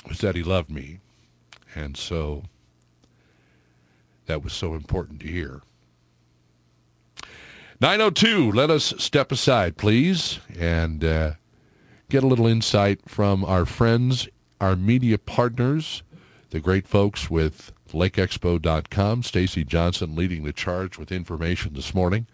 [0.07, 0.99] was that he loved me.
[1.75, 2.43] And so
[4.25, 5.61] that was so important to hear.
[7.79, 11.33] 902, let us step aside, please, and uh,
[12.09, 14.27] get a little insight from our friends,
[14.59, 16.01] our media partners,
[16.49, 19.23] the great folks with LakeExpo.com.
[19.23, 22.25] Stacy Johnson leading the charge with information this morning.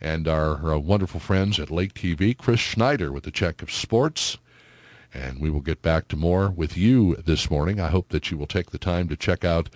[0.00, 4.38] And our, our wonderful friends at Lake TV, Chris Schneider with the check of sports.
[5.12, 7.80] And we will get back to more with you this morning.
[7.80, 9.68] I hope that you will take the time to check out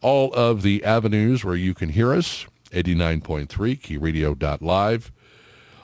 [0.00, 5.12] all of the avenues where you can hear us 89.3, keyradio.live.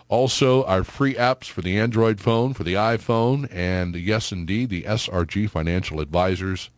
[0.09, 4.85] Also, our free apps for the Android phone, for the iPhone, and yes, indeed, the
[4.85, 6.71] SRG Financial Advisors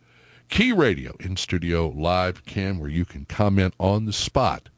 [0.50, 4.68] Key Radio in studio live cam where you can comment on the spot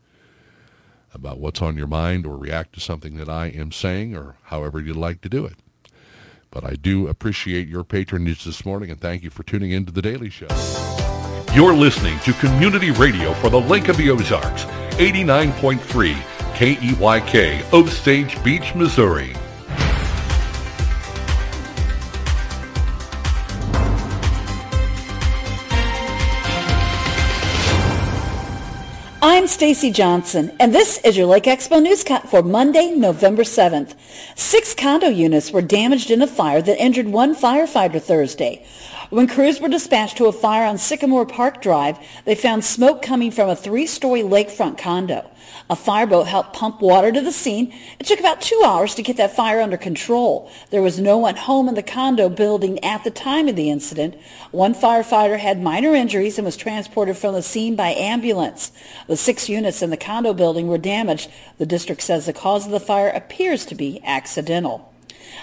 [1.15, 4.81] about what's on your mind or react to something that I am saying or however
[4.81, 5.57] you'd like to do it.
[6.51, 9.93] But I do appreciate your patronage this morning and thank you for tuning in to
[9.93, 10.49] The Daily Show.
[11.55, 14.65] You're listening to Community Radio for the Lake of the Ozarks
[14.97, 16.15] 89.3
[16.55, 19.35] KEYK, Osage Beach, Missouri.
[29.53, 33.95] Stacy Johnson, and this is your Lake Expo newscast for Monday, November 7th.
[34.35, 38.65] Six condo units were damaged in a fire that injured one firefighter Thursday.
[39.13, 43.31] When crews were dispatched to a fire on Sycamore Park Drive, they found smoke coming
[43.31, 45.31] from a three-story lakefront condo.
[45.69, 47.75] A fireboat helped pump water to the scene.
[47.99, 50.51] It took about two hours to get that fire under control.
[50.71, 54.15] There was no one home in the condo building at the time of the incident.
[54.51, 58.73] One firefighter had minor injuries and was transported from the scene by ambulance.
[59.09, 61.31] The six units in the condo building were damaged.
[61.59, 64.92] The district says the cause of the fire appears to be accidental.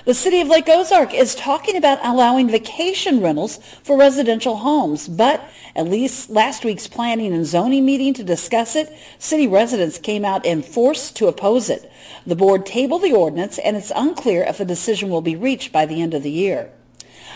[0.09, 5.47] The city of Lake Ozark is talking about allowing vacation rentals for residential homes, but
[5.75, 10.47] at least last week's planning and zoning meeting to discuss it, city residents came out
[10.47, 11.91] in force to oppose it.
[12.25, 15.85] The board tabled the ordinance and it's unclear if a decision will be reached by
[15.85, 16.71] the end of the year.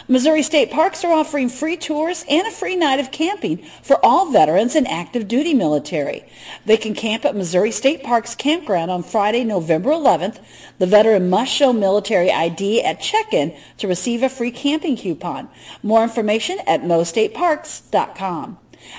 [0.08, 4.32] Missouri State Parks are offering free tours and a free night of camping for all
[4.32, 6.26] veterans and active duty military.
[6.66, 10.40] They can camp at Missouri State Parks Campground on Friday, November 11th.
[10.78, 15.50] The veteran must show military ID at check-in to receive a free camping coupon.
[15.82, 18.58] More information at mostateparks.com.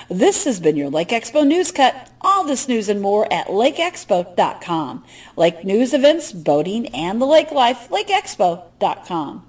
[0.09, 2.09] This has been your Lake Expo News Cut.
[2.21, 5.03] All this news and more at lakeexpo.com.
[5.35, 9.45] Lake news events, boating, and the lake life, lakeexpo.com.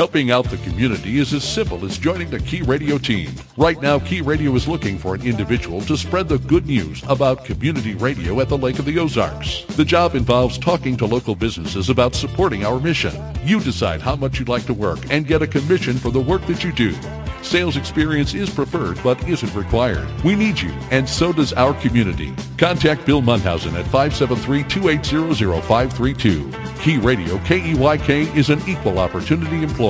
[0.00, 3.34] Helping out the community is as simple as joining the Key Radio team.
[3.58, 7.44] Right now, Key Radio is looking for an individual to spread the good news about
[7.44, 9.66] community radio at the Lake of the Ozarks.
[9.76, 13.12] The job involves talking to local businesses about supporting our mission.
[13.44, 16.46] You decide how much you'd like to work and get a commission for the work
[16.46, 16.94] that you do.
[17.42, 20.08] Sales experience is preferred but isn't required.
[20.24, 22.34] We need you, and so does our community.
[22.56, 26.80] Contact Bill Munhausen at 573-280-0532.
[26.80, 29.89] Key Radio, KEYK, is an equal opportunity employer.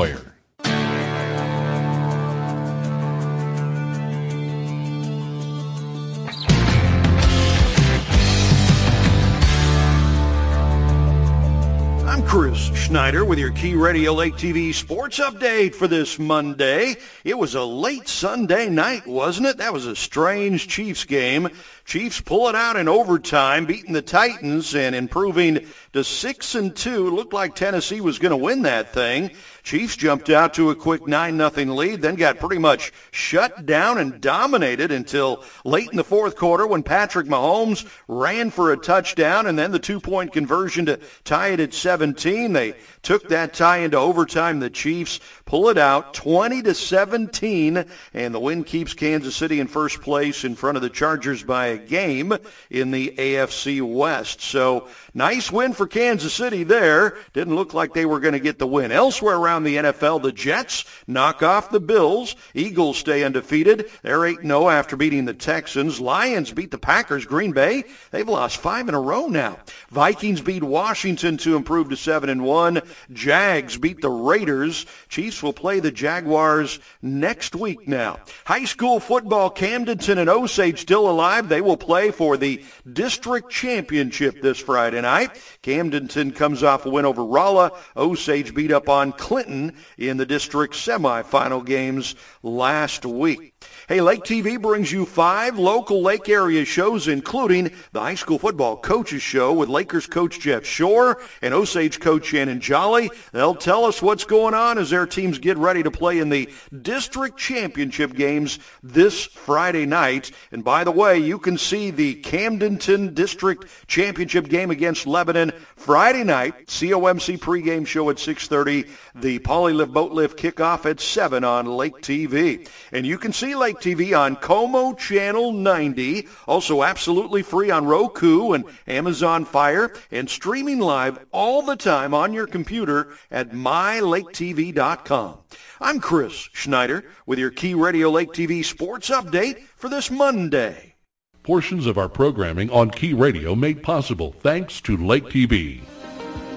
[12.31, 16.95] Chris Schneider with your Key Radio Lake TV sports update for this Monday.
[17.25, 19.57] It was a late Sunday night, wasn't it?
[19.57, 21.49] That was a strange Chiefs game.
[21.91, 27.11] Chiefs pull it out in overtime, beating the Titans and improving to 6 and 2.
[27.11, 29.33] Looked like Tennessee was going to win that thing.
[29.65, 33.99] Chiefs jumped out to a quick 9 nothing lead, then got pretty much shut down
[33.99, 39.49] and dominated until late in the fourth quarter when Patrick Mahomes ran for a touchdown
[39.49, 42.53] and then the two-point conversion to tie it at 17.
[42.53, 44.61] They took that tie into overtime.
[44.61, 45.19] The Chiefs
[45.51, 47.85] pull it out 20 to 17
[48.15, 51.67] and the win keeps Kansas City in first place in front of the Chargers by
[51.67, 52.33] a game
[52.71, 54.43] in the AFC West.
[54.43, 57.17] So nice win for Kansas City there.
[57.33, 58.93] Didn't look like they were going to get the win.
[58.93, 62.37] Elsewhere around the NFL, the Jets knock off the Bills.
[62.55, 63.91] Eagles stay undefeated.
[64.03, 66.01] They're 8-0 after beating the Texans.
[66.01, 67.27] Lions beat the Packers.
[67.27, 69.59] Green Bay, they've lost five in a row now.
[69.91, 72.81] Vikings beat Washington to improve to 7 and 1.
[73.13, 74.87] Jags beat the Raiders.
[75.09, 78.21] Chiefs will play the Jaguars next week now.
[78.45, 81.49] High school football, Camdenton and Osage still alive.
[81.49, 85.35] They will play for the district championship this Friday night.
[85.63, 87.73] Camdenton comes off a win over Rolla.
[87.97, 93.50] Osage beat up on Clinton in the district semifinal games last week.
[93.91, 98.77] Hey, Lake TV brings you five local Lake area shows, including the high school football
[98.77, 103.11] coaches show with Lakers coach Jeff Shore and Osage coach Shannon Jolly.
[103.33, 106.49] They'll tell us what's going on as their teams get ready to play in the
[106.83, 110.31] district championship games this Friday night.
[110.53, 116.23] And by the way, you can see the Camdenton district championship game against Lebanon Friday
[116.23, 116.69] night.
[116.69, 118.89] COMC pregame show at 6.30.
[119.17, 122.69] The Polylift Boat Lift kickoff at 7 on Lake TV.
[122.93, 128.53] And you can see Lake TV on Como Channel 90, also absolutely free on Roku
[128.53, 135.39] and Amazon Fire, and streaming live all the time on your computer at mylaketv.com.
[135.81, 140.95] I'm Chris Schneider with your Key Radio Lake TV sports update for this Monday.
[141.43, 145.81] Portions of our programming on Key Radio made possible thanks to Lake TV.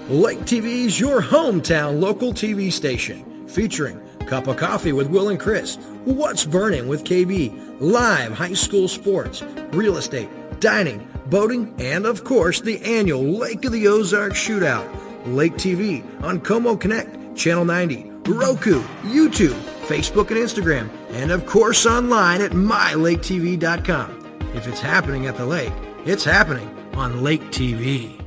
[0.09, 5.39] Lake TV is your hometown local TV station featuring Cup of Coffee with Will and
[5.39, 12.25] Chris, What's Burning with KB, live high school sports, real estate, dining, boating, and of
[12.25, 14.85] course the annual Lake of the Ozarks Shootout.
[15.25, 19.57] Lake TV on Como Connect, Channel 90, Roku, YouTube,
[19.88, 24.41] Facebook and Instagram, and of course online at mylaketv.com.
[24.53, 25.73] If it's happening at the lake,
[26.05, 28.22] it's happening on Lake TV.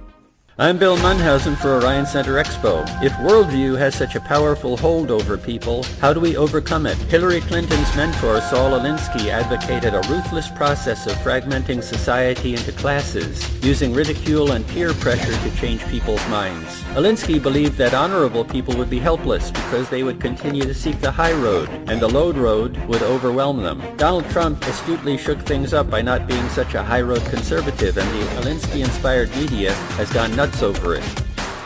[0.59, 2.81] I'm Bill Munhausen for Orion Center Expo.
[3.03, 6.97] If worldview has such a powerful hold over people, how do we overcome it?
[6.97, 13.93] Hillary Clinton's mentor, Saul Alinsky, advocated a ruthless process of fragmenting society into classes, using
[13.93, 16.83] ridicule and peer pressure to change people's minds.
[16.95, 21.11] Alinsky believed that honorable people would be helpless because they would continue to seek the
[21.11, 23.83] high road, and the low road would overwhelm them.
[23.99, 28.09] Donald Trump astutely shook things up by not being such a high road conservative, and
[28.09, 31.05] the Alinsky-inspired media has gone nuts nuts over it.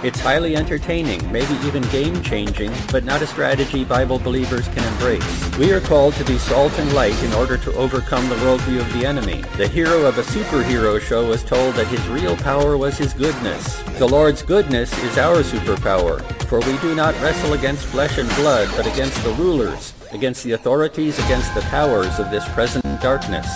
[0.03, 5.57] It's highly entertaining, maybe even game-changing, but not a strategy Bible believers can embrace.
[5.59, 8.91] We are called to be salt and light in order to overcome the worldview of
[8.95, 9.43] the enemy.
[9.59, 13.83] The hero of a superhero show was told that his real power was his goodness.
[13.99, 18.71] The Lord's goodness is our superpower, for we do not wrestle against flesh and blood,
[18.77, 23.47] but against the rulers, against the authorities, against the powers of this present darkness.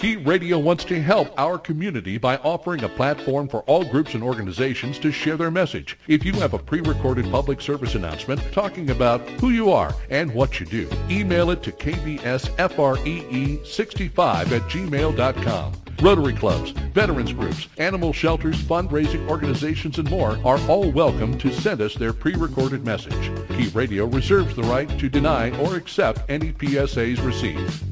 [0.00, 4.22] Key Radio wants to help our community by offering a platform for all groups and
[4.22, 5.98] organizations to share their message.
[6.08, 10.58] If you have a pre-recorded public service announcement talking about who you are and what
[10.58, 15.72] you do, email it to kbsfree65 at gmail.com.
[16.00, 21.82] Rotary clubs, veterans groups, animal shelters, fundraising organizations, and more are all welcome to send
[21.82, 23.30] us their pre-recorded message.
[23.48, 27.84] Key Radio reserves the right to deny or accept any PSAs received.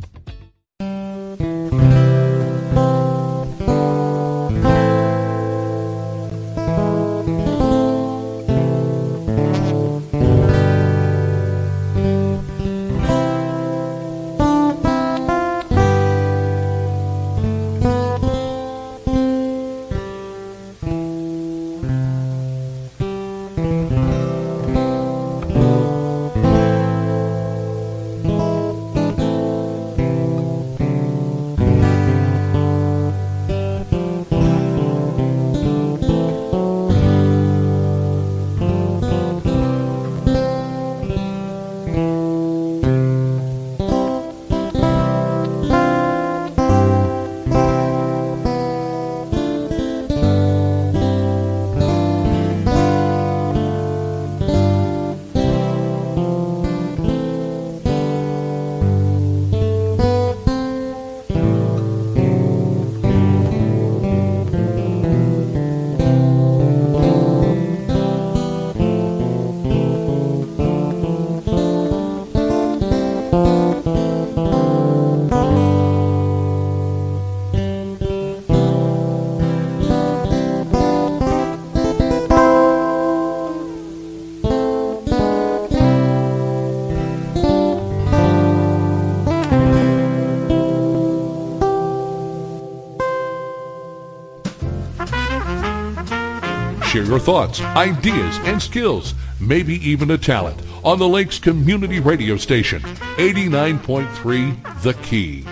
[97.08, 102.82] Your thoughts, ideas, and skills, maybe even a talent, on the Lakes Community Radio Station,
[102.82, 105.42] 89.3 The Key.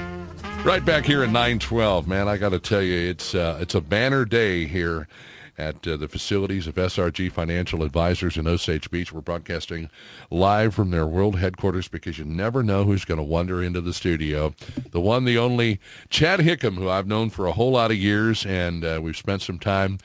[0.65, 3.81] Right back here at 912, man, I got to tell you, it's, uh, it's a
[3.81, 5.09] banner day here
[5.57, 9.11] at uh, the facilities of SRG Financial Advisors in Osage Beach.
[9.11, 9.89] We're broadcasting
[10.31, 13.95] live from their world headquarters because you never know who's going to wander into the
[13.95, 14.55] studio.
[14.91, 15.81] The one, the only,
[16.11, 19.41] Chad Hickham, who I've known for a whole lot of years, and uh, we've spent
[19.41, 19.97] some time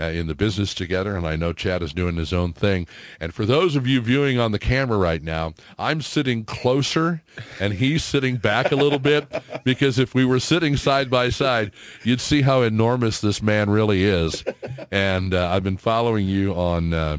[0.00, 2.86] uh, in the business together, and I know Chad is doing his own thing.
[3.20, 7.22] And for those of you viewing on the camera right now, I'm sitting closer,
[7.60, 9.26] and he's sitting back a little bit
[9.64, 11.72] because if we were sitting side by side,
[12.04, 14.44] you'd see how enormous this man really is.
[14.90, 17.18] And uh, I've been following you on uh,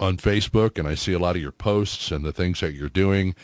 [0.00, 2.88] on Facebook, and I see a lot of your posts and the things that you're
[2.88, 3.34] doing,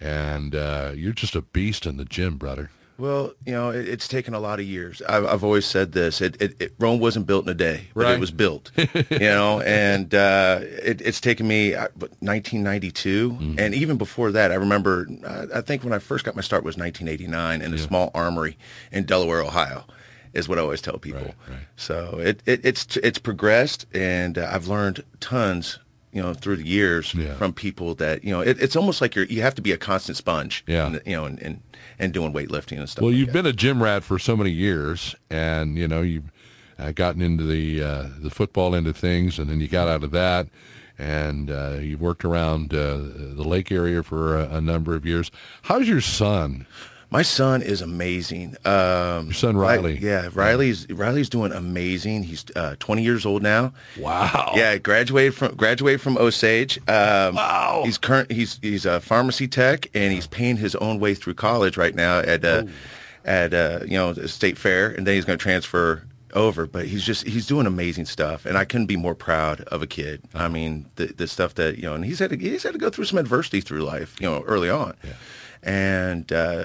[0.00, 2.70] and uh, you're just a beast in the gym, brother.
[2.96, 5.02] Well, you know, it, it's taken a lot of years.
[5.08, 8.14] I've, I've always said this: it, it, Rome wasn't built in a day, but right.
[8.14, 8.70] it was built.
[8.76, 11.88] you know, and uh, it's taken me uh,
[12.20, 13.58] 1992, mm-hmm.
[13.58, 15.08] and even before that, I remember.
[15.24, 18.56] Uh, I think when I first got my start was 1989 in a small armory
[18.92, 19.84] in Delaware, Ohio.
[20.32, 21.20] Is what I always tell people.
[21.20, 21.58] Right, right.
[21.76, 25.78] So it, it's it's progressed, and uh, I've learned tons
[26.14, 27.34] you know through the years yeah.
[27.34, 29.76] from people that you know it, it's almost like you're you have to be a
[29.76, 31.60] constant sponge yeah and, you know and, and
[31.98, 33.02] and doing weightlifting and stuff.
[33.02, 33.32] Well, like you've that.
[33.32, 36.30] been a gym rat for so many years, and you know you've
[36.78, 40.10] uh, gotten into the uh, the football into things, and then you got out of
[40.12, 40.48] that,
[40.98, 45.30] and uh, you've worked around uh, the lake area for a, a number of years.
[45.62, 46.66] How's your son?
[47.10, 48.56] My son is amazing.
[48.64, 49.98] Um, Your son Riley.
[49.98, 52.24] yeah, Riley's Riley's doing amazing.
[52.24, 53.72] He's uh, 20 years old now.
[53.98, 54.52] Wow.
[54.56, 56.78] Yeah, graduated from graduated from Osage.
[56.88, 57.82] Um, wow.
[57.84, 58.30] He's current.
[58.32, 62.18] He's he's a pharmacy tech, and he's paying his own way through college right now
[62.18, 62.70] at uh, oh.
[63.24, 66.02] at uh, you know state fair, and then he's going to transfer
[66.32, 66.66] over.
[66.66, 69.86] But he's just he's doing amazing stuff, and I couldn't be more proud of a
[69.86, 70.22] kid.
[70.34, 72.78] I mean, the the stuff that you know, and he's had to, he's had to
[72.78, 75.12] go through some adversity through life, you know, early on, Yeah.
[75.62, 76.64] and uh,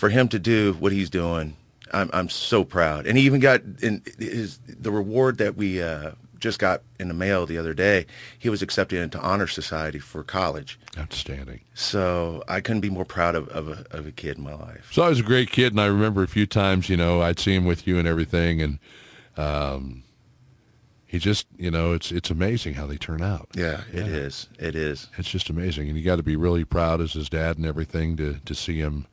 [0.00, 1.54] for him to do what he's doing,
[1.92, 3.06] I'm I'm so proud.
[3.06, 5.82] And he even got in his the reward that we.
[5.82, 8.06] Uh, just got in the mail the other day.
[8.38, 10.80] He was accepted into honor society for college.
[10.96, 11.60] Outstanding.
[11.74, 14.88] So I couldn't be more proud of, of, a, of a kid in my life.
[14.90, 17.38] So I was a great kid, and I remember a few times, you know, I'd
[17.38, 18.78] see him with you and everything, and
[19.36, 20.02] um,
[21.06, 23.50] he just, you know, it's it's amazing how they turn out.
[23.54, 24.48] Yeah, it is.
[24.58, 25.08] It is.
[25.18, 28.16] It's just amazing, and you got to be really proud as his dad and everything
[28.16, 29.06] to to see him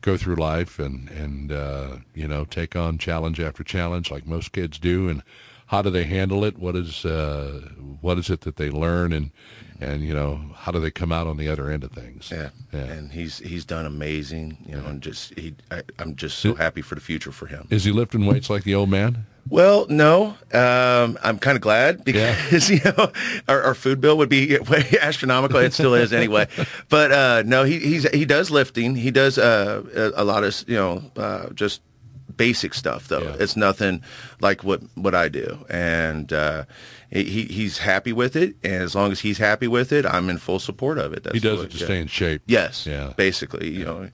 [0.00, 4.52] go through life and and uh, you know take on challenge after challenge like most
[4.52, 5.22] kids do, and
[5.66, 6.58] how do they handle it?
[6.58, 7.68] What is uh,
[8.00, 9.30] what is it that they learn, and
[9.80, 12.30] and you know how do they come out on the other end of things?
[12.30, 12.50] Yeah.
[12.72, 12.80] Yeah.
[12.80, 16.82] And he's he's done amazing, you know, and just he I, I'm just so happy
[16.82, 17.66] for the future for him.
[17.70, 19.26] Is he lifting weights like the old man?
[19.48, 23.10] Well, no, um, I'm kind of glad because you know
[23.48, 25.58] our, our food bill would be way astronomical.
[25.58, 26.46] It still is anyway.
[26.88, 28.94] But uh, no, he he's he does lifting.
[28.94, 31.80] He does uh, a, a lot of you know uh, just
[32.36, 33.22] basic stuff though.
[33.22, 33.36] Yeah.
[33.40, 34.02] It's nothing
[34.40, 36.64] like what what I do, and uh,
[37.10, 38.54] he he's happy with it.
[38.62, 41.24] And as long as he's happy with it, I'm in full support of it.
[41.24, 41.84] That's He does what- it to yeah.
[41.84, 42.42] stay in shape.
[42.46, 42.86] Yes.
[42.86, 43.12] Yeah.
[43.16, 44.08] Basically, you know,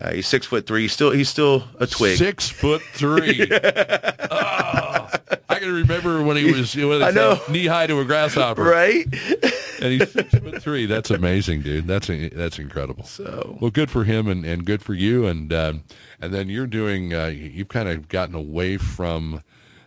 [0.00, 0.82] uh, he's six foot three.
[0.82, 2.16] He's still he's still a twig.
[2.16, 3.48] Six foot three.
[4.30, 5.08] oh,
[5.60, 7.38] I can remember when he was when I know.
[7.50, 9.04] knee high to a grasshopper, Right.
[9.82, 10.86] and he's six foot three.
[10.86, 11.86] That's amazing, dude.
[11.86, 13.04] That's that's incredible.
[13.04, 15.84] So Well, good for him, and, and good for you, and um,
[16.20, 17.12] and then you're doing.
[17.14, 19.42] Uh, you've kind of gotten away from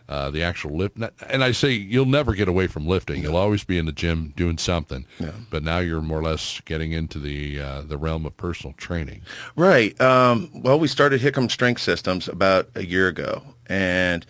[0.08, 0.96] uh, the actual lift,
[1.28, 3.22] and I say you'll never get away from lifting.
[3.22, 5.06] You'll always be in the gym doing something.
[5.18, 5.32] Yeah.
[5.50, 9.22] But now you're more or less getting into the uh, the realm of personal training.
[9.56, 10.00] Right.
[10.00, 14.24] Um, well, we started Hickham Strength Systems about a year ago, and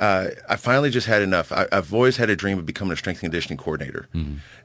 [0.00, 1.52] uh, I finally just had enough.
[1.52, 4.08] I, I've always had a dream of becoming a strength and conditioning coordinator,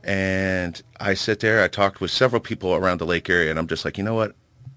[0.04, 1.64] and I sit there.
[1.64, 4.16] I talked with several people around the lake area, and I'm just like, you know
[4.16, 4.36] what?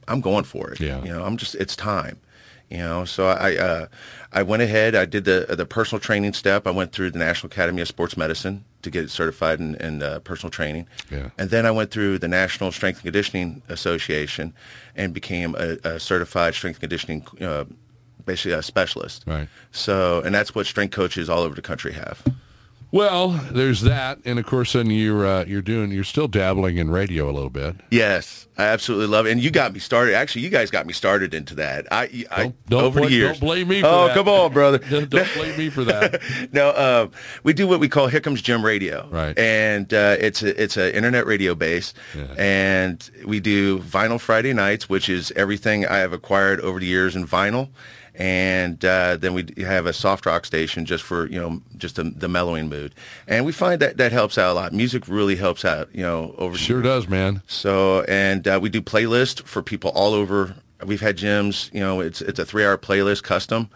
[0.08, 0.80] I'm going for it.
[0.80, 1.02] Yeah.
[1.02, 1.54] You know, I'm just.
[1.54, 2.18] It's time.
[2.70, 3.86] You know, so I uh,
[4.32, 4.94] I went ahead.
[4.94, 6.66] I did the the personal training step.
[6.66, 10.20] I went through the National Academy of Sports Medicine to get certified in, in uh,
[10.20, 10.86] personal training.
[11.10, 11.30] Yeah.
[11.38, 14.52] And then I went through the National Strength and Conditioning Association
[14.94, 17.64] and became a, a certified strength and conditioning, uh,
[18.28, 19.24] basically a specialist.
[19.26, 19.48] Right.
[19.72, 22.22] So, and that's what strength coaches all over the country have.
[22.90, 26.90] Well, there's that, and of course, then you're uh, you're doing you're still dabbling in
[26.90, 27.76] radio a little bit.
[27.90, 29.32] Yes, I absolutely love it.
[29.32, 30.14] And you got me started.
[30.14, 31.86] Actually, you guys got me started into that.
[31.92, 33.38] I, I Don't, don't over the years.
[33.38, 33.82] Don't blame me.
[33.82, 34.14] For oh, that.
[34.14, 34.78] come on, brother.
[35.04, 36.22] don't blame me for that.
[36.52, 37.08] no, uh,
[37.42, 39.38] we do what we call Hickham's Gym Radio, Right.
[39.38, 42.24] And uh, it's a, it's an internet radio base, Yeah.
[42.38, 47.14] and we do Vinyl Friday nights, which is everything I have acquired over the years
[47.14, 47.68] in vinyl,
[48.18, 52.02] and uh, then we have a soft rock station just for you know just the,
[52.04, 52.94] the mellowing mood,
[53.28, 54.72] and we find that that helps out a lot.
[54.72, 57.42] Music really helps out, you know, over Sure does, man.
[57.46, 60.54] so, and uh, we do playlists for people all over.
[60.84, 63.70] We've had gyms, you know, it's it's a three-hour playlist custom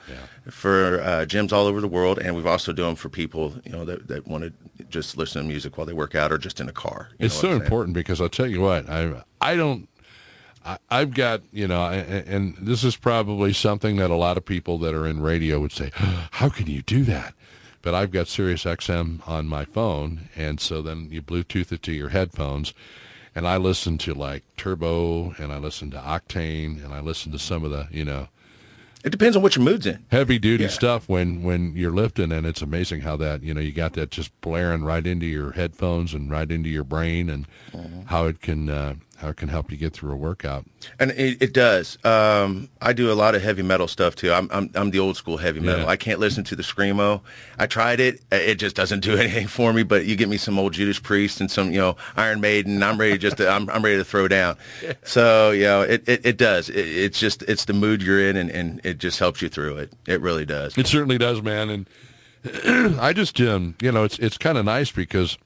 [0.51, 3.71] for uh, gyms all over the world, and we've also done them for people, you
[3.73, 4.53] know, that, that want to
[4.91, 7.09] just listen to music while they work out or just in a car.
[7.19, 7.63] you It's so what I'm saying?
[7.63, 9.89] important because I'll tell you what, I I don't.
[10.65, 14.37] I, I've got, you know, I- I- and this is probably something that a lot
[14.37, 15.91] of people that are in radio would say,
[16.33, 17.35] how can you do that?
[17.83, 21.93] But I've got Sirius XM on my phone, and so then you Bluetooth it to
[21.93, 22.73] your headphones,
[23.35, 27.41] and I listen to like Turbo, and I listen to Octane, and I listen to
[27.41, 28.29] some of the, you know,
[29.05, 30.05] It depends on what your mood's in.
[30.13, 30.71] heavy duty Yeah.
[30.71, 34.13] stuff when when you're lifting and it's amazing how that you know you got that
[34.13, 38.03] just blaring right into your headphones and right into your brain and Mm-hmm.
[38.07, 40.67] how it can uh, how it can help you get through a workout
[40.99, 41.97] And it, it does.
[42.05, 44.33] Um, I do a lot of heavy metal stuff too.
[44.33, 45.85] I'm I'm, I'm the old school heavy metal.
[45.85, 45.87] Yeah.
[45.91, 47.21] I can't listen to the screamo.
[47.57, 48.21] I tried it.
[48.33, 49.85] It just doesn't do anything for me.
[49.85, 52.83] But you get me some old Judas Priest and some you know Iron Maiden.
[52.83, 54.57] I'm ready just to, I'm I'm ready to throw down.
[55.05, 56.69] So you know it it, it does.
[56.69, 59.79] It, it's just it's the mood you're in and, and it just helps you through
[59.79, 59.93] it.
[60.07, 60.77] It really does.
[60.77, 61.89] it certainly does man and
[63.01, 65.39] I just um, you know it's it's kind of nice because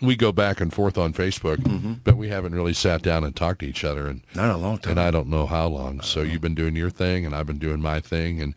[0.00, 1.94] we go back and forth on Facebook Mm-hmm.
[2.04, 4.78] but we haven't really sat down and talked to each other and Not a long
[4.78, 4.92] time.
[4.92, 6.00] and I don't know how long.
[6.00, 8.54] So you've been doing your thing, and I've been doing my thing, and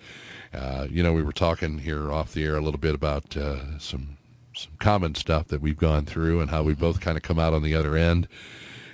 [0.54, 3.80] uh, you know we were talking here off the air a little bit about uh,
[3.80, 4.18] some
[4.56, 7.54] some common stuff that we've gone through and how we both kind of come out
[7.54, 8.28] on the other end.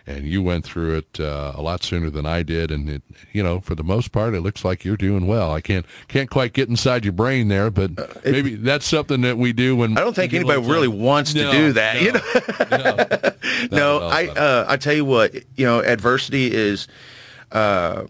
[0.10, 3.44] And you went through it uh, a lot sooner than I did, and it, you
[3.44, 5.54] know, for the most part, it looks like you're doing well.
[5.54, 7.92] I can't can't quite get inside your brain there, but
[8.26, 10.74] maybe that's something that we do when Uh, I don't think we get a anybody
[10.74, 11.96] really wants to No, do that.
[11.96, 13.70] no, You know.
[13.72, 16.88] no, no, I uh, I tell you what, you know, adversity is
[17.52, 18.06] uh,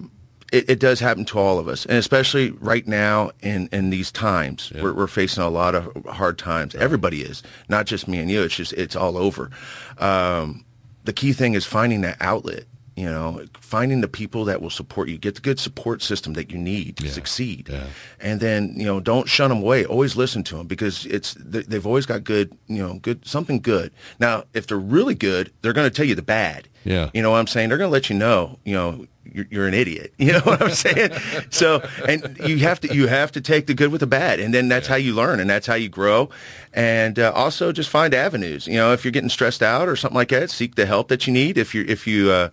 [0.54, 4.12] it, it, does happen to all of us, and especially right now in, in these
[4.12, 4.82] times, yeah.
[4.82, 6.74] we're, we're facing a lot of hard times.
[6.74, 6.84] Right.
[6.84, 8.42] Everybody is, not just me and you.
[8.44, 9.52] It's just it's all over.
[9.98, 10.66] Um,
[11.10, 12.66] the key thing is finding that outlet.
[12.96, 16.52] You know, finding the people that will support you, get the good support system that
[16.52, 17.12] you need to yeah.
[17.12, 17.88] succeed, yeah.
[18.20, 19.86] and then you know don't shun them away.
[19.86, 23.92] Always listen to them because it's they've always got good, you know, good something good.
[24.20, 26.68] Now, if they're really good, they're going to tell you the bad.
[26.84, 27.70] Yeah, you know what I'm saying.
[27.70, 30.14] They're going to let you know, you know, you're, you're, an idiot.
[30.20, 31.12] You know what I'm saying?
[31.50, 34.54] so, and you have to you have to take the good with the bad, and
[34.54, 34.94] then that's yeah.
[34.94, 36.30] how you learn, and that's how you grow.
[36.74, 38.68] And uh, also, just find avenues.
[38.68, 41.26] You know, if you're getting stressed out or something like that, seek the help that
[41.26, 41.58] you need.
[41.58, 42.50] If you if you uh,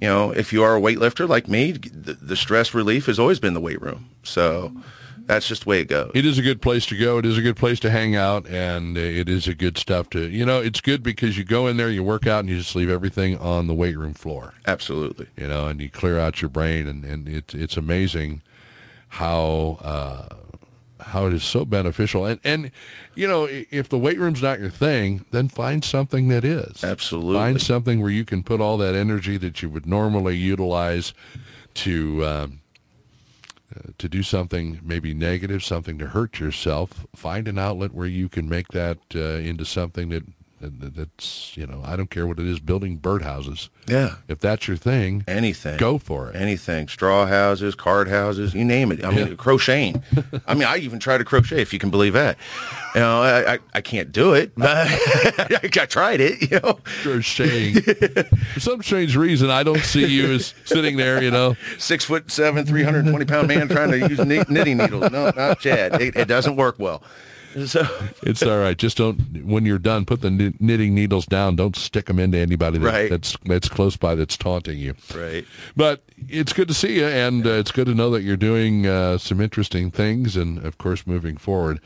[0.00, 3.38] you know if you are a weightlifter like me, the, the stress relief has always
[3.38, 4.08] been the weight room.
[4.22, 4.72] So
[5.30, 6.10] that's just the way it goes.
[6.12, 7.18] It is a good place to go.
[7.18, 10.28] It is a good place to hang out, and it is a good stuff to,
[10.28, 12.74] you know, it's good because you go in there, you work out, and you just
[12.74, 14.54] leave everything on the weight room floor.
[14.66, 15.28] Absolutely.
[15.36, 18.42] You know, and you clear out your brain, and, and it, it's amazing
[19.08, 20.34] how uh,
[21.00, 22.26] how it is so beneficial.
[22.26, 22.72] And, and,
[23.14, 26.82] you know, if the weight room's not your thing, then find something that is.
[26.82, 27.34] Absolutely.
[27.34, 31.14] Find something where you can put all that energy that you would normally utilize
[31.74, 32.59] to um,
[33.74, 38.28] uh, to do something maybe negative, something to hurt yourself, find an outlet where you
[38.28, 40.24] can make that uh, into something that
[40.60, 43.68] that's you know I don't care what it is building birdhouses.
[43.86, 44.16] Yeah.
[44.28, 45.78] If that's your thing, anything.
[45.78, 46.36] Go for it.
[46.36, 46.86] Anything.
[46.88, 49.04] Straw houses, card houses, you name it.
[49.04, 49.34] I mean, yeah.
[49.34, 50.02] crocheting.
[50.46, 52.36] I mean, I even try to crochet if you can believe that.
[52.94, 56.50] You know, I I, I can't do it, but I tried it.
[56.50, 57.82] You know, crocheting.
[58.54, 61.22] For some strange reason, I don't see you as sitting there.
[61.22, 65.10] You know, six foot seven, three hundred twenty pound man trying to use knitting needles.
[65.10, 66.00] No, not Chad.
[66.00, 67.02] It, it doesn't work well.
[67.66, 67.86] So
[68.22, 68.76] it's all right.
[68.76, 69.44] Just don't.
[69.44, 71.56] When you're done, put the knitting needles down.
[71.56, 73.10] Don't stick them into anybody that, right.
[73.10, 74.94] that's that's close by that's taunting you.
[75.14, 75.44] Right.
[75.76, 78.86] But it's good to see you, and uh, it's good to know that you're doing
[78.86, 81.80] uh, some interesting things, and of course, moving forward.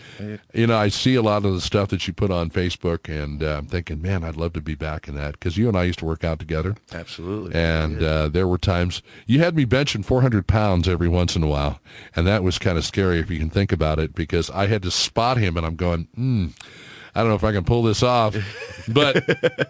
[0.52, 3.42] You know, I see a lot of the stuff that you put on Facebook, and
[3.42, 5.84] uh, I'm thinking, man, I'd love to be back in that because you and I
[5.84, 6.76] used to work out together.
[6.92, 7.54] Absolutely.
[7.54, 11.48] And uh, there were times you had me benching 400 pounds every once in a
[11.48, 11.80] while,
[12.16, 14.82] and that was kind of scary if you can think about it because I had
[14.82, 16.48] to spot him and I'm going, hmm,
[17.14, 18.36] I don't know if I can pull this off.
[18.88, 19.16] But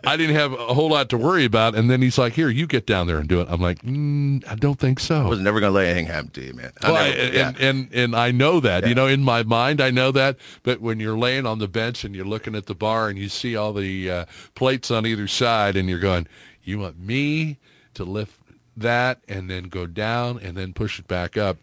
[0.07, 1.75] I didn't have a whole lot to worry about.
[1.75, 3.49] And then he's like, here, you get down there and do it.
[3.51, 5.27] I'm like, mm, I don't think so.
[5.27, 6.73] I was never going to let anything happen to you, man.
[6.83, 7.49] Well, never, I, yeah.
[7.49, 8.89] and, and, and I know that, yeah.
[8.89, 10.37] you know, in my mind, I know that.
[10.63, 13.29] But when you're laying on the bench and you're looking at the bar and you
[13.29, 16.27] see all the uh, plates on either side and you're going,
[16.63, 17.59] you want me
[17.95, 18.41] to lift
[18.77, 21.59] that and then go down and then push it back up.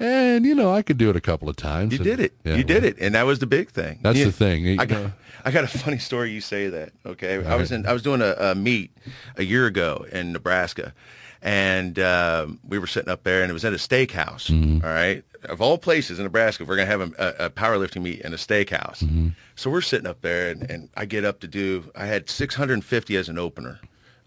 [0.00, 1.92] And you know, I could do it a couple of times.
[1.92, 2.32] You and, did it.
[2.44, 3.98] Yeah, you did it, and that was the big thing.
[4.02, 4.78] That's the thing.
[4.78, 5.12] I got,
[5.44, 6.30] I got a funny story.
[6.30, 7.44] You say that, okay?
[7.44, 8.92] I was in, I was doing a, a meet
[9.36, 10.94] a year ago in Nebraska,
[11.42, 14.50] and um, we were sitting up there, and it was at a steakhouse.
[14.50, 14.86] Mm-hmm.
[14.86, 18.32] All right, of all places in Nebraska, we're gonna have a, a powerlifting meet in
[18.32, 19.02] a steakhouse.
[19.02, 19.28] Mm-hmm.
[19.56, 21.90] So we're sitting up there, and, and I get up to do.
[21.96, 23.80] I had 650 as an opener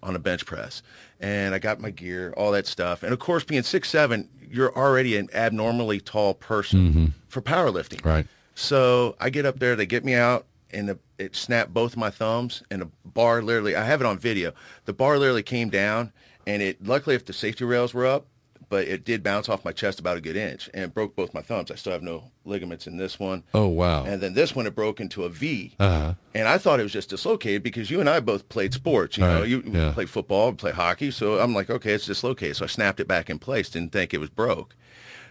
[0.03, 0.81] on a bench press,
[1.21, 3.03] and I got my gear, all that stuff.
[3.03, 7.05] And of course, being six seven, you're already an abnormally tall person mm-hmm.
[7.29, 8.03] for powerlifting.
[8.03, 8.27] Right.
[8.55, 12.09] So I get up there, they get me out, and the, it snapped both my
[12.09, 14.51] thumbs, and the bar literally, I have it on video.
[14.85, 16.11] The bar literally came down,
[16.45, 18.25] and it luckily if the safety rails were up,
[18.71, 21.41] but it did bounce off my chest about a good inch and broke both my
[21.41, 21.69] thumbs.
[21.69, 23.43] I still have no ligaments in this one.
[23.53, 24.05] Oh wow!
[24.05, 25.75] And then this one it broke into a V.
[25.77, 26.13] Uh-huh.
[26.33, 29.17] And I thought it was just dislocated because you and I both played sports.
[29.17, 29.49] You All know, right.
[29.49, 29.91] you yeah.
[29.91, 31.11] play football, play hockey.
[31.11, 32.55] So I'm like, okay, it's dislocated.
[32.55, 33.69] So I snapped it back in place.
[33.69, 34.73] Didn't think it was broke.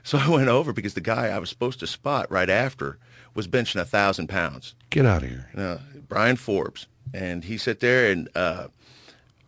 [0.02, 2.98] So I went over because the guy I was supposed to spot right after
[3.34, 4.74] was benching a thousand pounds.
[4.90, 5.48] Get out of here.
[5.56, 8.28] Uh, Brian Forbes, and he sat there and.
[8.36, 8.68] Uh,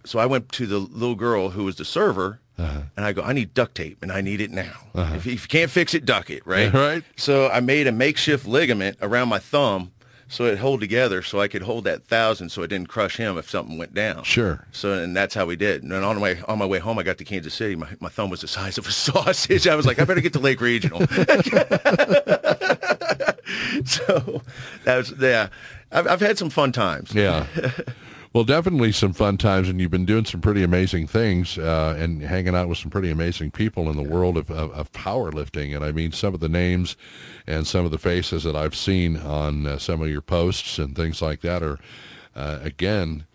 [0.04, 2.82] so I went to the little girl who was the server uh-huh.
[2.96, 4.74] And I go, I need duct tape, and I need it now.
[4.94, 5.14] Uh-huh.
[5.14, 6.72] If, if, you can't fix it, duck it, right?
[6.72, 7.02] right.
[7.16, 9.92] So I made a makeshift ligament around my thumb
[10.32, 13.36] so it hold together so I could hold that thousand so it didn't crush him
[13.36, 14.24] if something went down.
[14.24, 14.66] Sure.
[14.72, 15.82] So and that's how we did.
[15.82, 17.76] And then on my on my way home I got to Kansas City.
[17.76, 19.66] My, my thumb was the size of a sausage.
[19.68, 21.00] I was like, I better get to Lake Regional.
[23.84, 24.40] so
[24.84, 25.48] that was yeah.
[25.90, 27.14] I've, I've had some fun times.
[27.14, 27.46] Yeah.
[28.32, 32.22] Well, definitely some fun times, and you've been doing some pretty amazing things uh, and
[32.22, 35.76] hanging out with some pretty amazing people in the world of, of, of, powerlifting.
[35.76, 36.96] And I mean, some of the names
[37.46, 40.96] and some of the faces that I've seen on uh, some of your posts and
[40.96, 41.78] things like that are,
[42.34, 43.26] uh, again,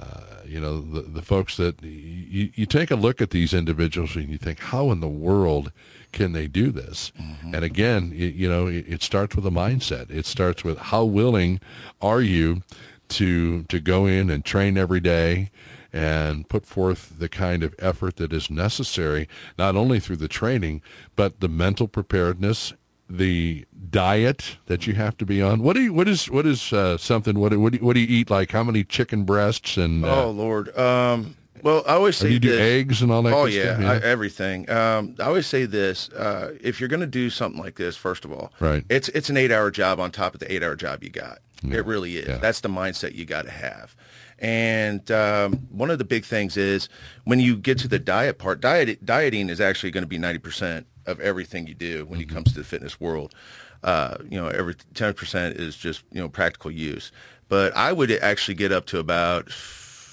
[0.00, 4.16] uh, you know, the, the folks that you, you take a look at these individuals
[4.16, 5.70] and you think, how in the world
[6.12, 7.12] can they do this?
[7.20, 7.54] Mm-hmm.
[7.54, 10.10] And again, it, you know, it, it starts with a mindset.
[10.10, 11.60] It starts with how willing
[12.00, 12.62] are you
[13.10, 15.50] to to go in and train every day
[15.92, 19.28] and put forth the kind of effort that is necessary,
[19.58, 20.82] not only through the training,
[21.14, 22.74] but the mental preparedness,
[23.08, 25.62] the diet that you have to be on.
[25.62, 27.38] What do you, what is what is uh, something?
[27.38, 28.30] What what do, you, what do you eat?
[28.30, 30.04] Like how many chicken breasts and?
[30.04, 30.76] Uh, oh Lord.
[30.76, 32.60] Um, well, I always say you do this.
[32.60, 33.32] eggs and all that.
[33.32, 33.92] Oh yeah, yeah.
[33.92, 34.68] I, everything.
[34.70, 38.24] Um, I always say this: uh, if you're going to do something like this, first
[38.24, 38.84] of all, Right.
[38.90, 41.38] it's it's an eight-hour job on top of the eight-hour job you got.
[41.64, 42.28] It really is.
[42.28, 42.36] Yeah.
[42.38, 43.96] That's the mindset you got to have.
[44.38, 46.88] And um, one of the big things is
[47.24, 50.38] when you get to the diet part, diet dieting is actually going to be ninety
[50.38, 52.30] percent of everything you do when Mm-hmm.
[52.30, 53.34] it comes to the fitness world.
[53.82, 57.10] Uh, you know, every ten percent is just you know practical use.
[57.48, 59.50] But I would actually get up to about,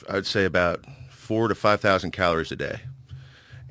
[0.10, 2.80] I'd say about four to five thousand calories a day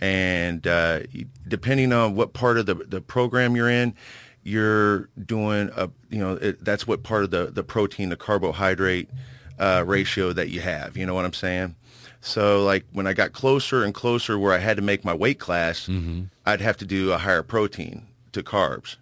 [0.00, 1.00] and uh,
[1.46, 3.94] depending on what part of the, the program you're in,
[4.42, 9.08] you're doing a you know it, that's what part of the the protein to carbohydrate
[9.58, 10.96] uh, ratio that you have.
[10.96, 11.76] You know what I'm saying?
[12.20, 15.38] So like when I got closer and closer where I had to make my weight
[15.38, 15.88] class,
[16.46, 18.96] I'd have to do a higher protein to carbs.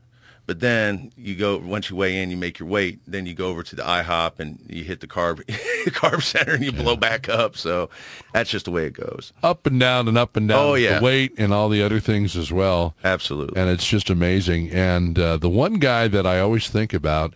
[0.51, 2.99] But then you go once you weigh in, you make your weight.
[3.07, 5.45] Then you go over to the IHOP and you hit the carb
[5.91, 7.57] carb center and you blow back up.
[7.57, 7.89] So
[8.33, 9.33] that's just the way it goes.
[9.45, 10.59] up and down and up and down.
[10.59, 10.99] Oh, yeah.
[10.99, 12.97] the weight and all the other things as well.
[13.05, 13.63] Absolutely.
[13.63, 14.71] and it's just amazing.
[14.71, 17.35] And uh, the one guy that I always think about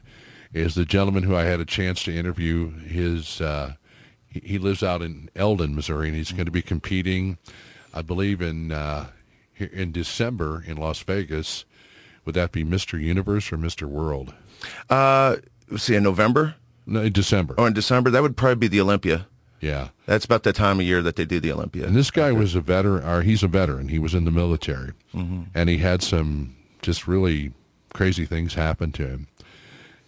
[0.53, 2.73] is the gentleman who I had a chance to interview.
[2.81, 3.75] His uh,
[4.29, 7.39] he, he lives out in Eldon, Missouri, and he's going to be competing,
[7.95, 9.11] I believe, in uh,
[9.57, 11.65] in December in Las Vegas.
[12.25, 13.01] Would that be Mr.
[13.01, 13.83] Universe or Mr.
[13.85, 14.35] World?
[14.91, 15.37] Uh,
[15.77, 16.55] see, in November
[16.87, 17.55] No, in December.
[17.59, 19.27] or in December, that would probably be the Olympia.
[19.61, 19.89] Yeah.
[20.07, 21.87] That's about the time of year that they do the Olympia.
[21.87, 23.89] And this guy was a veteran, or he's a veteran.
[23.89, 25.43] He was in the military, Mm-hmm.
[25.55, 27.53] and he had some just really
[27.95, 29.27] crazy things happen to him.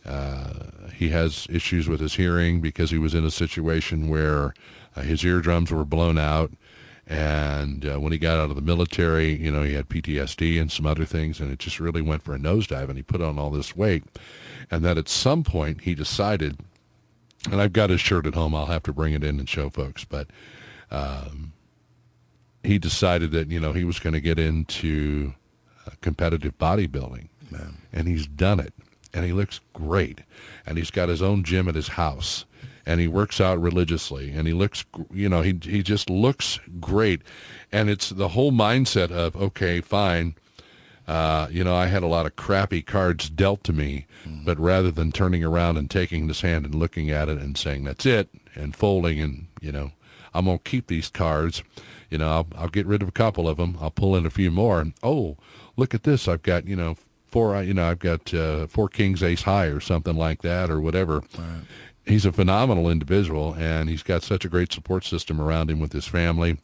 [0.04, 4.54] Uh, he has issues with his hearing because he was in a situation where
[4.94, 6.52] uh, his eardrums were blown out,
[7.06, 10.72] and uh, when he got out of the military, you know, he had PTSD and
[10.72, 13.38] some other things, and it just really went for a nosedive, and he put on
[13.38, 14.04] all this weight,
[14.70, 16.58] and then at some point he decided,
[17.50, 18.54] and I've got his shirt at home.
[18.54, 20.28] I'll have to bring it in and show folks, but
[22.64, 25.34] he decided that you know he was going to get into
[25.86, 27.28] uh, competitive bodybuilding,
[27.92, 28.74] and he's done it,
[29.14, 30.22] and he looks great,
[30.66, 32.44] and he's got his own gym at his house,
[32.86, 37.22] and he works out religiously, and he looks you know, he he just looks great,
[37.72, 40.34] and it's the whole mindset of okay, fine.
[41.06, 44.06] Uh, you know, I had a lot of crappy cards dealt to me,
[44.44, 47.84] but rather than turning around and taking this hand and looking at it and saying
[47.84, 49.92] that's it and folding and you know,
[50.34, 51.62] I'm gonna keep these cards.
[52.10, 53.78] You know, I'll, I'll get rid of a couple of them.
[53.80, 54.80] I'll pull in a few more.
[54.80, 55.36] And oh,
[55.76, 56.28] look at this!
[56.28, 56.96] I've got you know
[57.26, 57.60] four.
[57.62, 61.22] You know, I've got uh, four kings ace high or something like that or whatever.
[62.06, 65.92] He's a phenomenal individual, and he's got such a great support system around him with
[65.92, 66.58] his family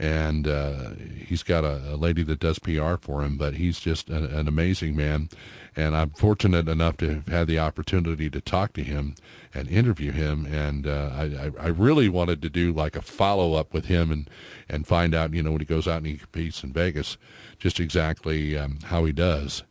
[0.00, 0.92] and uh,
[1.26, 3.36] he's got a, a lady that does PR for him.
[3.36, 5.28] But he's just an, an amazing man,
[5.76, 9.14] and I'm fortunate enough to have had the opportunity to talk to him
[9.52, 10.46] and interview him.
[10.46, 14.30] And uh, I, I, really wanted to do like a follow up with him and
[14.70, 17.18] and find out, you know, when he goes out and he competes in Vegas,
[17.58, 19.64] just exactly um, how he does.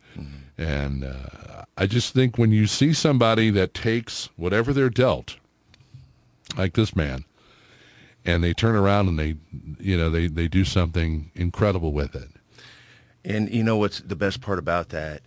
[0.60, 5.38] And uh, I just think when you see somebody that takes whatever they're dealt,
[6.58, 7.24] like this man,
[8.26, 9.36] and they turn around and they,
[9.80, 12.28] you know, they, they do something incredible with it.
[13.24, 15.22] And you know what's the best part about that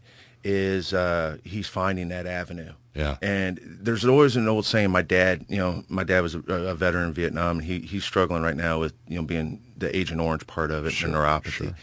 [0.45, 2.73] is uh, he's finding that avenue.
[2.95, 3.17] Yeah.
[3.23, 4.91] And there's always an old saying.
[4.91, 7.59] My dad, you know, my dad was a, a veteran in Vietnam.
[7.59, 10.85] And he he's struggling right now with you know being the Agent Orange part of
[10.85, 11.75] it, the neuropathy.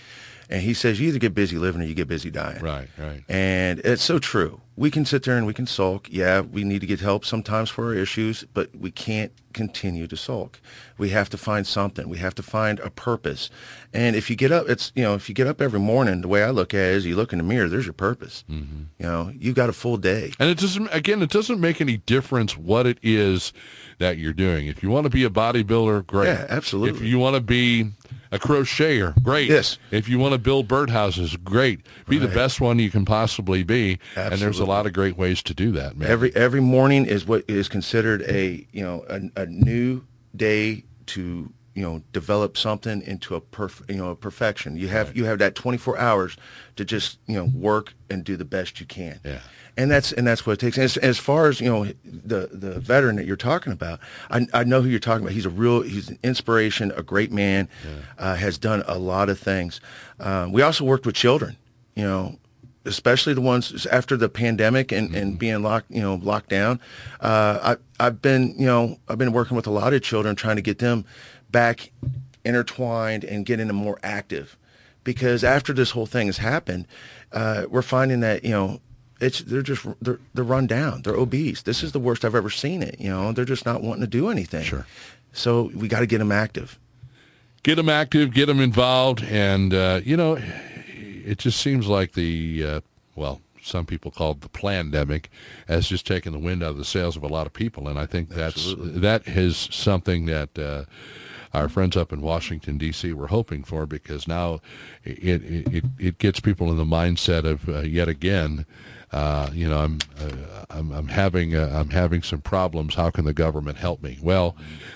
[0.51, 2.59] And he says you either get busy living or you get busy dying.
[2.61, 3.23] Right, right.
[3.29, 4.61] And it's so true.
[4.75, 6.07] We can sit there and we can sulk.
[6.09, 10.17] Yeah, we need to get help sometimes for our issues, but we can't continue to
[10.17, 10.59] sulk.
[10.97, 12.09] We have to find something.
[12.09, 13.51] We have to find a purpose.
[13.93, 16.27] And if you get up, it's, you know, if you get up every morning, the
[16.27, 18.43] way I look at it is you look in the mirror, there's your purpose.
[18.49, 18.83] Mm-hmm.
[18.97, 20.31] You know, you got a full day.
[20.39, 23.53] And it doesn't, again, it doesn't make any difference what it is
[23.99, 24.65] that you're doing.
[24.67, 26.27] If you want to be a bodybuilder, great.
[26.27, 27.01] Yeah, absolutely.
[27.01, 27.91] If you want to be
[28.31, 29.49] a crocheter, great.
[29.49, 29.77] Yes.
[29.91, 31.81] If you want to build birdhouses, great.
[32.07, 33.99] Be the best one you can possibly be.
[34.15, 34.33] Absolutely.
[34.33, 36.09] And there's a lot of great ways to do that, man.
[36.09, 40.03] Every every morning is what is considered a you know a, a new
[40.35, 44.75] day to you know develop something into a perf- you know a perfection.
[44.75, 46.37] You have you have that 24 hours
[46.75, 49.19] to just you know work and do the best you can.
[49.23, 49.39] Yeah.
[49.79, 50.77] And that's and that's what it takes.
[50.77, 54.65] As, as far as you know, the the veteran that you're talking about, I, I
[54.65, 55.31] know who you're talking about.
[55.33, 57.69] He's a real he's an inspiration, a great man,
[58.17, 59.79] uh, has done a lot of things.
[60.19, 61.55] Uh, we also worked with children.
[61.95, 62.39] You know,
[62.83, 66.81] especially the ones after the pandemic and, and being locked, you know, locked down.
[67.21, 70.57] Uh, I, I've been, you know, I've been working with a lot of children trying
[70.57, 71.05] to get them
[71.51, 71.91] back
[72.43, 74.57] intertwined and getting them more active.
[75.05, 76.85] Because after this whole thing has happened,
[77.31, 78.81] uh, we're finding that you know
[79.19, 81.01] it's they're just they're they're run down.
[81.01, 81.63] They're obese.
[81.63, 82.99] This is the worst I've ever seen it.
[82.99, 84.63] You know, they're just not wanting to do anything.
[84.63, 84.85] Sure.
[85.33, 86.79] So we got to get them active.
[87.63, 88.33] Get them active.
[88.33, 90.39] Get them involved, and uh, you know,
[90.87, 92.81] it just seems like the uh,
[93.15, 95.29] well, some people call it the pandemic,
[95.67, 97.99] has just taken the wind out of the sails of a lot of people, and
[97.99, 98.99] I think that's Absolutely.
[99.01, 100.57] that is something that.
[100.57, 100.85] Uh,
[101.51, 103.11] our friends up in Washington D.C.
[103.13, 104.59] were hoping for because now
[105.03, 108.67] it it, it gets people in the mindset of uh, yet again,
[109.11, 112.95] uh, you know, I'm, uh, I'm I'm having uh, I'm having some problems.
[112.95, 114.19] How can the government help me?
[114.21, 114.55] Well,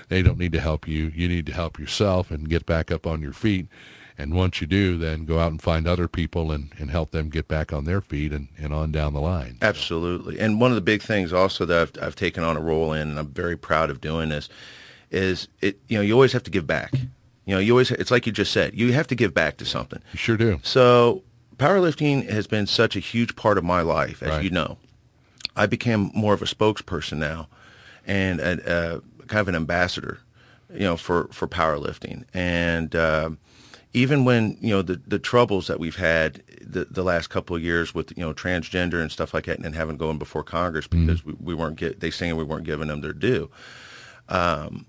[0.09, 1.11] they don't need to help you.
[1.15, 3.67] You need to help yourself and get back up on your feet.
[4.15, 7.29] And once you do, then go out and find other people and, and help them
[7.29, 9.57] get back on their feet and, and on down the line.
[9.61, 10.39] Absolutely.
[10.39, 13.09] And one of the big things also that I've, I've taken on a role in,
[13.09, 14.49] and I'm very proud of doing this,
[15.09, 15.79] is it.
[15.87, 16.93] You know, you always have to give back.
[17.45, 17.89] You know, you always.
[17.89, 18.75] It's like you just said.
[18.75, 19.99] You have to give back to something.
[20.11, 20.59] You sure do.
[20.61, 21.23] So
[21.57, 24.43] powerlifting has been such a huge part of my life, as Right.
[24.43, 24.77] you know.
[25.55, 27.47] I became more of a spokesperson now,
[28.07, 30.19] and a, uh, kind of an ambassador,
[30.73, 32.23] you know, for for powerlifting.
[32.33, 33.29] And uh,
[33.93, 37.61] even when you know the the troubles that we've had the the last couple of
[37.61, 41.23] years with you know transgender and stuff like that, and having going before Congress because
[41.23, 43.51] we, we weren't get they saying we weren't giving them their due.
[44.29, 44.87] Um,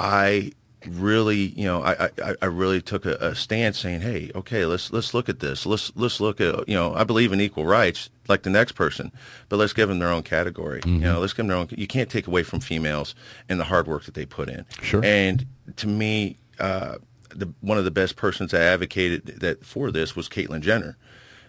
[0.00, 0.50] I
[0.88, 4.92] really, you know, I, I, I really took a, a stance saying, hey, okay, let's
[4.92, 5.66] let's look at this.
[5.66, 9.12] Let's let's look at, you know, I believe in equal rights like the next person,
[9.48, 10.80] but let's give them their own category.
[10.84, 11.68] You know, let's give them their own.
[11.70, 13.14] You can't take away from females
[13.48, 14.64] and the hard work that they put in.
[14.82, 15.04] Sure.
[15.04, 15.46] And
[15.76, 16.96] to me, uh,
[17.28, 20.96] the one of the best persons that advocated that for this was Caitlyn Jenner,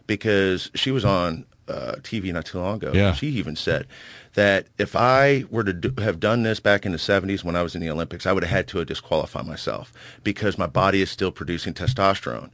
[0.08, 2.92] because she was on uh, TV not too long ago.
[2.94, 3.14] Yeah.
[3.14, 3.88] She even said
[4.34, 7.64] that if I were to do, have done this back in the 70s when I
[7.64, 9.92] was in the Olympics, I would have had to disqualify myself
[10.24, 12.50] because my body is still producing testosterone.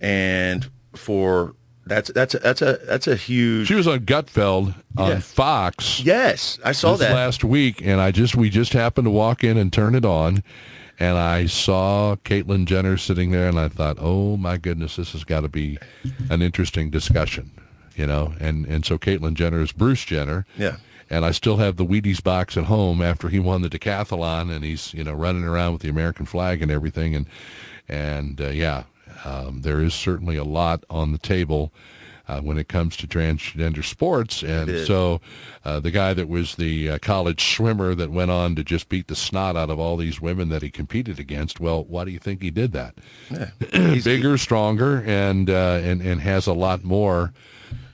[0.00, 1.54] And for
[1.86, 5.18] that's that's a, that's a that's a huge She was on Gutfeld on Yeah.
[5.20, 6.00] Fox.
[6.00, 9.56] yes I saw that last week, and I just we just happened to walk in
[9.56, 10.42] and turn it on,
[11.00, 15.24] and I saw Caitlyn Jenner sitting there, and I thought, oh my goodness, this has
[15.24, 15.78] got to be
[16.30, 17.50] an interesting discussion,
[17.96, 18.34] you know.
[18.40, 20.46] And and so Caitlyn Jenner is Bruce Jenner.
[20.56, 20.76] Yeah.
[21.10, 24.64] And I still have the Wheaties box at home after he won the decathlon, and
[24.64, 27.26] he's you know running around with the American flag and everything, and
[27.88, 28.84] and uh, yeah,
[29.24, 31.70] um, there is certainly a lot on the table
[32.28, 35.20] uh, when it comes to transgender sports, and so
[35.66, 39.08] uh, the guy that was the uh, college swimmer that went on to just beat
[39.08, 41.60] the snot out of all these women that he competed against.
[41.60, 42.94] Well, why do you think he did that?
[43.30, 43.50] yeah.
[43.72, 47.34] He's- Bigger, stronger, and uh, and and has a lot more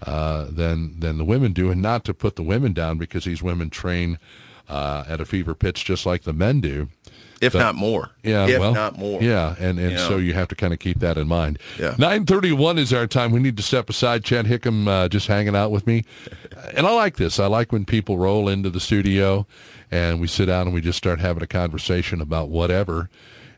[0.02, 3.42] uh, than than the women do, and not to put the women down because these
[3.42, 4.18] women train
[4.68, 6.88] uh, at a fever pitch just like the men do.
[7.40, 10.48] if but- not more Yeah, if well, not more Yeah, and, and so you have
[10.48, 11.58] to kind of keep that in mind.
[11.78, 11.94] Yeah.
[11.98, 13.32] 931 is our time.
[13.32, 14.24] We need to step aside.
[14.24, 16.04] Chad Hickham uh, just hanging out with me.
[16.74, 17.38] And I like this.
[17.38, 19.46] I like when people roll into the studio
[19.90, 23.08] and we sit down and we just start having a conversation about whatever.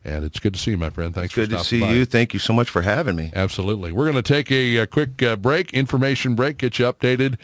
[0.05, 1.14] And it's good to see you, my friend.
[1.14, 1.93] Thanks good for to see by.
[1.93, 3.93] you thank you so much for having me Absolutely.
[3.93, 7.39] We're going to take a, a quick uh, break, information break, get you updated.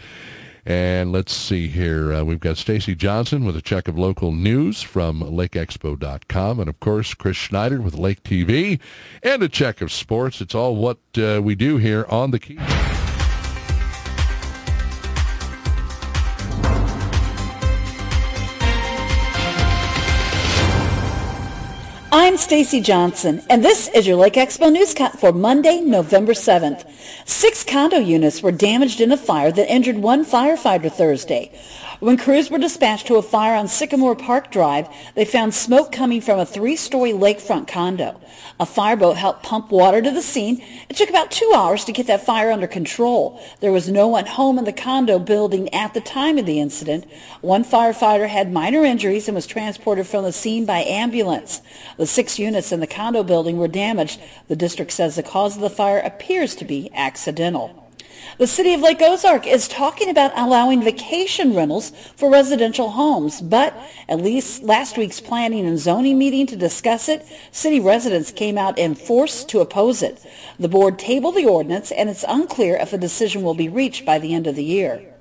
[0.64, 2.12] And let's see here.
[2.12, 6.58] Uh, we've got Stacy Johnson with a check of local news from LakeExpo.com.
[6.58, 8.80] And, of course, Chris Schneider with Lake TV
[9.22, 10.40] and a check of sports.
[10.40, 12.58] It's all what uh, we do here on the Key.
[22.26, 26.84] I'm Stacy Johnson, and this is your Lake Expo newscast for Monday, November 7th.
[27.24, 31.52] Six condo units were damaged in a fire that injured one firefighter Thursday.
[31.98, 36.20] When crews were dispatched to a fire on Sycamore Park Drive, they found smoke coming
[36.20, 38.20] from a three-story lakefront condo.
[38.60, 40.62] A fireboat helped pump water to the scene.
[40.90, 43.40] It took about two hours to get that fire under control.
[43.60, 47.06] There was no one home in the condo building at the time of the incident.
[47.40, 51.62] One firefighter had minor injuries and was transported from the scene by ambulance.
[51.96, 54.20] The six units in the condo building were damaged.
[54.48, 57.85] The district says the cause of the fire appears to be accidental.
[58.38, 63.74] The city of Lake Ozark is talking about allowing vacation rentals for residential homes, but
[64.08, 68.78] at least last week's planning and zoning meeting to discuss it, city residents came out
[68.78, 70.22] in force to oppose it.
[70.58, 74.18] The board tabled the ordinance, and it's unclear if a decision will be reached by
[74.18, 75.15] the end of the year.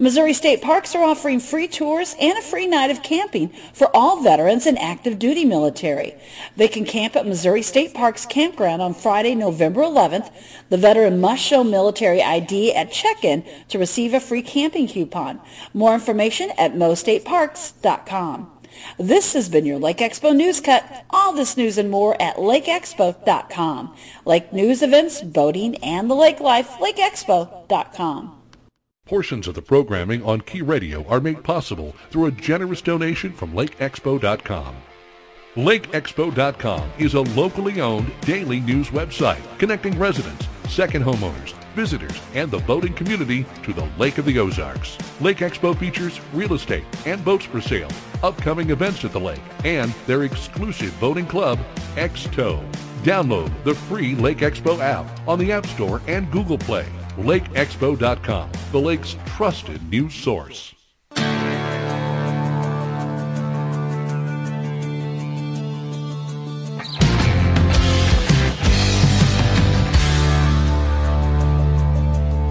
[0.00, 4.22] Missouri State Parks are offering free tours and a free night of camping for all
[4.22, 6.14] veterans and active duty military.
[6.56, 10.30] They can camp at Missouri State Parks Campground on Friday, November 11th.
[10.68, 15.40] The veteran must show military ID at check-in to receive a free camping coupon.
[15.74, 18.52] More information at mostateparks.com.
[19.00, 21.04] This has been your Lake Expo News Cut.
[21.10, 23.96] All this news and more at lakeexpo.com.
[24.24, 28.37] Lake news events, boating, and the lake life, lakeexpo.com.
[29.08, 33.54] Portions of the programming on Key Radio are made possible through a generous donation from
[33.54, 34.76] LakeExpo.com.
[35.54, 42.58] LakeExpo.com is a locally owned daily news website connecting residents, second homeowners, visitors, and the
[42.58, 44.98] boating community to the Lake of the Ozarks.
[45.22, 47.90] Lake Expo features real estate and boats for sale,
[48.22, 51.58] upcoming events at the lake, and their exclusive boating club,
[51.96, 52.62] X-Tow.
[53.04, 56.84] Download the free Lake Expo app on the App Store and Google Play.
[57.18, 60.72] LakeExpo.com, the lake's trusted news source.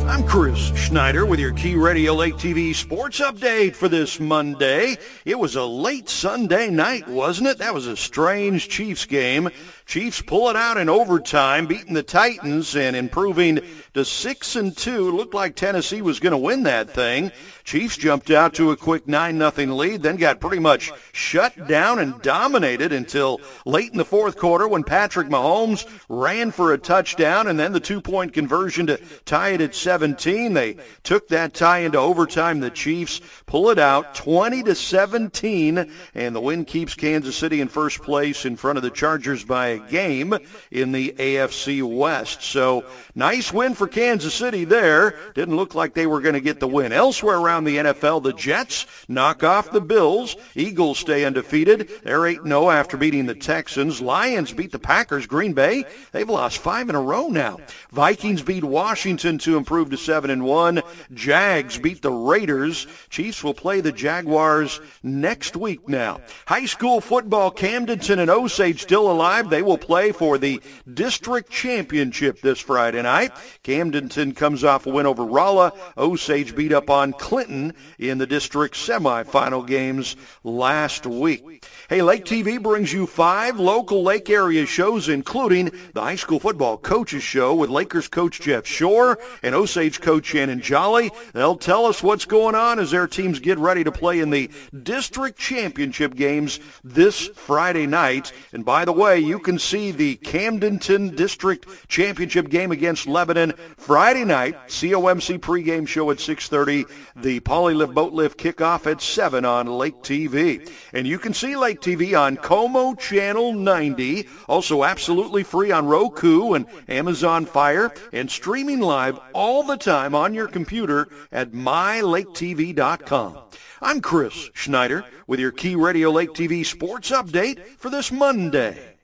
[0.06, 4.98] I'm Chris Schneider with your Key Radio Lake TV sports update for this Monday.
[5.24, 7.60] It was a late Sunday night, wasn't it?
[7.60, 9.50] That was a strange Chiefs game.
[9.88, 13.62] Chiefs pull it out in overtime, beating the Titans and improving
[13.94, 15.12] to 6 and 2.
[15.12, 17.32] Looked like Tennessee was going to win that thing.
[17.64, 22.00] Chiefs jumped out to a quick 9 nothing lead, then got pretty much shut down
[22.00, 27.48] and dominated until late in the fourth quarter when Patrick Mahomes ran for a touchdown
[27.48, 30.54] and then the two-point conversion to tie it at 17.
[30.54, 32.60] They took that tie into overtime.
[32.60, 37.70] The Chiefs pull it out 20 to 17 and the win keeps Kansas City in
[37.70, 40.38] first place in front of the Chargers by game
[40.72, 42.44] in the AFC West.
[42.44, 42.86] So
[43.16, 45.16] nice win for Kansas City there.
[45.34, 46.92] Didn't look like they were going to get the win.
[46.92, 50.36] Elsewhere around the NFL, the Jets knock off the Bills.
[50.56, 51.90] Eagles stay undefeated.
[52.04, 54.02] They're 8-0 after beating the Texans.
[54.02, 55.26] Lions beat the Packers.
[55.28, 57.58] Green Bay, they've lost five in a row now.
[57.92, 60.82] Vikings beat Washington to improve to 7 and 1.
[61.14, 62.88] Jags beat the Raiders.
[63.10, 66.20] Chiefs will play the Jaguars next week now.
[66.46, 69.50] High school football, Camdenton and Osage still alive.
[69.50, 70.62] They will play for the
[70.92, 73.32] district championship this Friday night.
[73.64, 75.74] Camdenton comes off a win over Rolla.
[75.98, 81.57] Osage beat up on Clinton in the district semifinal games last week.
[81.90, 86.78] Hey, Lake TV brings you five local Lake area shows, including the high school football
[86.78, 91.12] coaches show with Lakers coach Jeff Shore and Osage coach Shannon Jolly.
[91.32, 94.52] They'll tell us what's going on as their teams get ready to play in the
[94.84, 98.34] district championship games this Friday night.
[98.52, 104.26] And by the way, you can see the Camdenton District Championship game against Lebanon Friday
[104.26, 104.58] night.
[104.68, 106.92] COMC pregame show at 6.30.
[107.16, 110.70] The Polylift Boat Lift kickoff at 7 on Lake TV.
[110.92, 114.28] And you can see Lake TV on Como Channel 90.
[114.48, 117.94] Also absolutely free on Roku and Amazon Fire.
[118.14, 123.38] And streaming live all the time on your computer at mylaketv.com.
[123.82, 128.96] I'm Chris Schneider with your Key Radio Lake TV sports update for this Monday.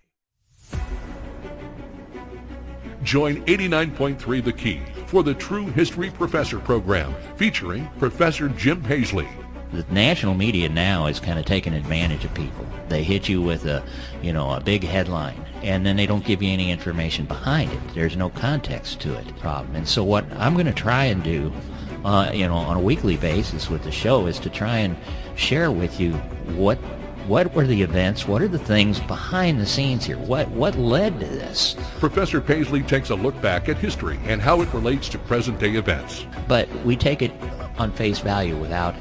[3.03, 9.27] Join 89.3 The Key for the True History Professor program featuring Professor Jim Paisley.
[9.73, 12.63] The national media now is kind of taking advantage of people.
[12.89, 13.83] They hit you with a,
[14.21, 17.79] you know, a big headline, and then they don't give you any information behind it.
[17.95, 19.35] There's no context to it.
[19.37, 19.75] Problem.
[19.75, 21.51] And so what I'm going to try and do,
[22.05, 24.95] uh, you know, on a weekly basis with the show is to try and
[25.35, 26.13] share with you
[26.55, 26.77] what
[27.25, 28.27] what were the events?
[28.27, 30.19] What are the things behind the scenes here?
[30.19, 31.75] What what led to this?
[31.99, 35.77] Professor Paisley takes a look back at history and how it relates to present day
[35.77, 36.27] events.
[36.47, 37.31] But we take it
[37.79, 38.93] on face value without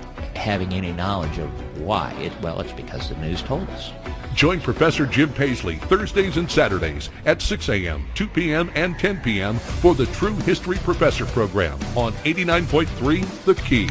[0.43, 2.13] having any knowledge of why.
[2.21, 3.93] It, well, it's because the news told us.
[4.35, 9.59] Join Professor Jim Paisley Thursdays and Saturdays at 6 a.m., 2 p.m., and 10 p.m.
[9.59, 13.89] for the True History Professor program on 89.3 The Key.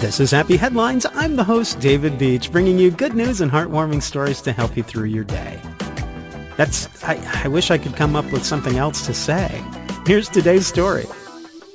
[0.00, 1.06] This is Happy Headlines.
[1.14, 4.82] I'm the host, David Beach, bringing you good news and heartwarming stories to help you
[4.82, 5.45] through your day.
[6.56, 9.62] That's, I, I wish I could come up with something else to say.
[10.06, 11.04] Here's today's story.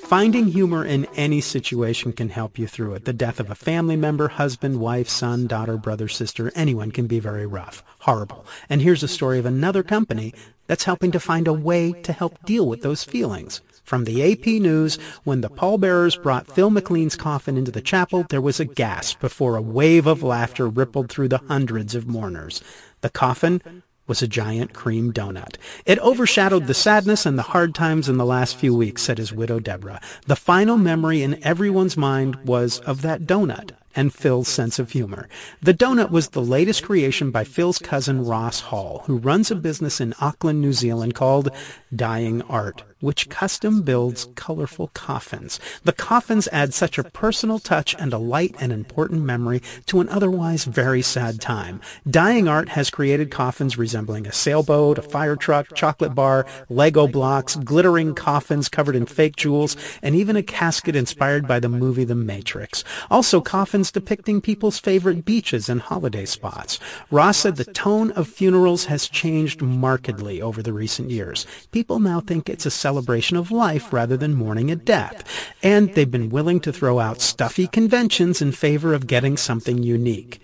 [0.03, 3.05] Finding humor in any situation can help you through it.
[3.05, 7.19] The death of a family member, husband, wife, son, daughter, brother, sister, anyone can be
[7.19, 8.45] very rough, horrible.
[8.69, 10.33] And here's a story of another company
[10.67, 13.61] that's helping to find a way to help deal with those feelings.
[13.83, 18.41] From the AP News, when the pallbearers brought Phil McLean's coffin into the chapel, there
[18.41, 22.61] was a gasp before a wave of laughter rippled through the hundreds of mourners.
[23.01, 23.61] The coffin
[24.07, 25.55] was a giant cream donut.
[25.85, 29.31] It overshadowed the sadness and the hard times in the last few weeks, said his
[29.31, 30.01] widow Deborah.
[30.27, 35.27] The final memory in everyone's mind was of that donut and Phil's sense of humor.
[35.61, 39.99] The donut was the latest creation by Phil's cousin Ross Hall, who runs a business
[39.99, 41.49] in Auckland, New Zealand called
[41.93, 45.59] Dying Art which custom builds colorful coffins.
[45.83, 50.09] The coffins add such a personal touch and a light and important memory to an
[50.09, 51.81] otherwise very sad time.
[52.09, 57.55] Dying Art has created coffins resembling a sailboat, a fire truck, chocolate bar, Lego blocks,
[57.55, 62.15] glittering coffins covered in fake jewels, and even a casket inspired by the movie The
[62.15, 62.83] Matrix.
[63.09, 66.79] Also coffins depicting people's favorite beaches and holiday spots.
[67.09, 71.45] Ross said the tone of funerals has changed markedly over the recent years.
[71.71, 75.23] People now think it's a celebration of life rather than mourning a death.
[75.63, 80.41] And they've been willing to throw out stuffy conventions in favor of getting something unique.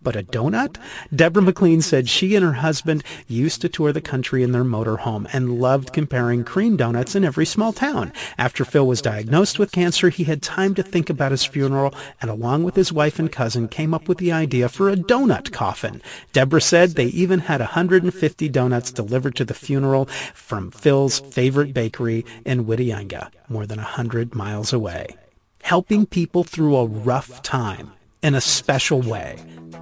[0.00, 0.78] But a donut?
[1.14, 5.28] Deborah McLean said she and her husband used to tour the country in their motorhome
[5.34, 8.12] and loved comparing cream donuts in every small town.
[8.38, 12.30] After Phil was diagnosed with cancer, he had time to think about his funeral and
[12.30, 16.00] along with his wife and cousin came up with the idea for a donut coffin.
[16.32, 22.24] Deborah said they even had 150 donuts delivered to the funeral from Phil's favorite bakery
[22.46, 25.16] in Whitianga, more than 100 miles away.
[25.62, 27.92] Helping people through a rough time
[28.26, 29.38] in a special way.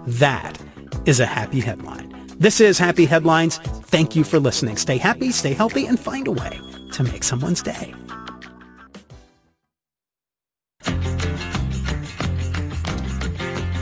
[0.07, 0.59] That
[1.07, 2.13] is a happy headline.
[2.39, 3.57] This is Happy Headlines.
[3.57, 4.77] Thank you for listening.
[4.77, 6.61] Stay happy, stay healthy, and find a way
[6.93, 7.95] to make someone's day.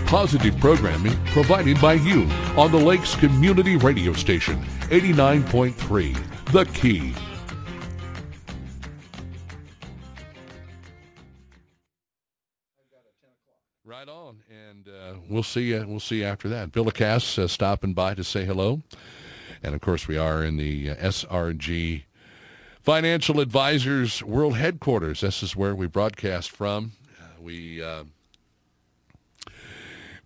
[0.07, 7.32] Positive programming provided by you on the Lakes Community Radio Station, 89.3, The Key.
[15.33, 15.85] We'll see you.
[15.87, 16.73] We'll see after that.
[16.73, 18.83] Bill Lacasse uh, stopping by to say hello,
[19.63, 22.05] and of course we are in the uh, SRG
[22.83, 25.21] Financial Advisors World Headquarters.
[25.21, 26.93] This is where we broadcast from.
[27.21, 28.05] Uh, we uh,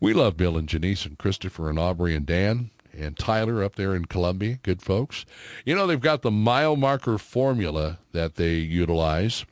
[0.00, 3.94] we love Bill and Janice and Christopher and Aubrey and Dan and Tyler up there
[3.94, 4.58] in Columbia.
[4.62, 5.24] Good folks.
[5.64, 9.44] You know they've got the mile marker formula that they utilize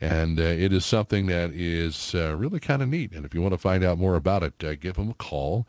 [0.00, 3.12] and uh, it is something that is uh, really kind of neat.
[3.12, 5.66] And if you want to find out more about it, uh, give them a call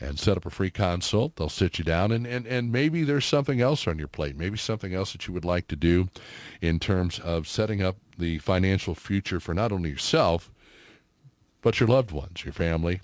[0.00, 1.36] and set up a free consult.
[1.36, 4.56] They'll sit you down, and, and, and maybe there's something else on your plate, maybe
[4.56, 6.08] something else that you would like to do
[6.60, 10.50] in terms of setting up the financial future for not only yourself,
[11.60, 13.02] but your loved ones, your family,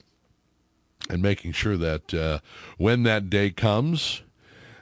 [1.11, 2.39] and making sure that uh,
[2.79, 4.23] when that day comes,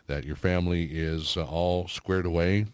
[0.06, 2.66] that your family is uh, all squared away,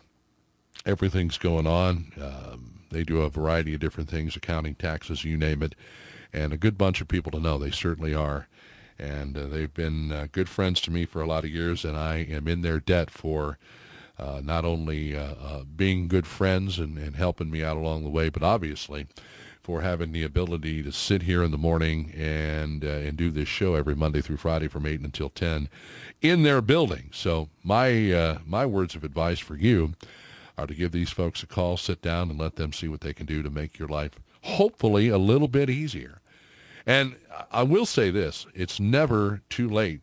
[0.84, 2.12] everything's going on.
[2.20, 5.74] Um, they do a variety of different things, accounting, taxes, you name it,
[6.32, 7.58] and a good bunch of people to know.
[7.58, 8.46] They certainly are.
[8.98, 11.96] And uh, they've been uh, good friends to me for a lot of years, and
[11.96, 13.58] I am in their debt for
[14.18, 18.10] uh, not only uh, uh, being good friends and, and helping me out along the
[18.10, 19.06] way, but obviously
[19.62, 23.48] for having the ability to sit here in the morning and uh, and do this
[23.48, 25.68] show every Monday through Friday from 8 until 10
[26.20, 27.08] in their building.
[27.12, 29.94] So my my words of advice for you
[30.60, 33.14] are to give these folks a call, sit down, and let them see what they
[33.14, 34.12] can do to make your life
[34.42, 36.20] hopefully a little bit easier.
[36.86, 37.16] And
[37.50, 40.00] I will say this, it's never too late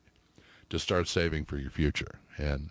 [0.70, 2.20] to start saving for your future.
[2.38, 2.70] And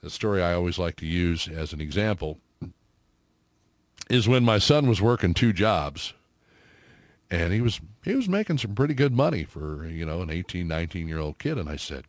[0.00, 2.38] the story I always like to use as an example
[4.08, 6.14] is when my son was working two jobs
[7.30, 10.66] and he was he was making some pretty good money for, you know, an 18,
[10.66, 12.04] 19 year old kid and I said,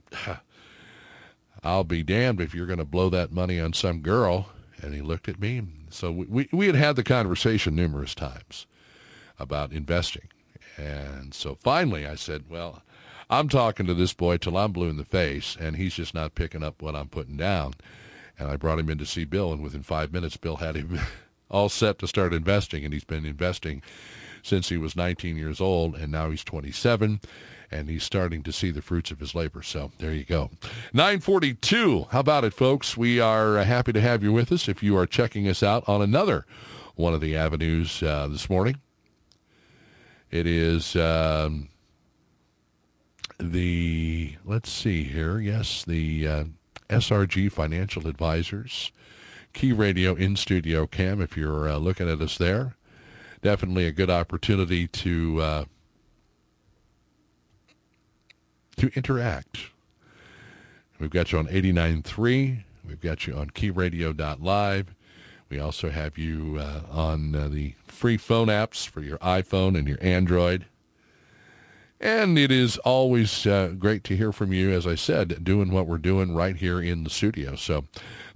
[1.64, 4.50] I'll be damned if you're going to blow that money on some girl.
[4.82, 5.64] And he looked at me.
[5.90, 8.66] So we, we had had the conversation numerous times
[9.38, 10.30] about investing.
[10.78, 12.82] And so finally I said, well,
[13.30, 16.34] I'm talking to this boy till I'm blue in the face, and he's just not
[16.34, 17.74] picking up what I'm putting down.
[18.40, 21.00] And I brought him in to see Bill, and within five minutes, Bill had him
[21.52, 23.84] all set to start investing, and he's been investing
[24.42, 27.20] since he was 19 years old, and now he's 27
[27.72, 29.62] and he's starting to see the fruits of his labor.
[29.62, 30.50] So there you go.
[30.94, 32.08] 942.
[32.12, 32.98] How about it, folks?
[32.98, 35.88] We are uh, happy to have you with us if you are checking us out
[35.88, 36.46] on another
[36.96, 38.78] one of the avenues uh, this morning.
[40.32, 41.70] It is um,
[43.40, 46.44] the, let's see here, yes, the uh,
[46.90, 48.92] SRG Financial Advisors,
[49.54, 52.76] Key Radio in Studio Cam, if you're uh, looking at us there.
[53.42, 55.66] Definitely a good opportunity to uh,
[58.80, 59.70] to interact.
[61.00, 62.64] We've got you on 89.3.
[62.86, 64.96] We've got you on keyradio.live.
[65.50, 69.88] We also have you uh, on uh, the free phone apps for your iPhone and
[69.88, 70.66] your Android.
[72.02, 75.86] And it is always uh, great to hear from you, as I said, doing what
[75.86, 77.56] we're doing right here in the studio.
[77.56, 77.86] So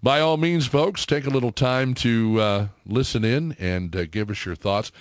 [0.01, 4.29] by all means, folks, take a little time to uh, listen in and uh, give
[4.29, 4.91] us your thoughts.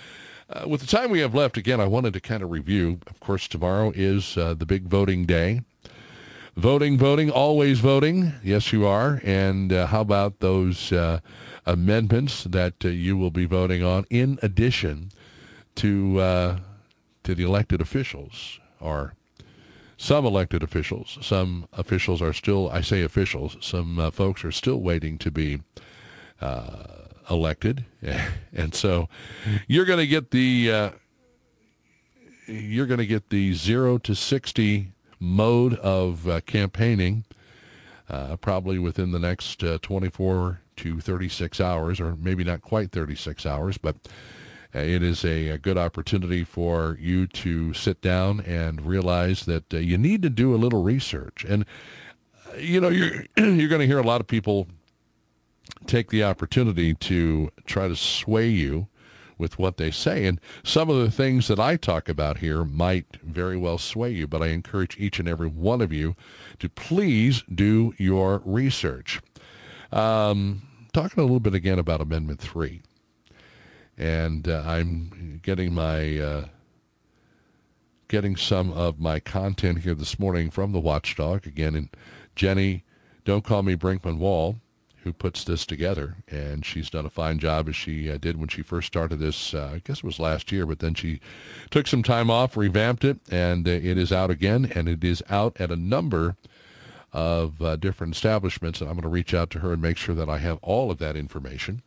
[0.53, 2.99] Uh, with the time we have left, again, I wanted to kind of review.
[3.07, 5.61] Of course, tomorrow is uh, the big voting day.
[6.55, 8.33] Voting, voting, always voting.
[8.43, 9.19] Yes, you are.
[9.23, 11.21] And uh, how about those uh,
[11.65, 15.11] amendments that uh, you will be voting on in addition
[15.75, 16.59] to uh,
[17.23, 19.15] to the elected officials or
[19.97, 21.17] some elected officials.
[21.21, 25.61] Some officials are still, I say officials, some folks are still waiting to be
[27.29, 27.85] elected.
[28.53, 29.09] and so
[29.67, 30.91] you're going to get the
[32.45, 37.23] you're going to get the 0 to 60 mode of uh, campaigning
[38.09, 43.45] uh, probably within the next uh, 24 to 36 hours, or maybe not quite 36
[43.45, 43.95] hours, but
[44.75, 49.71] uh, it is a, a, good opportunity for you to sit down and realize that
[49.73, 51.45] uh, you need to do a little research.
[51.47, 51.65] And,
[52.51, 54.67] uh, you know, you're, you're going to hear a lot of people
[55.85, 58.87] take the opportunity to try to sway you
[59.37, 60.25] with what they say.
[60.25, 64.27] And some of the things that I talk about here might very well sway you,
[64.27, 66.15] but I encourage each and every one of you
[66.59, 69.21] to please do your research.
[69.91, 70.63] Um,
[70.93, 72.81] talking a little bit again about Amendment 3.
[73.97, 76.45] And uh, I'm getting my uh,
[78.07, 81.75] getting some of my content here this morning from the Watchdog again.
[81.75, 81.89] And
[82.35, 82.83] Jenny,
[83.23, 84.57] don't call me Brinkman Wall
[85.03, 88.47] who puts this together, and she's done a fine job as she uh, did when
[88.47, 89.53] she first started this.
[89.53, 91.19] Uh, I guess it was last year, but then she
[91.69, 95.21] took some time off, revamped it, and uh, it is out again, and it is
[95.29, 96.35] out at a number
[97.11, 98.81] of uh, different establishments.
[98.81, 100.89] And I'm going to reach out to her and make sure that I have all
[100.89, 101.81] of that information.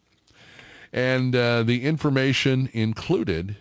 [0.92, 3.56] And uh, the information included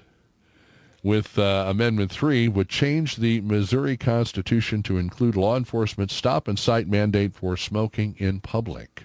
[1.05, 6.57] with uh, Amendment 3 would change the Missouri Constitution to include law enforcement stop and
[6.57, 9.03] cite mandate for smoking in public.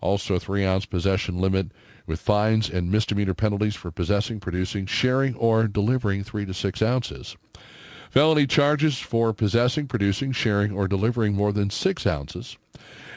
[0.00, 1.72] Also, a three ounce possession limit
[2.06, 7.36] with fines and misdemeanor penalties for possessing, producing, sharing, or delivering three to six ounces.
[8.10, 12.56] Felony charges for possessing, producing, sharing, or delivering more than six ounces.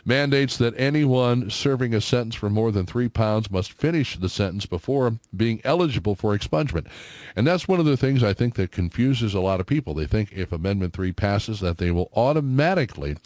[0.06, 4.65] Mandates that anyone serving a sentence for more than three pounds must finish the sentence
[4.65, 6.88] before being eligible for expungement.
[7.35, 9.93] And that's one of the things I think that confuses a lot of people.
[9.93, 13.18] They think if Amendment 3 passes that they will automatically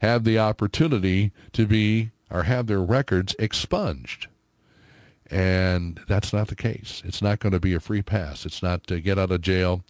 [0.00, 4.28] have the opportunity to be or have their records expunged.
[5.30, 7.02] And that's not the case.
[7.04, 8.46] It's not going to be a free pass.
[8.46, 9.82] It's not to get out of jail,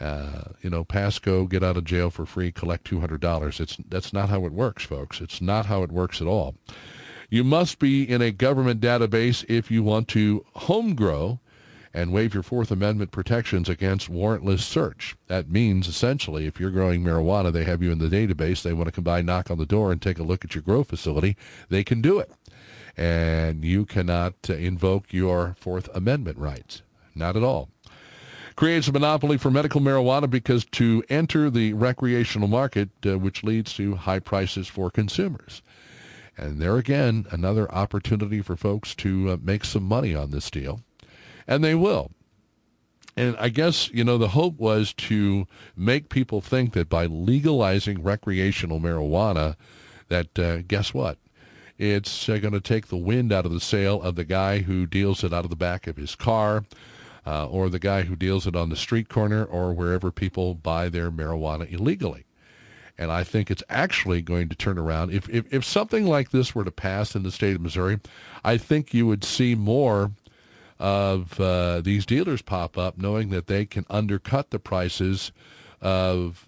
[0.00, 3.60] uh, you know, pass go, get out of jail for free, collect $200.
[3.60, 5.20] It's, that's not how it works, folks.
[5.20, 6.54] It's not how it works at all.
[7.28, 11.40] You must be in a government database if you want to home grow
[11.98, 15.16] and waive your Fourth Amendment protections against warrantless search.
[15.26, 18.86] That means essentially if you're growing marijuana, they have you in the database, they want
[18.86, 21.36] to come by, knock on the door, and take a look at your grow facility,
[21.70, 22.30] they can do it.
[22.96, 26.82] And you cannot uh, invoke your Fourth Amendment rights.
[27.16, 27.68] Not at all.
[28.54, 33.74] Creates a monopoly for medical marijuana because to enter the recreational market, uh, which leads
[33.74, 35.62] to high prices for consumers.
[36.36, 40.80] And there again, another opportunity for folks to uh, make some money on this deal
[41.48, 42.12] and they will.
[43.16, 48.00] And I guess, you know, the hope was to make people think that by legalizing
[48.00, 49.56] recreational marijuana,
[50.06, 51.18] that uh, guess what?
[51.78, 54.86] It's uh, going to take the wind out of the sail of the guy who
[54.86, 56.64] deals it out of the back of his car
[57.26, 60.88] uh, or the guy who deals it on the street corner or wherever people buy
[60.88, 62.24] their marijuana illegally.
[62.96, 65.12] And I think it's actually going to turn around.
[65.12, 67.98] If, if, if something like this were to pass in the state of Missouri,
[68.44, 70.12] I think you would see more
[70.78, 75.32] of uh, these dealers pop up knowing that they can undercut the prices
[75.80, 76.46] of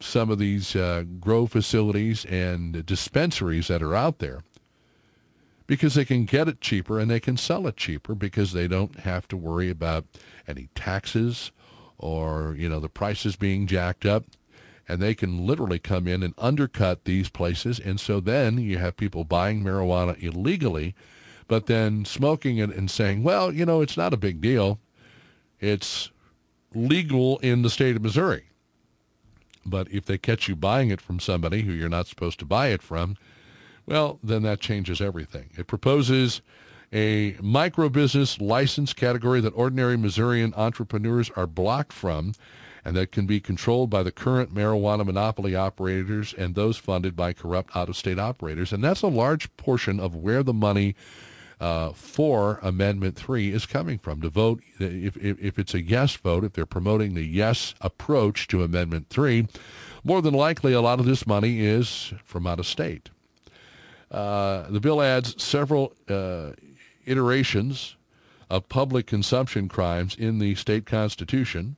[0.00, 4.42] some of these uh, grow facilities and dispensaries that are out there.
[5.66, 9.00] Because they can get it cheaper and they can sell it cheaper because they don't
[9.00, 10.04] have to worry about
[10.46, 11.52] any taxes
[11.96, 14.24] or you know the prices being jacked up.
[14.86, 17.80] And they can literally come in and undercut these places.
[17.80, 20.94] And so then you have people buying marijuana illegally
[21.48, 24.78] but then smoking it and saying, well, you know, it's not a big deal.
[25.60, 26.10] It's
[26.74, 28.44] legal in the state of Missouri.
[29.66, 32.68] But if they catch you buying it from somebody who you're not supposed to buy
[32.68, 33.16] it from,
[33.86, 35.50] well, then that changes everything.
[35.56, 36.42] It proposes
[36.92, 42.34] a micro business license category that ordinary Missourian entrepreneurs are blocked from
[42.84, 47.32] and that can be controlled by the current marijuana monopoly operators and those funded by
[47.32, 48.72] corrupt out-of-state operators.
[48.72, 50.94] And that's a large portion of where the money
[51.60, 54.20] uh, for Amendment 3 is coming from.
[54.20, 58.48] To vote, if, if, if it's a yes vote, if they're promoting the yes approach
[58.48, 59.46] to Amendment 3,
[60.02, 63.10] more than likely a lot of this money is from out of state.
[64.10, 66.50] Uh, the bill adds several uh,
[67.06, 67.96] iterations
[68.50, 71.76] of public consumption crimes in the state constitution.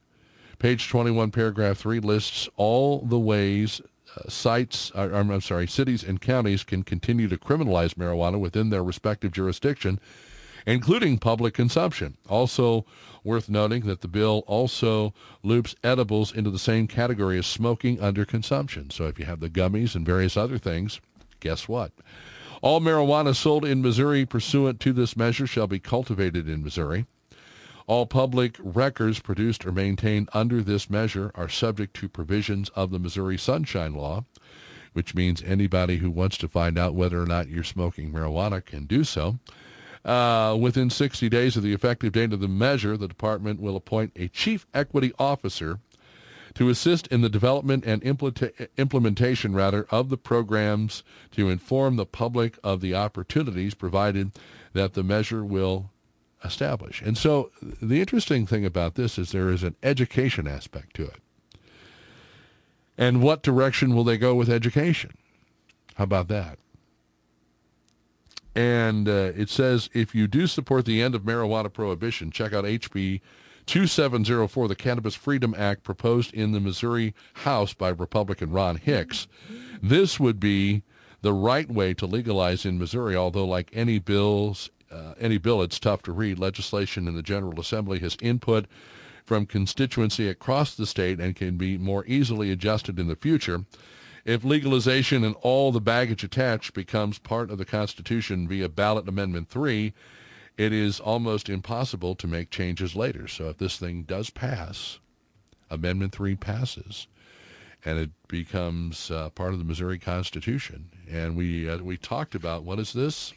[0.58, 3.80] Page 21, paragraph 3 lists all the ways
[4.28, 9.32] sites, uh, I'm sorry, cities and counties can continue to criminalize marijuana within their respective
[9.32, 10.00] jurisdiction,
[10.66, 12.16] including public consumption.
[12.28, 12.84] Also
[13.24, 15.12] worth noting that the bill also
[15.42, 18.90] loops edibles into the same category as smoking under consumption.
[18.90, 21.00] So if you have the gummies and various other things,
[21.40, 21.92] guess what?
[22.62, 27.06] All marijuana sold in Missouri pursuant to this measure shall be cultivated in Missouri.
[27.88, 32.98] All public records produced or maintained under this measure are subject to provisions of the
[32.98, 34.24] Missouri Sunshine Law,
[34.92, 38.86] which means anybody who wants to find out whether or not you're smoking marijuana can
[38.86, 39.38] do so.
[40.04, 44.12] Uh, within 60 days of the effective date of the measure, the department will appoint
[44.16, 45.78] a chief equity officer
[46.54, 48.02] to assist in the development and
[48.76, 54.32] implementation rather of the programs to inform the public of the opportunities provided
[54.72, 55.90] that the measure will
[56.46, 57.02] establish.
[57.02, 61.20] And so the interesting thing about this is there is an education aspect to it.
[62.98, 65.16] And what direction will they go with education?
[65.96, 66.58] How about that?
[68.54, 72.64] And uh, it says if you do support the end of marijuana prohibition, check out
[72.64, 73.20] HB
[73.66, 79.26] 2704, the Cannabis Freedom Act proposed in the Missouri House by Republican Ron Hicks.
[79.82, 80.82] This would be
[81.20, 85.78] the right way to legalize in Missouri, although like any bills, uh, any bill, it's
[85.78, 86.38] tough to read.
[86.38, 88.66] Legislation in the General Assembly has input
[89.24, 93.64] from constituency across the state and can be more easily adjusted in the future.
[94.24, 99.48] If legalization and all the baggage attached becomes part of the Constitution via ballot amendment
[99.48, 99.92] 3,
[100.56, 103.28] it is almost impossible to make changes later.
[103.28, 104.98] So if this thing does pass,
[105.70, 107.06] Amendment 3 passes,
[107.84, 110.90] and it becomes uh, part of the Missouri Constitution.
[111.10, 113.32] And we uh, we talked about what is this?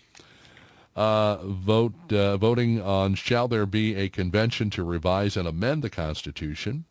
[0.95, 5.89] Uh, vote uh, voting on shall there be a convention to revise and amend the
[5.89, 6.85] Constitution?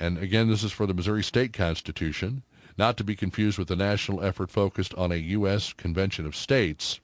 [0.00, 2.42] And again, this is for the Missouri State Constitution,
[2.78, 5.74] not to be confused with the national effort focused on a U.S.
[5.74, 7.00] Convention of States.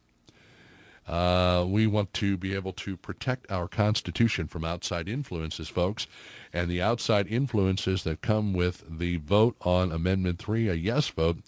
[1.07, 6.07] Uh, we want to be able to protect our Constitution from outside influences, folks.
[6.53, 11.39] And the outside influences that come with the vote on Amendment 3, a yes vote,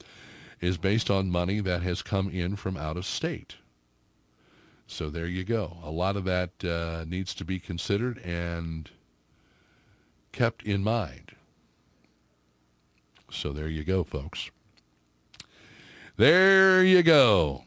[0.61, 3.57] is based on money that has come in from out of state.
[4.91, 5.77] So there you go.
[5.85, 8.91] A lot of that uh, needs to be considered and
[10.33, 11.33] kept in mind.
[13.31, 14.51] So there you go, folks.
[16.17, 17.65] There you go.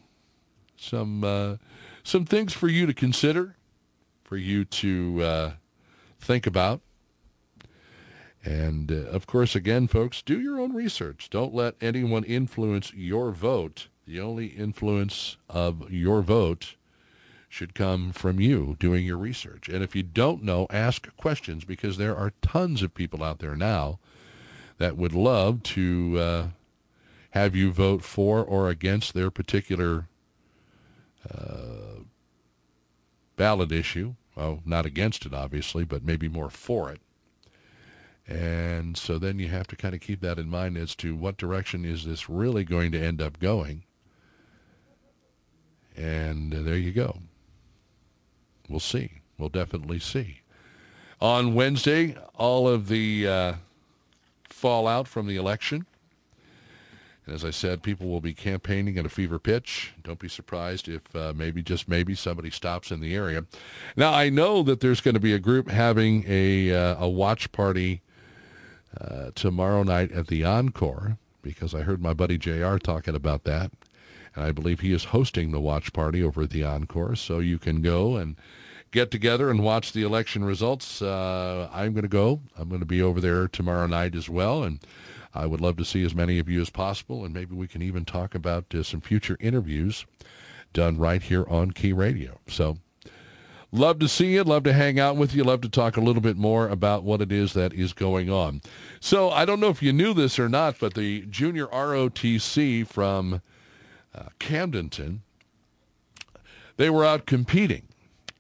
[0.76, 1.58] Some uh,
[2.04, 3.56] some things for you to consider,
[4.24, 5.52] for you to uh,
[6.20, 6.82] think about.
[8.44, 11.30] And uh, of course, again, folks, do your own research.
[11.30, 13.90] Don't let anyone influence your vote.
[14.08, 16.76] The only influence of your vote
[17.52, 19.68] should come from you doing your research.
[19.68, 23.58] And if you don't know, ask questions because there are tons of people out there
[23.58, 24.00] now
[24.78, 26.48] that would love to uh,
[27.32, 30.08] have you vote for or against their particular
[31.30, 32.04] uh,
[33.36, 34.16] ballot issue.
[34.34, 37.02] Well, not against it, obviously, but maybe more for it.
[38.26, 41.36] And so then you have to kind of keep that in mind as to what
[41.36, 43.84] direction is this really going to end up going.
[45.98, 47.18] And uh, there you go.
[48.72, 49.22] We'll see.
[49.38, 50.42] We'll definitely see.
[51.20, 53.54] On Wednesday, all of the uh,
[54.50, 55.86] fallout from the election
[57.26, 59.94] and as I said, people will be campaigning at a fever pitch.
[60.04, 63.46] Don't be surprised if uh, maybe, just maybe, somebody stops in the area.
[63.96, 67.52] Now, I know that there's going to be a group having a, uh, a watch
[67.52, 68.02] party
[69.00, 73.72] uh, tomorrow night at the Encore because I heard my buddy JR talking about that.
[74.36, 77.16] And I believe he is hosting the watch party over at the Encore.
[77.16, 78.36] So you can go and
[78.92, 81.02] get together and watch the election results.
[81.02, 82.42] Uh, I'm going to go.
[82.58, 84.64] I'm going to be over there tomorrow night as well.
[84.64, 84.80] And
[85.34, 87.82] I would love to see as many of you as possible, and maybe we can
[87.82, 90.06] even talk about uh, some future interviews
[90.74, 92.40] done right here on Key Radio.
[92.48, 92.78] So
[93.72, 96.22] love to see you, love to hang out with you, love to talk a little
[96.22, 98.62] bit more about what it is that is going on.
[99.00, 103.42] So I don't know if you knew this or not, but the junior ROTC from
[104.14, 105.20] uh, Camdenton,
[106.78, 107.88] they were out competing,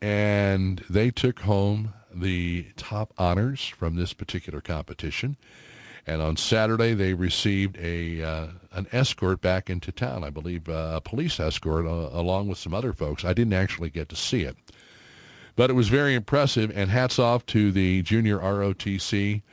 [0.02, 5.38] and they took home the top honors from this particular competition.
[6.08, 10.24] And on Saturday, they received a uh, an escort back into town.
[10.24, 13.24] I believe uh, a police escort, uh, along with some other folks.
[13.24, 14.58] I didn't actually get to see it,
[15.56, 16.72] but it was very impressive.
[16.76, 19.44] And hats off to the junior ROTC,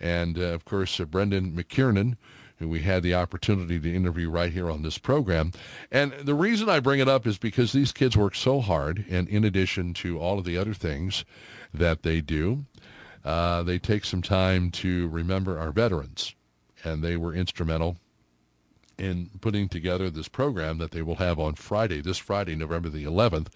[0.00, 2.16] and uh, of course uh, Brendan McKiernan,
[2.60, 5.50] who we had the opportunity to interview right here on this program.
[5.90, 9.26] And the reason I bring it up is because these kids work so hard, and
[9.28, 11.24] in addition to all of the other things
[11.72, 12.66] that they do,
[13.24, 16.34] uh, they take some time to remember our veterans,
[16.84, 17.96] and they were instrumental
[18.98, 23.04] in putting together this program that they will have on Friday, this Friday, November the
[23.04, 23.48] 11th,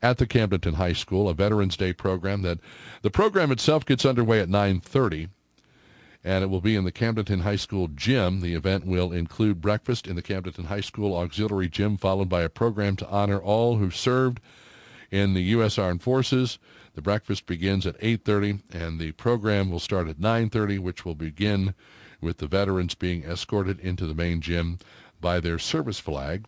[0.00, 2.60] at the Camdenton High School, a Veterans Day program that
[3.02, 5.28] the program itself gets underway at 9:30
[6.24, 8.40] and it will be in the Camdenton High School gym.
[8.40, 12.48] The event will include breakfast in the Camdenton High School auxiliary gym, followed by a
[12.48, 14.40] program to honor all who served
[15.10, 15.78] in the U.S.
[15.78, 16.58] Armed Forces.
[16.94, 21.74] The breakfast begins at 8.30, and the program will start at 9.30, which will begin
[22.22, 24.78] with the veterans being escorted into the main gym
[25.20, 26.46] by their service flag.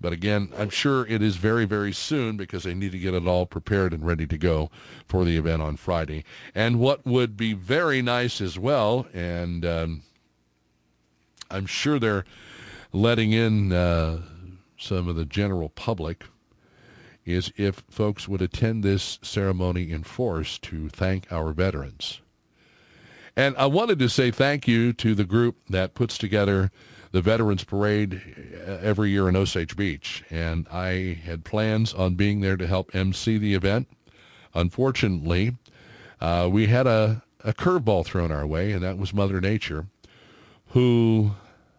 [0.00, 3.26] But again, I'm sure it is very, very soon because they need to get it
[3.26, 4.70] all prepared and ready to go
[5.08, 6.24] for the event on Friday.
[6.54, 10.02] And what would be very nice as well, and um,
[11.50, 12.24] I'm sure they're
[12.92, 14.20] letting in uh,
[14.76, 16.24] some of the general public,
[17.24, 22.20] is if folks would attend this ceremony in force to thank our veterans.
[23.34, 26.70] And I wanted to say thank you to the group that puts together
[27.16, 28.20] the Veterans Parade
[28.68, 32.94] uh, every year in Osage Beach, and I had plans on being there to help
[32.94, 33.88] MC the event.
[34.52, 35.56] Unfortunately,
[36.20, 39.86] uh, we had a, a curveball thrown our way, and that was Mother Nature,
[40.72, 41.30] who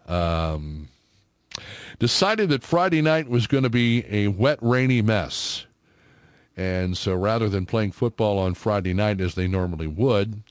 [0.07, 0.87] um,
[1.99, 5.67] decided that Friday night was going to be a wet, rainy mess.
[6.55, 10.41] And so rather than playing football on Friday night as they normally would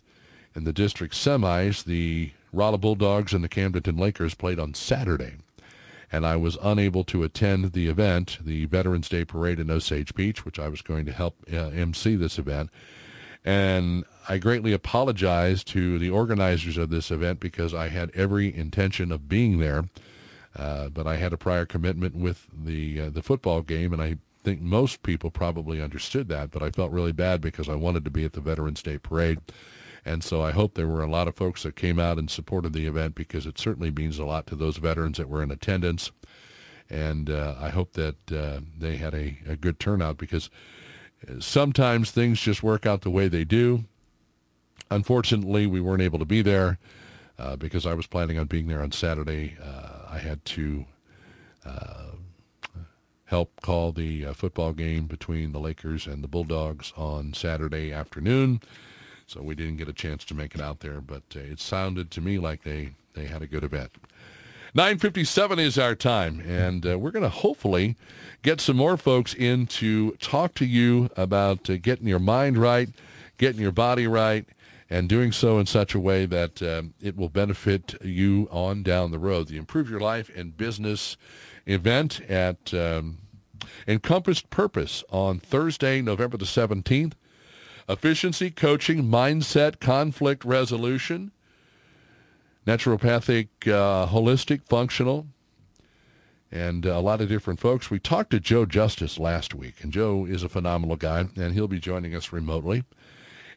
[0.55, 5.35] in the district semis, the Rolla Bulldogs and the Camdenton Lakers played on Saturday.
[6.11, 10.45] And I was unable to attend the event, the Veterans Day Parade in Osage Beach,
[10.45, 12.71] which I was going to help uh, MC this event.
[13.45, 19.13] And I greatly apologize to the organizers of this event because I had every intention
[19.13, 19.85] of being there.
[20.57, 24.17] Uh, but I had a prior commitment with the uh, the football game, and I
[24.43, 26.51] think most people probably understood that.
[26.51, 29.39] But I felt really bad because I wanted to be at the Veterans Day Parade.
[30.07, 32.73] And so I hope there were a lot of folks that came out and supported
[32.73, 36.13] the event because it certainly means a lot to those veterans that were in attendance.
[36.89, 40.49] And uh, I hope that uh, they had a, a good turnout because
[41.41, 43.85] sometimes things just work out the way they do.
[44.93, 46.79] Unfortunately, we weren't able to be there
[47.37, 49.57] uh, because I was planning on being there on Saturday.
[49.61, 50.85] Uh, I had to
[51.65, 52.13] uh,
[53.25, 58.61] help call the uh, football game between the Lakers and the Bulldogs on Saturday afternoon
[59.27, 62.11] so we didn't get a chance to make it out there, but uh, it sounded
[62.13, 63.91] to me like they, they had a good event.
[64.75, 67.97] 9.57 is our time, and uh, we're going to hopefully
[68.43, 72.91] get some more folks in to talk to you about uh, getting your mind right,
[73.39, 74.45] getting your body right,
[74.89, 79.11] and doing so in such a way that um, it will benefit you on down
[79.11, 79.49] the road.
[79.49, 81.17] The Improve Your Life and Business
[81.67, 83.19] event at um,
[83.89, 87.15] Encompass Purpose on Thursday, November the 17th
[87.89, 91.33] efficiency, coaching, mindset, conflict resolution,
[92.67, 95.27] naturopathic, uh, holistic, functional,
[96.51, 97.91] and a lot of different folks.
[97.91, 101.69] We talked to Joe Justice last week, and Joe is a phenomenal guy, and he'll
[101.69, 102.85] be joining us remotely.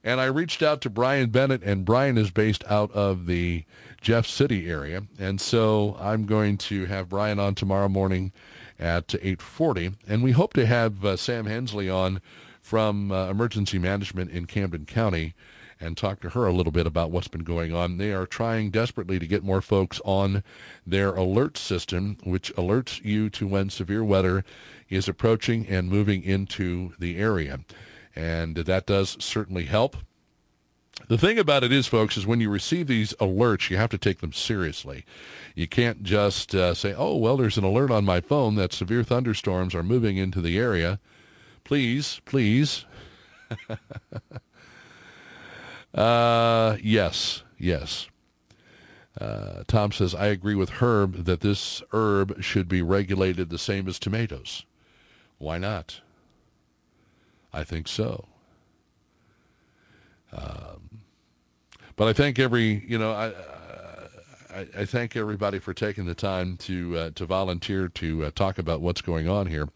[0.04, 3.66] And I reached out to Brian Bennett, and Brian is based out of the
[4.00, 5.04] Jeff City area.
[5.20, 8.32] And so I'm going to have Brian on tomorrow morning
[8.80, 9.96] at 8.40.
[10.08, 12.22] And we hope to have uh, Sam Hensley on
[12.70, 15.34] from uh, emergency management in Camden County
[15.80, 17.98] and talk to her a little bit about what's been going on.
[17.98, 20.44] They are trying desperately to get more folks on
[20.86, 24.46] their alert system, which alerts you to when severe weather
[24.88, 27.62] is approaching and moving into the area.
[28.16, 29.98] And that does certainly help.
[31.08, 33.98] The thing about it is, folks, is when you receive these alerts, you have to
[33.98, 35.06] take them seriously.
[35.56, 39.04] You can't just uh, say, oh, well, there's an alert on my phone that severe
[39.04, 41.00] thunderstorms are moving into the area.
[41.70, 42.86] Please, please.
[45.94, 48.08] uh, yes, yes.
[49.22, 53.88] Uh, Tom says, I agree with Herb that this herb should be regulated the same
[53.88, 54.66] as tomatoes.
[55.38, 56.02] Why not?
[57.54, 58.26] I think so.
[60.34, 61.02] Um,
[61.96, 63.28] but I thank every, you know, I,
[64.52, 68.58] I, I, thank everybody for taking the time to uh, to volunteer to uh, talk
[68.58, 69.68] about what's going on here.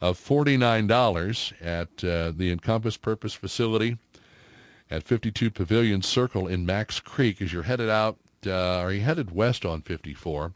[0.00, 3.98] of $49 at uh, the Encompass Purpose facility
[4.90, 9.30] at 52 Pavilion Circle in Macks Creek as you're headed out, uh, are you headed
[9.30, 10.52] west on 54?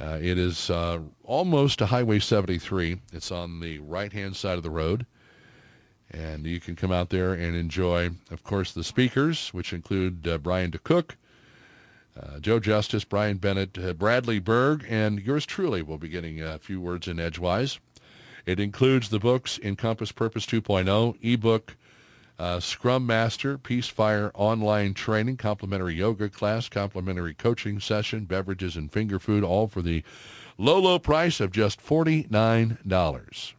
[0.00, 3.00] Uh, it is uh, almost to Highway 73.
[3.12, 5.06] It's on the right-hand side of the road.
[6.14, 10.38] And you can come out there and enjoy, of course, the speakers, which include uh,
[10.38, 11.16] Brian DeCook,
[12.20, 16.60] uh, Joe Justice, Brian Bennett, uh, Bradley Berg, and yours truly will be getting a
[16.60, 17.80] few words in edgewise.
[18.46, 21.76] It includes the books Encompass Purpose 2.0, ebook,
[22.38, 28.92] uh, Scrum Master, Peace Fire online training, complimentary yoga class, complimentary coaching session, beverages and
[28.92, 30.04] finger food, all for the
[30.58, 33.54] low, low price of just $49.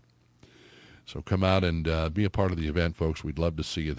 [1.06, 3.24] So come out and uh, be a part of the event, folks.
[3.24, 3.94] We'd love to see you